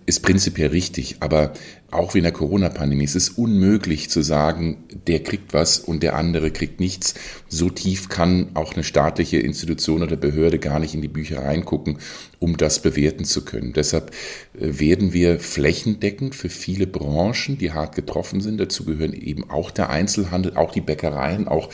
ist 0.06 0.20
prinzipiell 0.20 0.68
richtig, 0.68 1.16
aber 1.18 1.52
auch 1.90 2.14
wie 2.14 2.18
in 2.18 2.24
der 2.24 2.32
Corona-Pandemie, 2.32 3.04
es 3.04 3.16
ist 3.16 3.38
unmöglich 3.38 4.08
zu 4.08 4.22
sagen, 4.22 4.84
der 5.08 5.20
kriegt 5.22 5.52
was 5.52 5.80
und 5.80 6.02
der 6.04 6.14
andere 6.14 6.52
kriegt 6.52 6.78
nichts. 6.78 7.14
So 7.48 7.70
tief 7.70 8.08
kann 8.08 8.50
auch 8.54 8.74
eine 8.74 8.84
staatliche 8.84 9.38
Institution 9.38 10.04
oder 10.04 10.16
Behörde 10.16 10.60
gar 10.60 10.78
nicht 10.78 10.94
in 10.94 11.02
die 11.02 11.08
Bücher 11.08 11.42
reingucken, 11.42 11.98
um 12.38 12.56
das 12.56 12.80
bewerten 12.82 13.24
zu 13.24 13.44
können. 13.44 13.72
Deshalb 13.72 14.12
äh, 14.54 14.78
werden 14.78 15.12
wir 15.12 15.40
flächendeckend 15.40 16.36
für 16.36 16.50
viele 16.50 16.86
Branchen, 16.86 17.58
die 17.58 17.72
hart 17.72 17.96
getroffen 17.96 18.40
sind, 18.40 18.58
dazu 18.58 18.84
gehören 18.84 19.12
eben 19.12 19.50
auch 19.50 19.72
der 19.72 19.90
Einzelhandel, 19.90 20.56
auch 20.56 20.70
die 20.70 20.80
Bäckereien, 20.80 21.48
auch 21.48 21.70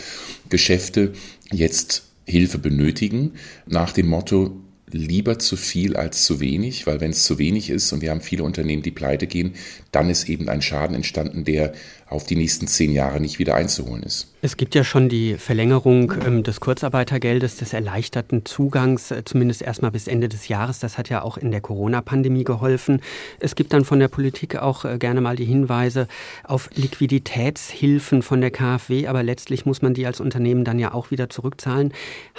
Geschäfte, 0.48 1.12
jetzt 1.50 2.04
Hilfe 2.24 2.58
benötigen, 2.58 3.32
nach 3.66 3.92
dem 3.92 4.08
Motto, 4.08 4.61
lieber 4.92 5.38
zu 5.38 5.56
viel 5.56 5.96
als 5.96 6.24
zu 6.24 6.40
wenig, 6.40 6.86
weil 6.86 7.00
wenn 7.00 7.10
es 7.10 7.24
zu 7.24 7.38
wenig 7.38 7.70
ist 7.70 7.92
und 7.92 8.02
wir 8.02 8.10
haben 8.10 8.20
viele 8.20 8.44
Unternehmen, 8.44 8.82
die 8.82 8.90
pleite 8.90 9.26
gehen, 9.26 9.54
dann 9.90 10.10
ist 10.10 10.28
eben 10.28 10.48
ein 10.48 10.62
Schaden 10.62 10.94
entstanden, 10.94 11.44
der 11.44 11.72
auf 12.06 12.24
die 12.24 12.36
nächsten 12.36 12.66
zehn 12.66 12.92
Jahre 12.92 13.20
nicht 13.20 13.38
wieder 13.38 13.54
einzuholen 13.54 14.02
ist. 14.02 14.31
Es 14.44 14.56
gibt 14.56 14.74
ja 14.74 14.82
schon 14.82 15.08
die 15.08 15.36
Verlängerung 15.36 16.14
ähm, 16.26 16.42
des 16.42 16.58
Kurzarbeitergeldes, 16.58 17.58
des 17.58 17.72
erleichterten 17.72 18.44
Zugangs, 18.44 19.12
äh, 19.12 19.24
zumindest 19.24 19.62
erstmal 19.62 19.92
bis 19.92 20.08
Ende 20.08 20.28
des 20.28 20.48
Jahres. 20.48 20.80
Das 20.80 20.98
hat 20.98 21.08
ja 21.08 21.22
auch 21.22 21.36
in 21.36 21.52
der 21.52 21.60
Corona-Pandemie 21.60 22.42
geholfen. 22.42 23.00
Es 23.38 23.54
gibt 23.54 23.72
dann 23.72 23.84
von 23.84 24.00
der 24.00 24.08
Politik 24.08 24.56
auch 24.56 24.84
äh, 24.84 24.98
gerne 24.98 25.20
mal 25.20 25.36
die 25.36 25.44
Hinweise 25.44 26.08
auf 26.42 26.70
Liquiditätshilfen 26.74 28.22
von 28.22 28.40
der 28.40 28.50
KfW, 28.50 29.06
aber 29.06 29.22
letztlich 29.22 29.64
muss 29.64 29.80
man 29.80 29.94
die 29.94 30.06
als 30.06 30.18
Unternehmen 30.18 30.64
dann 30.64 30.80
ja 30.80 30.92
auch 30.92 31.12
wieder 31.12 31.30
zurückzahlen. 31.30 31.92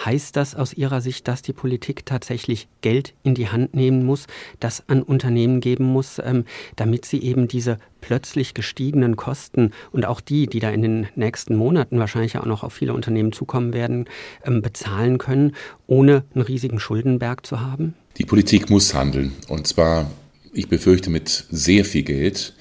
Heißt 0.03 0.35
das 0.35 0.55
aus 0.55 0.73
Ihrer 0.73 0.99
Sicht, 0.99 1.29
dass 1.29 1.41
die 1.41 1.53
Politik 1.53 2.05
tatsächlich 2.05 2.67
Geld 2.81 3.13
in 3.23 3.33
die 3.33 3.47
Hand 3.47 3.75
nehmen 3.75 4.05
muss, 4.05 4.27
das 4.59 4.83
an 4.89 5.03
Unternehmen 5.03 5.61
geben 5.61 5.85
muss, 5.85 6.19
ähm, 6.19 6.43
damit 6.75 7.05
sie 7.05 7.23
eben 7.23 7.47
diese 7.47 7.79
plötzlich 8.05 8.53
gestiegenen 8.53 9.15
Kosten 9.15 9.71
und 9.91 10.05
auch 10.05 10.19
die, 10.19 10.47
die 10.47 10.59
da 10.59 10.69
in 10.69 10.81
den 10.81 11.07
nächsten 11.15 11.55
Monaten 11.55 11.99
wahrscheinlich 11.99 12.37
auch 12.37 12.45
noch 12.45 12.63
auf 12.63 12.73
viele 12.73 12.93
Unternehmen 12.93 13.31
zukommen 13.31 13.73
werden, 13.73 14.05
ähm, 14.43 14.61
bezahlen 14.61 15.17
können, 15.17 15.55
ohne 15.87 16.23
einen 16.35 16.43
riesigen 16.43 16.79
Schuldenberg 16.79 17.45
zu 17.45 17.61
haben? 17.61 17.93
Die 18.17 18.25
Politik 18.25 18.69
muss 18.69 18.93
handeln. 18.93 19.31
Und 19.47 19.67
zwar, 19.67 20.11
ich 20.51 20.67
befürchte, 20.67 21.09
mit 21.09 21.45
sehr 21.49 21.85
viel 21.85 22.03
Geld. 22.03 22.53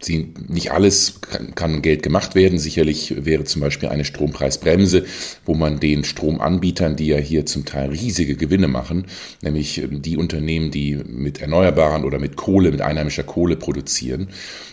Sie, 0.00 0.32
nicht 0.48 0.72
alles 0.72 1.20
kann, 1.20 1.54
kann, 1.54 1.82
Geld 1.82 2.02
gemacht 2.02 2.34
werden. 2.34 2.58
Sicherlich 2.58 3.24
wäre 3.24 3.44
zum 3.44 3.60
Beispiel 3.60 3.90
eine 3.90 4.06
Strompreisbremse, 4.06 5.04
wo 5.44 5.54
man 5.54 5.78
den 5.78 6.04
Stromanbietern, 6.04 6.96
die 6.96 7.08
ja 7.08 7.18
hier 7.18 7.44
zum 7.44 7.66
Teil 7.66 7.90
riesige 7.90 8.34
Gewinne 8.34 8.68
machen, 8.68 9.06
nämlich 9.42 9.78
ähm, 9.78 10.00
die 10.00 10.16
Unternehmen, 10.16 10.70
die 10.70 10.96
mit 10.96 11.40
Erneuerbaren 11.42 12.04
oder 12.04 12.18
mit 12.18 12.36
Kohle, 12.36 12.70
mit 12.70 12.80
einheimischer 12.80 13.24
Kohle 13.24 13.56
produzieren, 13.56 14.28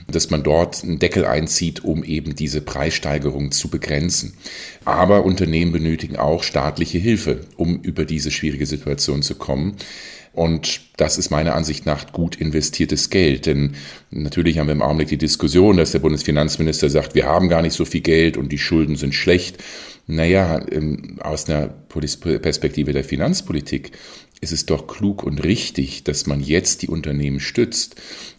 dass 0.10 0.30
man 0.30 0.44
dort 0.44 0.84
einen 0.84 1.00
Deckel 1.00 1.26
einzieht, 1.26 1.84
um 1.84 2.04
eben 2.06 2.36
diese 2.36 2.62
Preissteigerung 2.62 3.52
zu 3.52 3.70
begrenzen. 3.70 4.34
Aber 4.86 5.26
Unternehmen 5.26 5.74
benötigen 5.74 6.16
auch 6.16 6.44
staatliche 6.44 7.00
Hilfe, 7.00 7.42
um 7.58 7.82
über 7.82 8.06
diese 8.06 8.32
schwierige 8.32 8.66
Situation 8.66 9.22
zu 9.22 9.36
kommen. 9.36 9.76
Und 10.38 10.82
das 10.98 11.18
ist 11.18 11.32
meiner 11.32 11.56
Ansicht 11.56 11.88
nach 11.88 12.12
gut 12.12 12.36
investiertes 12.36 13.10
Geld. 13.10 13.48
Denn 13.48 13.76
natürlich 14.12 14.60
haben 14.60 14.68
wir 14.68 14.74
im 14.74 14.84
Augenblick 14.84 15.08
die 15.08 15.18
Diskussion, 15.18 15.78
dass 15.78 15.94
der 15.94 16.00
Bundesfinanzminister 16.00 16.92
sagt, 16.92 17.16
wir 17.16 17.26
haben 17.26 17.50
gar 17.50 17.64
nicht 17.64 17.74
so 17.74 17.86
viel 17.86 18.02
Geld 18.02 18.38
und 18.38 18.52
die 18.52 18.60
Schulden 18.60 18.98
sind 18.98 19.16
schlecht. 19.16 19.58
Naja, 20.06 20.64
ähm, 20.72 21.18
aus 21.22 21.50
einer 21.50 21.70
Perspektive 21.70 22.94
der 22.94 23.04
Finanzpolitik 23.04 23.94
ist 24.40 24.52
es 24.52 24.68
doch 24.68 24.86
klug 24.86 25.24
und 25.24 25.44
richtig, 25.44 26.04
dass 26.04 26.28
man 26.28 26.40
jetzt 26.40 26.84
die 26.84 26.88
Unternehmen 26.88 27.40
stützt, 27.40 27.96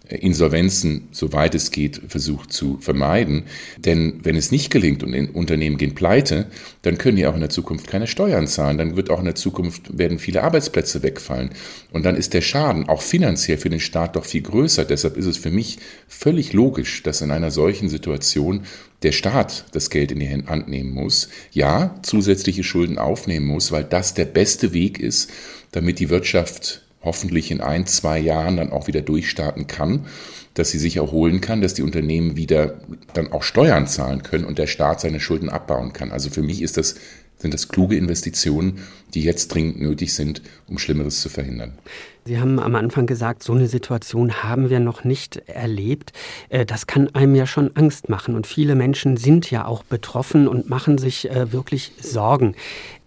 Insolvenzen, 0.08 1.08
soweit 1.12 1.54
es 1.54 1.70
geht, 1.70 2.00
versucht 2.08 2.52
zu 2.52 2.78
vermeiden. 2.80 3.44
Denn 3.76 4.20
wenn 4.22 4.36
es 4.36 4.50
nicht 4.50 4.70
gelingt 4.70 5.02
und 5.02 5.14
Unternehmen 5.34 5.76
gehen 5.76 5.94
pleite, 5.94 6.46
dann 6.82 6.96
können 6.96 7.16
die 7.16 7.26
auch 7.26 7.34
in 7.34 7.40
der 7.40 7.50
Zukunft 7.50 7.86
keine 7.86 8.06
Steuern 8.06 8.46
zahlen. 8.46 8.78
Dann 8.78 8.96
wird 8.96 9.10
auch 9.10 9.18
in 9.18 9.26
der 9.26 9.34
Zukunft 9.34 9.98
werden 9.98 10.18
viele 10.18 10.42
Arbeitsplätze 10.42 11.02
wegfallen. 11.02 11.50
Und 11.92 12.04
dann 12.04 12.16
ist 12.16 12.32
der 12.32 12.40
Schaden 12.40 12.88
auch 12.88 13.02
finanziell 13.02 13.58
für 13.58 13.70
den 13.70 13.80
Staat 13.80 14.16
doch 14.16 14.24
viel 14.24 14.42
größer. 14.42 14.84
Deshalb 14.84 15.16
ist 15.16 15.26
es 15.26 15.36
für 15.36 15.50
mich 15.50 15.78
völlig 16.08 16.52
logisch, 16.52 17.02
dass 17.02 17.20
in 17.20 17.30
einer 17.30 17.50
solchen 17.50 17.88
Situation 17.88 18.62
der 19.02 19.12
Staat 19.12 19.66
das 19.72 19.90
Geld 19.90 20.10
in 20.10 20.20
die 20.20 20.28
Hand 20.28 20.68
nehmen 20.68 20.92
muss, 20.92 21.28
ja, 21.52 21.94
zusätzliche 22.02 22.64
Schulden 22.64 22.98
aufnehmen 22.98 23.46
muss, 23.46 23.70
weil 23.70 23.84
das 23.84 24.14
der 24.14 24.24
beste 24.24 24.72
Weg 24.72 24.98
ist, 24.98 25.30
damit 25.70 26.00
die 26.00 26.10
Wirtschaft 26.10 26.82
hoffentlich 27.02 27.50
in 27.50 27.60
ein, 27.60 27.86
zwei 27.86 28.18
Jahren 28.18 28.56
dann 28.56 28.72
auch 28.72 28.86
wieder 28.86 29.02
durchstarten 29.02 29.66
kann, 29.66 30.06
dass 30.54 30.70
sie 30.70 30.78
sich 30.78 30.96
erholen 30.96 31.40
kann, 31.40 31.60
dass 31.60 31.74
die 31.74 31.82
Unternehmen 31.82 32.36
wieder 32.36 32.80
dann 33.14 33.32
auch 33.32 33.42
Steuern 33.42 33.86
zahlen 33.86 34.22
können 34.22 34.44
und 34.44 34.58
der 34.58 34.66
Staat 34.66 35.00
seine 35.00 35.20
Schulden 35.20 35.48
abbauen 35.48 35.92
kann. 35.92 36.10
Also 36.10 36.30
für 36.30 36.42
mich 36.42 36.62
ist 36.62 36.76
das 36.76 36.96
sind 37.38 37.54
das 37.54 37.68
kluge 37.68 37.96
Investitionen, 37.96 38.80
die 39.14 39.22
jetzt 39.22 39.48
dringend 39.48 39.80
nötig 39.80 40.12
sind, 40.14 40.42
um 40.68 40.78
Schlimmeres 40.78 41.20
zu 41.20 41.28
verhindern. 41.28 41.78
Sie 42.24 42.38
haben 42.38 42.58
am 42.58 42.74
Anfang 42.74 43.06
gesagt, 43.06 43.42
so 43.42 43.54
eine 43.54 43.68
Situation 43.68 44.42
haben 44.42 44.68
wir 44.68 44.80
noch 44.80 45.04
nicht 45.04 45.36
erlebt. 45.46 46.12
Äh, 46.50 46.66
das 46.66 46.86
kann 46.86 47.08
einem 47.14 47.34
ja 47.34 47.46
schon 47.46 47.74
Angst 47.74 48.10
machen. 48.10 48.34
Und 48.34 48.46
viele 48.46 48.74
Menschen 48.74 49.16
sind 49.16 49.50
ja 49.50 49.64
auch 49.64 49.82
betroffen 49.82 50.46
und 50.46 50.68
machen 50.68 50.98
sich 50.98 51.30
äh, 51.30 51.52
wirklich 51.52 51.92
Sorgen. 52.02 52.54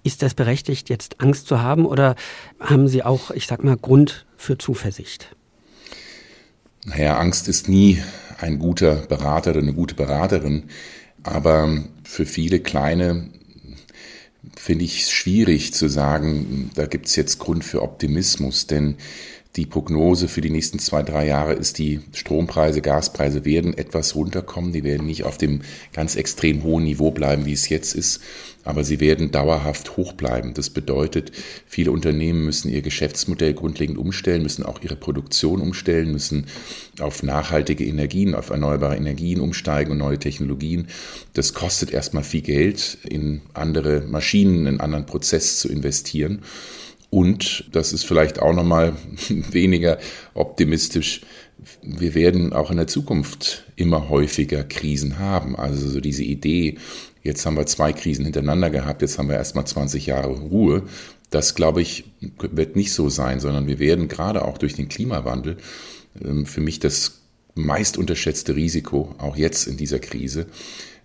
Ist 0.03 0.21
das 0.21 0.33
berechtigt, 0.33 0.89
jetzt 0.89 1.21
Angst 1.21 1.47
zu 1.47 1.61
haben 1.61 1.85
oder 1.85 2.15
haben 2.59 2.87
Sie 2.87 3.03
auch, 3.03 3.31
ich 3.31 3.47
sag 3.47 3.63
mal, 3.63 3.77
Grund 3.77 4.25
für 4.35 4.57
Zuversicht? 4.57 5.35
Naja, 6.85 7.17
Angst 7.17 7.47
ist 7.47 7.69
nie 7.69 8.01
ein 8.39 8.57
guter 8.57 8.95
Berater 8.95 9.51
oder 9.51 9.59
eine 9.59 9.73
gute 9.73 9.93
Beraterin. 9.93 10.63
Aber 11.23 11.83
für 12.03 12.25
viele 12.25 12.59
kleine 12.59 13.29
finde 14.57 14.85
ich 14.85 15.03
es 15.03 15.11
schwierig 15.11 15.73
zu 15.73 15.87
sagen, 15.87 16.71
da 16.73 16.87
gibt 16.87 17.07
es 17.07 17.15
jetzt 17.15 17.37
Grund 17.37 17.63
für 17.63 17.83
Optimismus, 17.83 18.65
denn 18.65 18.97
die 19.55 19.65
Prognose 19.65 20.29
für 20.29 20.41
die 20.41 20.49
nächsten 20.49 20.79
zwei, 20.79 21.03
drei 21.03 21.27
Jahre 21.27 21.53
ist, 21.53 21.77
die 21.77 21.99
Strompreise, 22.13 22.81
Gaspreise 22.81 23.43
werden 23.43 23.77
etwas 23.77 24.15
runterkommen. 24.15 24.71
Die 24.71 24.85
werden 24.85 25.05
nicht 25.05 25.25
auf 25.25 25.37
dem 25.37 25.61
ganz 25.91 26.15
extrem 26.15 26.63
hohen 26.63 26.85
Niveau 26.85 27.11
bleiben, 27.11 27.45
wie 27.45 27.53
es 27.53 27.67
jetzt 27.67 27.93
ist, 27.93 28.21
aber 28.63 28.83
sie 28.83 28.99
werden 28.99 29.31
dauerhaft 29.31 29.97
hoch 29.97 30.13
bleiben. 30.13 30.53
Das 30.53 30.69
bedeutet, 30.69 31.31
viele 31.65 31.91
Unternehmen 31.91 32.45
müssen 32.45 32.69
ihr 32.69 32.81
Geschäftsmodell 32.81 33.53
grundlegend 33.53 33.97
umstellen, 33.97 34.43
müssen 34.43 34.65
auch 34.65 34.81
ihre 34.81 34.95
Produktion 34.95 35.61
umstellen, 35.61 36.11
müssen 36.11 36.45
auf 36.99 37.23
nachhaltige 37.23 37.85
Energien, 37.85 38.35
auf 38.35 38.49
erneuerbare 38.49 38.95
Energien 38.95 39.39
umsteigen 39.39 39.91
und 39.91 39.97
neue 39.97 40.19
Technologien. 40.19 40.87
Das 41.33 41.53
kostet 41.53 41.91
erstmal 41.91 42.23
viel 42.23 42.41
Geld, 42.41 42.97
in 43.07 43.41
andere 43.53 44.01
Maschinen, 44.01 44.67
in 44.67 44.79
anderen 44.79 45.05
Prozess 45.05 45.59
zu 45.59 45.69
investieren. 45.69 46.41
Und 47.09 47.65
das 47.73 47.91
ist 47.91 48.05
vielleicht 48.05 48.41
auch 48.41 48.53
nochmal 48.53 48.93
weniger 49.29 49.99
optimistisch. 50.33 51.21
Wir 51.83 52.15
werden 52.15 52.53
auch 52.53 52.71
in 52.71 52.77
der 52.77 52.87
Zukunft 52.87 53.65
immer 53.75 54.09
häufiger 54.09 54.63
Krisen 54.63 55.19
haben. 55.19 55.55
Also 55.55 55.87
so 55.87 56.01
diese 56.01 56.23
Idee, 56.23 56.77
jetzt 57.23 57.45
haben 57.45 57.57
wir 57.57 57.65
zwei 57.65 57.93
Krisen 57.93 58.25
hintereinander 58.25 58.69
gehabt, 58.69 59.01
jetzt 59.01 59.17
haben 59.17 59.29
wir 59.29 59.35
erstmal 59.35 59.65
20 59.65 60.07
Jahre 60.07 60.31
Ruhe. 60.31 60.83
Das, 61.29 61.55
glaube 61.55 61.81
ich, 61.81 62.05
wird 62.39 62.75
nicht 62.75 62.93
so 62.93 63.09
sein, 63.09 63.39
sondern 63.39 63.67
wir 63.67 63.79
werden 63.79 64.07
gerade 64.07 64.43
auch 64.43 64.57
durch 64.57 64.73
den 64.73 64.89
Klimawandel 64.89 65.57
ähm, 66.23 66.45
für 66.45 66.61
mich 66.61 66.79
das 66.79 67.21
meist 67.55 67.97
unterschätzte 67.97 68.55
Risiko, 68.55 69.15
auch 69.17 69.35
jetzt 69.35 69.67
in 69.67 69.77
dieser 69.77 69.99
Krise, 69.99 70.47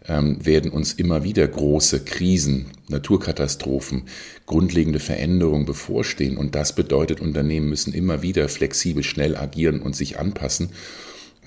werden 0.09 0.71
uns 0.71 0.93
immer 0.93 1.25
wieder 1.25 1.47
große 1.47 2.05
Krisen, 2.05 2.67
Naturkatastrophen, 2.89 4.05
grundlegende 4.47 5.01
Veränderungen 5.01 5.67
bevorstehen. 5.67 6.37
Und 6.37 6.55
das 6.55 6.75
bedeutet, 6.75 7.21
Unternehmen 7.21 7.69
müssen 7.69 7.93
immer 7.93 8.23
wieder 8.23 8.49
flexibel, 8.49 9.03
schnell 9.03 9.37
agieren 9.37 9.81
und 9.81 9.97
sich 9.97 10.19
anpassen. 10.19 10.71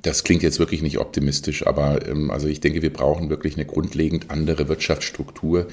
Das 0.01 0.23
klingt 0.23 0.43
jetzt 0.43 0.59
wirklich 0.59 0.81
nicht 0.81 0.97
optimistisch, 0.97 1.65
aber 1.67 2.07
ähm, 2.07 2.31
also 2.31 2.47
ich 2.47 2.61
denke, 2.61 2.81
wir 2.81 2.93
brauchen 2.93 3.29
wirklich 3.29 3.55
eine 3.55 3.65
grundlegend 3.65 4.31
andere 4.31 4.69
Wirtschaftsstruktur, 4.69 5.67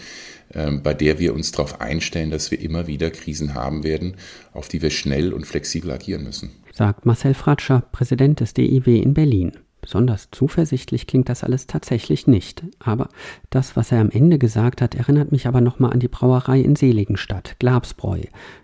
ähm, 0.53 0.83
bei 0.83 0.95
der 0.95 1.19
wir 1.19 1.35
uns 1.35 1.53
darauf 1.53 1.81
einstellen, 1.81 2.31
dass 2.31 2.51
wir 2.51 2.61
immer 2.61 2.87
wieder 2.87 3.11
Krisen 3.11 3.55
haben 3.55 3.85
werden, 3.85 4.17
auf 4.53 4.69
die 4.69 4.83
wir 4.83 4.91
schnell 4.91 5.33
und 5.33 5.47
flexibel 5.47 5.91
agieren 5.91 6.25
müssen. 6.25 6.51
Sagt 6.73 7.07
Marcel 7.07 7.35
Fratscher, 7.35 7.85
Präsident 7.93 8.41
des 8.41 8.53
DIW 8.53 9.01
in 9.01 9.15
Berlin. 9.15 9.53
Besonders 9.87 10.33
zuversichtlich 10.33 11.07
klingt 11.07 11.29
das 11.29 11.45
alles 11.45 11.69
tatsächlich 11.69 12.27
nicht. 12.27 12.65
Aber 12.81 13.09
das, 13.51 13.77
was 13.77 13.93
er 13.93 14.01
am 14.01 14.11
Ende 14.11 14.37
gesagt 14.37 14.83
hat, 14.83 14.97
erinnert 14.97 15.31
mich 15.31 15.47
aber 15.47 15.61
nochmal 15.61 15.93
an 15.93 16.01
die 16.01 16.09
Brauerei 16.09 16.59
in 16.61 16.75
Seligenstadt, 16.75 17.55
Glabsbräu. 17.61 18.23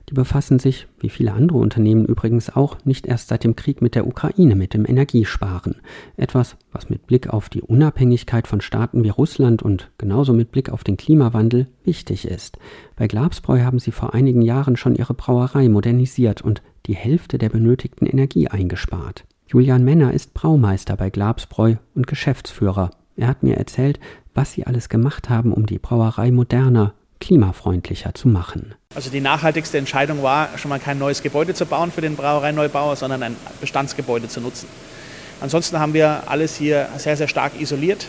Die 0.08 0.14
befassen 0.14 0.58
sich, 0.58 0.88
wie 0.98 1.10
viele 1.10 1.32
andere 1.32 1.58
Unternehmen 1.58 2.06
übrigens 2.06 2.50
auch, 2.50 2.84
nicht 2.84 3.06
erst 3.06 3.28
seit 3.28 3.44
dem 3.44 3.54
Krieg 3.54 3.80
mit 3.82 3.94
der 3.94 4.08
Ukraine 4.08 4.56
mit 4.56 4.74
dem 4.74 4.84
Energiesparen. 4.84 5.76
Etwas, 6.16 6.56
was 6.72 6.90
mit 6.90 7.06
Blick 7.06 7.28
auf 7.28 7.48
die 7.48 7.62
Unabhängigkeit 7.62 8.48
von 8.48 8.60
Staaten 8.60 9.04
wie 9.04 9.10
Russland 9.10 9.62
und 9.62 9.92
genauso 9.98 10.32
mit 10.32 10.50
Blick 10.50 10.70
auf 10.70 10.82
den 10.82 10.96
Klimawandel 10.96 11.68
wichtig 11.84 12.26
ist. 12.26 12.58
Bei 12.96 13.06
Glabsbräu 13.06 13.60
haben 13.60 13.78
sie 13.78 13.92
vor 13.92 14.12
einigen 14.12 14.42
Jahren 14.42 14.74
schon 14.74 14.96
ihre 14.96 15.14
Brauerei 15.14 15.68
modernisiert 15.68 16.42
und 16.42 16.62
die 16.86 16.96
Hälfte 16.96 17.38
der 17.38 17.50
benötigten 17.50 18.06
Energie 18.06 18.48
eingespart. 18.48 19.24
Julian 19.52 19.84
Menner 19.84 20.14
ist 20.14 20.32
Braumeister 20.32 20.96
bei 20.96 21.10
Glabsbräu 21.10 21.74
und 21.94 22.06
Geschäftsführer. 22.06 22.90
Er 23.18 23.28
hat 23.28 23.42
mir 23.42 23.58
erzählt, 23.58 24.00
was 24.32 24.52
sie 24.52 24.66
alles 24.66 24.88
gemacht 24.88 25.28
haben, 25.28 25.52
um 25.52 25.66
die 25.66 25.78
Brauerei 25.78 26.30
moderner, 26.30 26.94
klimafreundlicher 27.20 28.14
zu 28.14 28.28
machen. 28.28 28.74
Also 28.94 29.10
die 29.10 29.20
nachhaltigste 29.20 29.76
Entscheidung 29.76 30.22
war, 30.22 30.48
schon 30.56 30.70
mal 30.70 30.78
kein 30.78 30.98
neues 30.98 31.22
Gebäude 31.22 31.52
zu 31.52 31.66
bauen 31.66 31.92
für 31.92 32.00
den 32.00 32.16
Brauereineubauer, 32.16 32.96
sondern 32.96 33.22
ein 33.22 33.36
Bestandsgebäude 33.60 34.26
zu 34.26 34.40
nutzen. 34.40 34.68
Ansonsten 35.42 35.78
haben 35.78 35.92
wir 35.92 36.22
alles 36.28 36.56
hier 36.56 36.88
sehr, 36.96 37.18
sehr 37.18 37.28
stark 37.28 37.60
isoliert. 37.60 38.06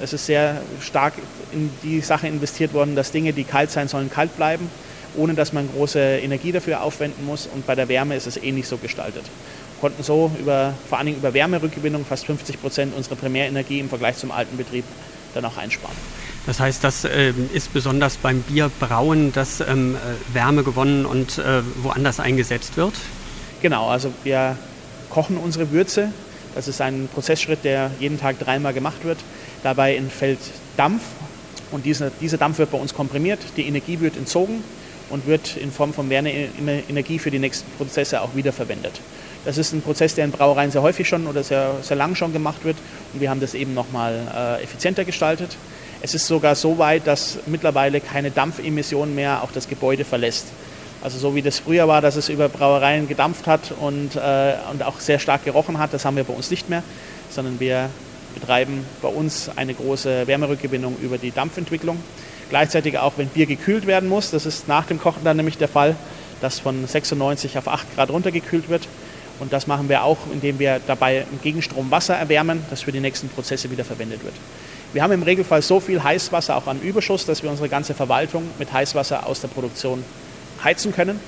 Es 0.00 0.14
ist 0.14 0.24
sehr 0.24 0.62
stark 0.80 1.12
in 1.52 1.68
die 1.82 2.00
Sache 2.00 2.26
investiert 2.26 2.72
worden, 2.72 2.96
dass 2.96 3.12
Dinge, 3.12 3.34
die 3.34 3.44
kalt 3.44 3.70
sein 3.70 3.88
sollen, 3.88 4.08
kalt 4.08 4.34
bleiben, 4.38 4.70
ohne 5.14 5.34
dass 5.34 5.52
man 5.52 5.68
große 5.70 6.00
Energie 6.00 6.52
dafür 6.52 6.80
aufwenden 6.80 7.26
muss. 7.26 7.46
Und 7.46 7.66
bei 7.66 7.74
der 7.74 7.90
Wärme 7.90 8.16
ist 8.16 8.26
es 8.26 8.38
ähnlich 8.38 8.66
so 8.66 8.78
gestaltet 8.78 9.24
konnten 9.86 10.02
so 10.02 10.32
über, 10.40 10.74
vor 10.88 10.98
allen 10.98 11.06
Dingen 11.06 11.18
über 11.18 11.32
Wärmerückgewinnung 11.32 12.04
fast 12.04 12.26
50 12.26 12.60
Prozent 12.60 12.96
unserer 12.96 13.14
Primärenergie 13.14 13.78
im 13.78 13.88
Vergleich 13.88 14.16
zum 14.16 14.32
alten 14.32 14.56
Betrieb 14.56 14.84
dann 15.32 15.44
auch 15.44 15.56
einsparen. 15.56 15.94
Das 16.44 16.58
heißt, 16.58 16.82
das 16.82 17.04
äh, 17.04 17.32
ist 17.54 17.72
besonders 17.72 18.16
beim 18.16 18.42
Bierbrauen, 18.42 19.32
dass 19.32 19.60
ähm, 19.60 19.94
äh, 19.94 20.34
Wärme 20.34 20.64
gewonnen 20.64 21.06
und 21.06 21.38
äh, 21.38 21.62
woanders 21.84 22.18
eingesetzt 22.18 22.76
wird? 22.76 22.94
Genau, 23.62 23.86
also 23.88 24.12
wir 24.24 24.58
kochen 25.08 25.36
unsere 25.36 25.70
Würze. 25.70 26.10
Das 26.56 26.66
ist 26.66 26.80
ein 26.80 27.08
Prozessschritt, 27.14 27.62
der 27.62 27.92
jeden 28.00 28.18
Tag 28.18 28.40
dreimal 28.40 28.72
gemacht 28.72 29.04
wird. 29.04 29.18
Dabei 29.62 29.94
entfällt 29.94 30.40
Dampf 30.76 31.02
und 31.70 31.86
dieser, 31.86 32.10
dieser 32.20 32.38
Dampf 32.38 32.58
wird 32.58 32.72
bei 32.72 32.78
uns 32.78 32.92
komprimiert. 32.92 33.38
Die 33.56 33.68
Energie 33.68 34.00
wird 34.00 34.16
entzogen 34.16 34.64
und 35.10 35.28
wird 35.28 35.56
in 35.56 35.70
Form 35.70 35.94
von 35.94 36.10
Wärmeenergie 36.10 37.20
für 37.20 37.30
die 37.30 37.38
nächsten 37.38 37.70
Prozesse 37.76 38.20
auch 38.20 38.34
wiederverwendet. 38.34 39.00
Das 39.46 39.58
ist 39.58 39.72
ein 39.72 39.80
Prozess, 39.80 40.16
der 40.16 40.24
in 40.24 40.32
Brauereien 40.32 40.72
sehr 40.72 40.82
häufig 40.82 41.08
schon 41.08 41.28
oder 41.28 41.44
sehr, 41.44 41.76
sehr 41.80 41.96
lang 41.96 42.16
schon 42.16 42.32
gemacht 42.32 42.64
wird 42.64 42.76
und 43.14 43.20
wir 43.20 43.30
haben 43.30 43.38
das 43.38 43.54
eben 43.54 43.74
nochmal 43.74 44.58
äh, 44.58 44.62
effizienter 44.64 45.04
gestaltet. 45.04 45.56
Es 46.02 46.14
ist 46.14 46.26
sogar 46.26 46.56
so 46.56 46.78
weit, 46.78 47.06
dass 47.06 47.38
mittlerweile 47.46 48.00
keine 48.00 48.32
Dampfemission 48.32 49.14
mehr 49.14 49.44
auch 49.44 49.52
das 49.52 49.68
Gebäude 49.68 50.04
verlässt. 50.04 50.46
Also 51.00 51.18
so 51.18 51.36
wie 51.36 51.42
das 51.42 51.60
früher 51.60 51.86
war, 51.86 52.00
dass 52.00 52.16
es 52.16 52.28
über 52.28 52.48
Brauereien 52.48 53.06
gedampft 53.06 53.46
hat 53.46 53.72
und, 53.80 54.16
äh, 54.16 54.54
und 54.72 54.82
auch 54.82 54.98
sehr 54.98 55.20
stark 55.20 55.44
gerochen 55.44 55.78
hat, 55.78 55.94
das 55.94 56.04
haben 56.04 56.16
wir 56.16 56.24
bei 56.24 56.34
uns 56.34 56.50
nicht 56.50 56.68
mehr, 56.68 56.82
sondern 57.30 57.60
wir 57.60 57.88
betreiben 58.34 58.84
bei 59.00 59.08
uns 59.08 59.48
eine 59.54 59.74
große 59.74 60.26
Wärmerückgewinnung 60.26 60.96
über 61.00 61.18
die 61.18 61.30
Dampfentwicklung. 61.30 62.00
Gleichzeitig 62.50 62.98
auch, 62.98 63.12
wenn 63.16 63.28
Bier 63.28 63.46
gekühlt 63.46 63.86
werden 63.86 64.08
muss, 64.08 64.32
das 64.32 64.44
ist 64.44 64.66
nach 64.66 64.86
dem 64.86 64.98
Kochen 64.98 65.22
dann 65.22 65.36
nämlich 65.36 65.56
der 65.56 65.68
Fall, 65.68 65.94
dass 66.40 66.58
von 66.58 66.84
96 66.84 67.56
auf 67.58 67.68
8 67.68 67.94
Grad 67.94 68.10
runtergekühlt 68.10 68.68
wird. 68.68 68.88
Und 69.38 69.52
das 69.52 69.66
machen 69.66 69.88
wir 69.88 70.02
auch, 70.02 70.18
indem 70.32 70.58
wir 70.58 70.80
dabei 70.86 71.26
im 71.30 71.40
Gegenstrom 71.42 71.90
Wasser 71.90 72.14
erwärmen, 72.14 72.64
das 72.70 72.82
für 72.82 72.92
die 72.92 73.00
nächsten 73.00 73.28
Prozesse 73.28 73.70
wieder 73.70 73.84
verwendet 73.84 74.24
wird. 74.24 74.34
Wir 74.92 75.02
haben 75.02 75.12
im 75.12 75.22
Regelfall 75.22 75.62
so 75.62 75.80
viel 75.80 76.02
Heißwasser 76.02 76.56
auch 76.56 76.66
an 76.66 76.80
Überschuss, 76.80 77.26
dass 77.26 77.42
wir 77.42 77.50
unsere 77.50 77.68
ganze 77.68 77.92
Verwaltung 77.94 78.44
mit 78.58 78.72
Heißwasser 78.72 79.26
aus 79.26 79.40
der 79.40 79.48
Produktion 79.48 80.04
heizen 80.64 80.92
können 80.92 81.20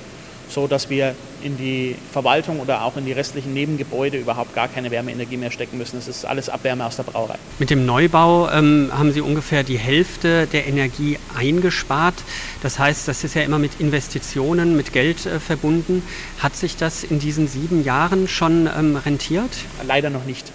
so 0.49 0.67
dass 0.67 0.89
wir 0.89 1.15
in 1.43 1.57
die 1.57 1.95
Verwaltung 2.11 2.59
oder 2.59 2.83
auch 2.83 2.97
in 2.97 3.05
die 3.05 3.11
restlichen 3.11 3.53
Nebengebäude 3.53 4.17
überhaupt 4.17 4.53
gar 4.55 4.67
keine 4.67 4.91
Wärmeenergie 4.91 5.37
mehr 5.37 5.51
stecken 5.51 5.77
müssen. 5.77 5.97
Es 5.97 6.07
ist 6.07 6.25
alles 6.25 6.49
Abwärme 6.49 6.85
aus 6.85 6.97
der 6.97 7.03
Brauerei. 7.03 7.35
Mit 7.59 7.69
dem 7.69 7.85
Neubau 7.85 8.49
ähm, 8.49 8.91
haben 8.91 9.13
Sie 9.13 9.21
ungefähr 9.21 9.63
die 9.63 9.77
Hälfte 9.77 10.47
der 10.47 10.67
Energie 10.67 11.17
eingespart. 11.37 12.15
Das 12.61 12.79
heißt, 12.79 13.07
das 13.07 13.23
ist 13.23 13.35
ja 13.35 13.43
immer 13.43 13.59
mit 13.59 13.79
Investitionen, 13.79 14.75
mit 14.75 14.91
Geld 14.91 15.25
äh, 15.25 15.39
verbunden. 15.39 16.03
Hat 16.39 16.55
sich 16.55 16.75
das 16.75 17.03
in 17.03 17.19
diesen 17.19 17.47
sieben 17.47 17.83
Jahren 17.83 18.27
schon 18.27 18.67
ähm, 18.77 18.95
rentiert? 18.95 19.51
Leider 19.85 20.09
noch 20.09 20.25
nicht. 20.25 20.51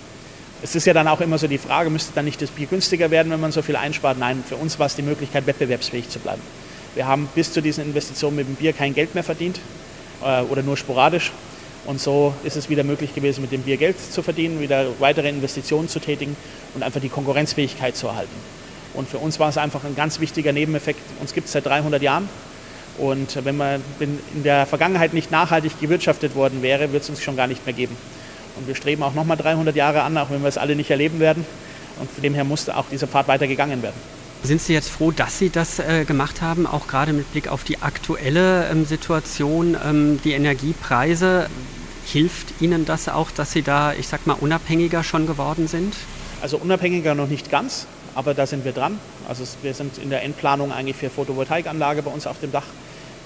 Es 0.63 0.75
ist 0.75 0.87
ja 0.87 0.95
dann 0.95 1.09
auch 1.09 1.21
immer 1.21 1.39
so 1.39 1.47
die 1.47 1.59
Frage, 1.59 1.91
müsste 1.91 2.13
dann 2.15 2.25
nicht 2.25 2.41
das 2.41 2.51
Bier 2.51 2.67
günstiger 2.67 3.11
werden, 3.11 3.31
wenn 3.31 3.41
man 3.41 3.53
so 3.53 3.61
viel 3.63 3.77
einspart? 3.77 4.19
Nein, 4.19 4.43
für 4.47 4.57
uns 4.57 4.79
war 4.79 4.87
es 4.87 4.97
die 4.97 5.03
Möglichkeit, 5.03 5.47
wettbewerbsfähig 5.47 6.09
zu 6.09 6.19
bleiben. 6.19 6.41
Wir 6.95 7.07
haben 7.07 7.29
bis 7.35 7.53
zu 7.53 7.61
diesen 7.61 7.85
Investitionen 7.85 8.37
mit 8.37 8.47
dem 8.47 8.55
Bier 8.55 8.73
kein 8.73 8.95
Geld 8.95 9.15
mehr 9.15 9.25
verdient 9.25 9.61
oder 10.51 10.63
nur 10.63 10.77
sporadisch. 10.77 11.33
Und 11.87 12.01
so 12.01 12.33
ist 12.45 12.57
es 12.57 12.71
wieder 12.71 12.83
möglich 12.83 13.15
gewesen, 13.15 13.43
mit 13.43 13.53
dem 13.53 13.63
Bier 13.63 13.77
Geld 13.77 13.97
zu 14.01 14.23
verdienen, 14.23 14.59
wieder 14.61 14.87
weitere 15.01 15.29
Investitionen 15.29 15.89
zu 15.89 16.01
tätigen 16.01 16.35
und 16.75 16.83
einfach 16.83 17.01
die 17.01 17.11
Konkurrenzfähigkeit 17.11 17.95
zu 17.95 18.07
erhalten. 18.07 18.35
Und 18.95 19.09
für 19.09 19.19
uns 19.19 19.39
war 19.39 19.49
es 19.49 19.59
einfach 19.59 19.85
ein 19.85 19.95
ganz 19.95 20.21
wichtiger 20.21 20.53
Nebeneffekt. 20.53 21.01
Uns 21.21 21.35
gibt 21.35 21.47
es 21.47 21.53
seit 21.53 21.67
300 21.67 22.01
Jahren. 22.01 22.29
Und 22.97 23.45
wenn 23.45 23.57
man 23.57 23.83
in 23.99 24.45
der 24.45 24.67
Vergangenheit 24.67 25.13
nicht 25.15 25.31
nachhaltig 25.31 25.81
gewirtschaftet 25.81 26.37
worden 26.37 26.63
wäre, 26.63 26.93
wird 26.93 27.03
es 27.03 27.11
uns 27.11 27.21
schon 27.21 27.37
gar 27.37 27.49
nicht 27.49 27.67
mehr 27.67 27.75
geben. 27.75 27.97
Und 28.57 28.69
wir 28.69 28.77
streben 28.77 29.03
auch 29.03 29.15
nochmal 29.15 29.37
300 29.37 29.75
Jahre 29.75 30.03
an, 30.03 30.17
auch 30.17 30.31
wenn 30.31 30.43
wir 30.43 30.49
es 30.49 30.59
alle 30.59 30.77
nicht 30.77 30.91
erleben 30.91 31.19
werden. 31.19 31.45
Und 32.01 32.11
von 32.11 32.23
dem 32.23 32.35
her 32.35 32.45
musste 32.45 32.77
auch 32.77 32.87
dieser 32.91 33.09
Pfad 33.09 33.29
weitergegangen 33.29 33.83
werden. 33.83 34.01
Sind 34.45 34.61
Sie 34.61 34.75
jetzt 34.75 34.91
froh, 34.91 35.11
dass 35.11 35.39
Sie 35.39 35.49
das 35.49 35.79
äh, 35.79 36.05
gemacht 36.05 36.43
haben, 36.43 36.67
auch 36.67 36.87
gerade 36.87 37.15
mit 37.15 37.33
Blick 37.33 37.49
auf 37.49 37.65
die 37.65 37.81
aktuelle 37.81 38.69
ähm, 38.69 38.85
Situation, 38.85 39.75
ähm, 39.83 40.21
die 40.23 40.33
Energiepreise? 40.33 41.49
Hilft 42.05 42.61
Ihnen 42.61 42.85
das 42.85 43.09
auch, 43.09 43.31
dass 43.31 43.53
Sie 43.53 43.63
da, 43.63 43.95
ich 43.95 44.07
sag 44.07 44.27
mal, 44.27 44.37
unabhängiger 44.39 45.03
schon 45.03 45.27
geworden 45.27 45.67
sind? 45.67 45.95
Also 46.43 46.59
unabhängiger 46.59 47.15
noch 47.15 47.27
nicht 47.27 47.51
ganz, 47.51 47.87
aber 48.15 48.35
da 48.35 48.47
sind 48.47 48.67
wir 48.67 48.73
dran. 48.73 48.99
Also 49.27 49.45
wir 49.63 49.73
sind 49.73 49.97
in 49.97 50.11
der 50.11 50.23
Endplanung 50.23 50.73
eigentlich 50.73 50.97
für 50.97 51.09
Photovoltaikanlage 51.09 52.03
bei 52.03 52.11
uns 52.11 52.27
auf 52.27 52.39
dem 52.39 52.53
Dach. 52.53 52.67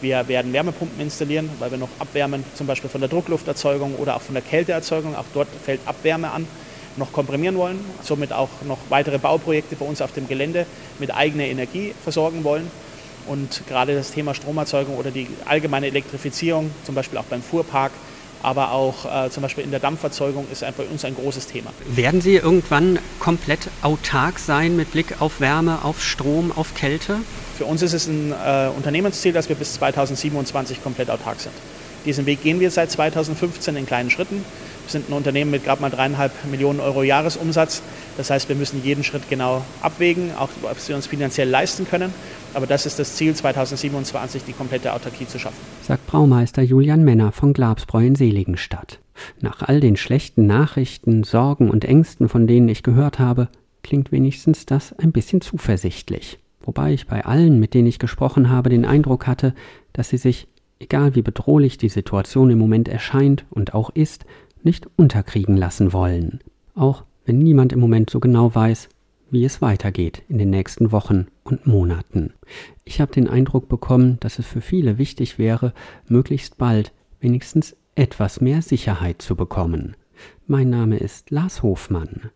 Wir 0.01 0.29
werden 0.29 0.53
Wärmepumpen 0.53 1.01
installieren, 1.01 1.51
weil 1.59 1.73
wir 1.73 1.79
noch 1.79 1.89
abwärmen, 1.99 2.45
zum 2.55 2.69
Beispiel 2.69 2.91
von 2.91 3.01
der 3.01 3.11
Drucklufterzeugung 3.11 3.97
oder 3.97 4.15
auch 4.15 4.23
von 4.23 4.35
der 4.37 4.43
Kälteerzeugung. 4.45 5.17
Auch 5.17 5.27
dort 5.35 5.49
fällt 5.65 5.81
Abwärme 5.85 6.31
an 6.31 6.47
noch 6.99 7.13
komprimieren 7.13 7.57
wollen, 7.57 7.79
somit 8.03 8.33
auch 8.33 8.49
noch 8.67 8.79
weitere 8.89 9.19
Bauprojekte 9.19 9.77
bei 9.77 9.87
uns 9.87 10.03
auf 10.03 10.13
dem 10.13 10.29
Gelände 10.29 10.67
mit 10.99 11.15
eigener 11.15 11.45
Energie 11.45 11.95
versorgen 12.03 12.45
wollen. 12.45 12.71
Und 13.27 13.63
gerade 13.69 13.95
das 13.95 14.11
Thema 14.11 14.35
Stromerzeugung 14.35 14.97
oder 14.97 15.11
die 15.11 15.29
allgemeine 15.45 15.87
Elektrifizierung, 15.87 16.71
zum 16.85 16.95
Beispiel 16.95 17.19
auch 17.19 17.25
beim 17.25 17.43
Fuhrpark, 17.43 17.93
aber 18.43 18.73
auch 18.73 19.05
äh, 19.05 19.31
zum 19.31 19.43
Beispiel 19.43 19.65
in 19.65 19.71
der 19.71 19.81
Dampferzeugung 19.81 20.47
ist 20.51 20.61
bei 20.77 20.85
uns 20.85 21.05
ein 21.05 21.15
großes 21.15 21.49
Thema. 21.49 21.73
Werden 21.87 22.21
Sie 22.21 22.37
irgendwann 22.37 22.99
komplett 23.19 23.69
autark 23.83 24.39
sein 24.39 24.77
mit 24.77 24.93
Blick 24.93 25.21
auf 25.21 25.41
Wärme, 25.41 25.85
auf 25.85 26.03
Strom, 26.03 26.53
auf 26.55 26.75
Kälte? 26.75 27.17
Für 27.57 27.65
uns 27.65 27.83
ist 27.83 27.93
es 27.93 28.07
ein 28.07 28.33
äh, 28.33 28.69
Unternehmensziel, 28.77 29.33
dass 29.33 29.49
wir 29.49 29.57
bis 29.57 29.75
2027 29.75 30.83
komplett 30.83 31.11
autark 31.11 31.41
sind. 31.41 31.55
Diesen 32.05 32.27
Weg 32.27 32.43
gehen 32.43 32.61
wir 32.61 32.71
seit 32.71 32.91
2015 32.91 33.77
in 33.77 33.87
kleinen 33.87 34.11
Schritten. 34.11 34.45
Sind 34.89 35.09
ein 35.09 35.13
Unternehmen 35.13 35.51
mit 35.51 35.65
gerade 35.65 35.81
mal 35.81 35.91
dreieinhalb 35.91 36.33
Millionen 36.51 36.81
Euro 36.81 37.03
Jahresumsatz. 37.03 37.83
Das 38.17 38.31
heißt, 38.31 38.49
wir 38.49 38.57
müssen 38.57 38.83
jeden 38.83 39.05
Schritt 39.05 39.29
genau 39.29 39.63
abwägen, 39.81 40.31
auch 40.37 40.49
ob 40.63 40.89
wir 40.89 40.97
uns 40.97 41.07
finanziell 41.07 41.49
leisten 41.49 41.87
können. 41.87 42.13
Aber 42.55 42.67
das 42.67 42.87
ist 42.87 42.99
das 42.99 43.15
Ziel, 43.15 43.35
2027 43.35 44.45
die 44.45 44.53
komplette 44.53 44.93
Autarkie 44.93 45.27
zu 45.27 45.39
schaffen. 45.39 45.59
Sagt 45.83 46.07
Braumeister 46.07 46.63
Julian 46.63 47.05
Männer 47.05 47.33
von 47.33 47.53
Glabsbräu 47.53 48.07
in 48.07 48.15
Seligenstadt. 48.17 48.99
Nach 49.41 49.63
all 49.63 49.81
den 49.81 49.97
schlechten 49.97 50.47
Nachrichten, 50.47 51.25
Sorgen 51.25 51.71
und 51.71 51.85
Ängsten, 51.85 52.29
von 52.29 52.47
denen 52.47 52.69
ich 52.69 52.83
gehört 52.83 53.19
habe, 53.19 53.49
klingt 53.83 54.13
wenigstens 54.13 54.67
das 54.67 54.93
ein 54.99 55.13
bisschen 55.13 55.41
zuversichtlich. 55.41 56.39
Wobei 56.63 56.93
ich 56.93 57.07
bei 57.07 57.25
allen, 57.25 57.59
mit 57.61 57.75
denen 57.75 57.89
ich 57.89 57.99
gesprochen 57.99 58.51
habe, 58.51 58.69
den 58.69 58.85
Eindruck 58.85 59.27
hatte, 59.27 59.55
dass 59.93 60.11
sie 60.11 60.19
sich, 60.19 60.49
egal 60.81 61.15
wie 61.15 61.23
bedrohlich 61.23 61.79
die 61.79 61.89
Situation 61.89 62.51
im 62.51 62.59
Moment 62.59 62.89
erscheint 62.89 63.45
und 63.51 63.75
auch 63.75 63.91
ist, 63.91 64.25
nicht 64.65 64.89
unterkriegen 64.97 65.57
lassen 65.57 65.93
wollen, 65.93 66.41
auch 66.75 67.05
wenn 67.25 67.39
niemand 67.39 67.73
im 67.73 67.81
Moment 67.81 68.11
so 68.11 68.21
genau 68.21 68.55
weiß, 68.55 68.89
wie 69.31 69.45
es 69.45 69.61
weitergeht 69.61 70.23
in 70.29 70.39
den 70.39 70.51
nächsten 70.51 70.93
Wochen 70.93 71.27
und 71.45 71.67
Monaten. 71.67 72.33
Ich 72.85 73.01
habe 73.01 73.13
den 73.13 73.29
Eindruck 73.29 73.69
bekommen, 73.69 74.19
dass 74.21 74.39
es 74.39 74.47
für 74.47 74.61
viele 74.61 74.99
wichtig 74.99 75.39
wäre, 75.39 75.75
möglichst 76.07 76.57
bald 76.57 76.93
wenigstens 77.21 77.77
etwas 77.95 78.41
mehr 78.41 78.63
Sicherheit 78.63 79.21
zu 79.21 79.37
bekommen. 79.37 79.97
Mein 80.47 80.71
Name 80.71 80.97
ist 80.97 81.31
Lars 81.31 81.63
Hofmann. 81.63 82.31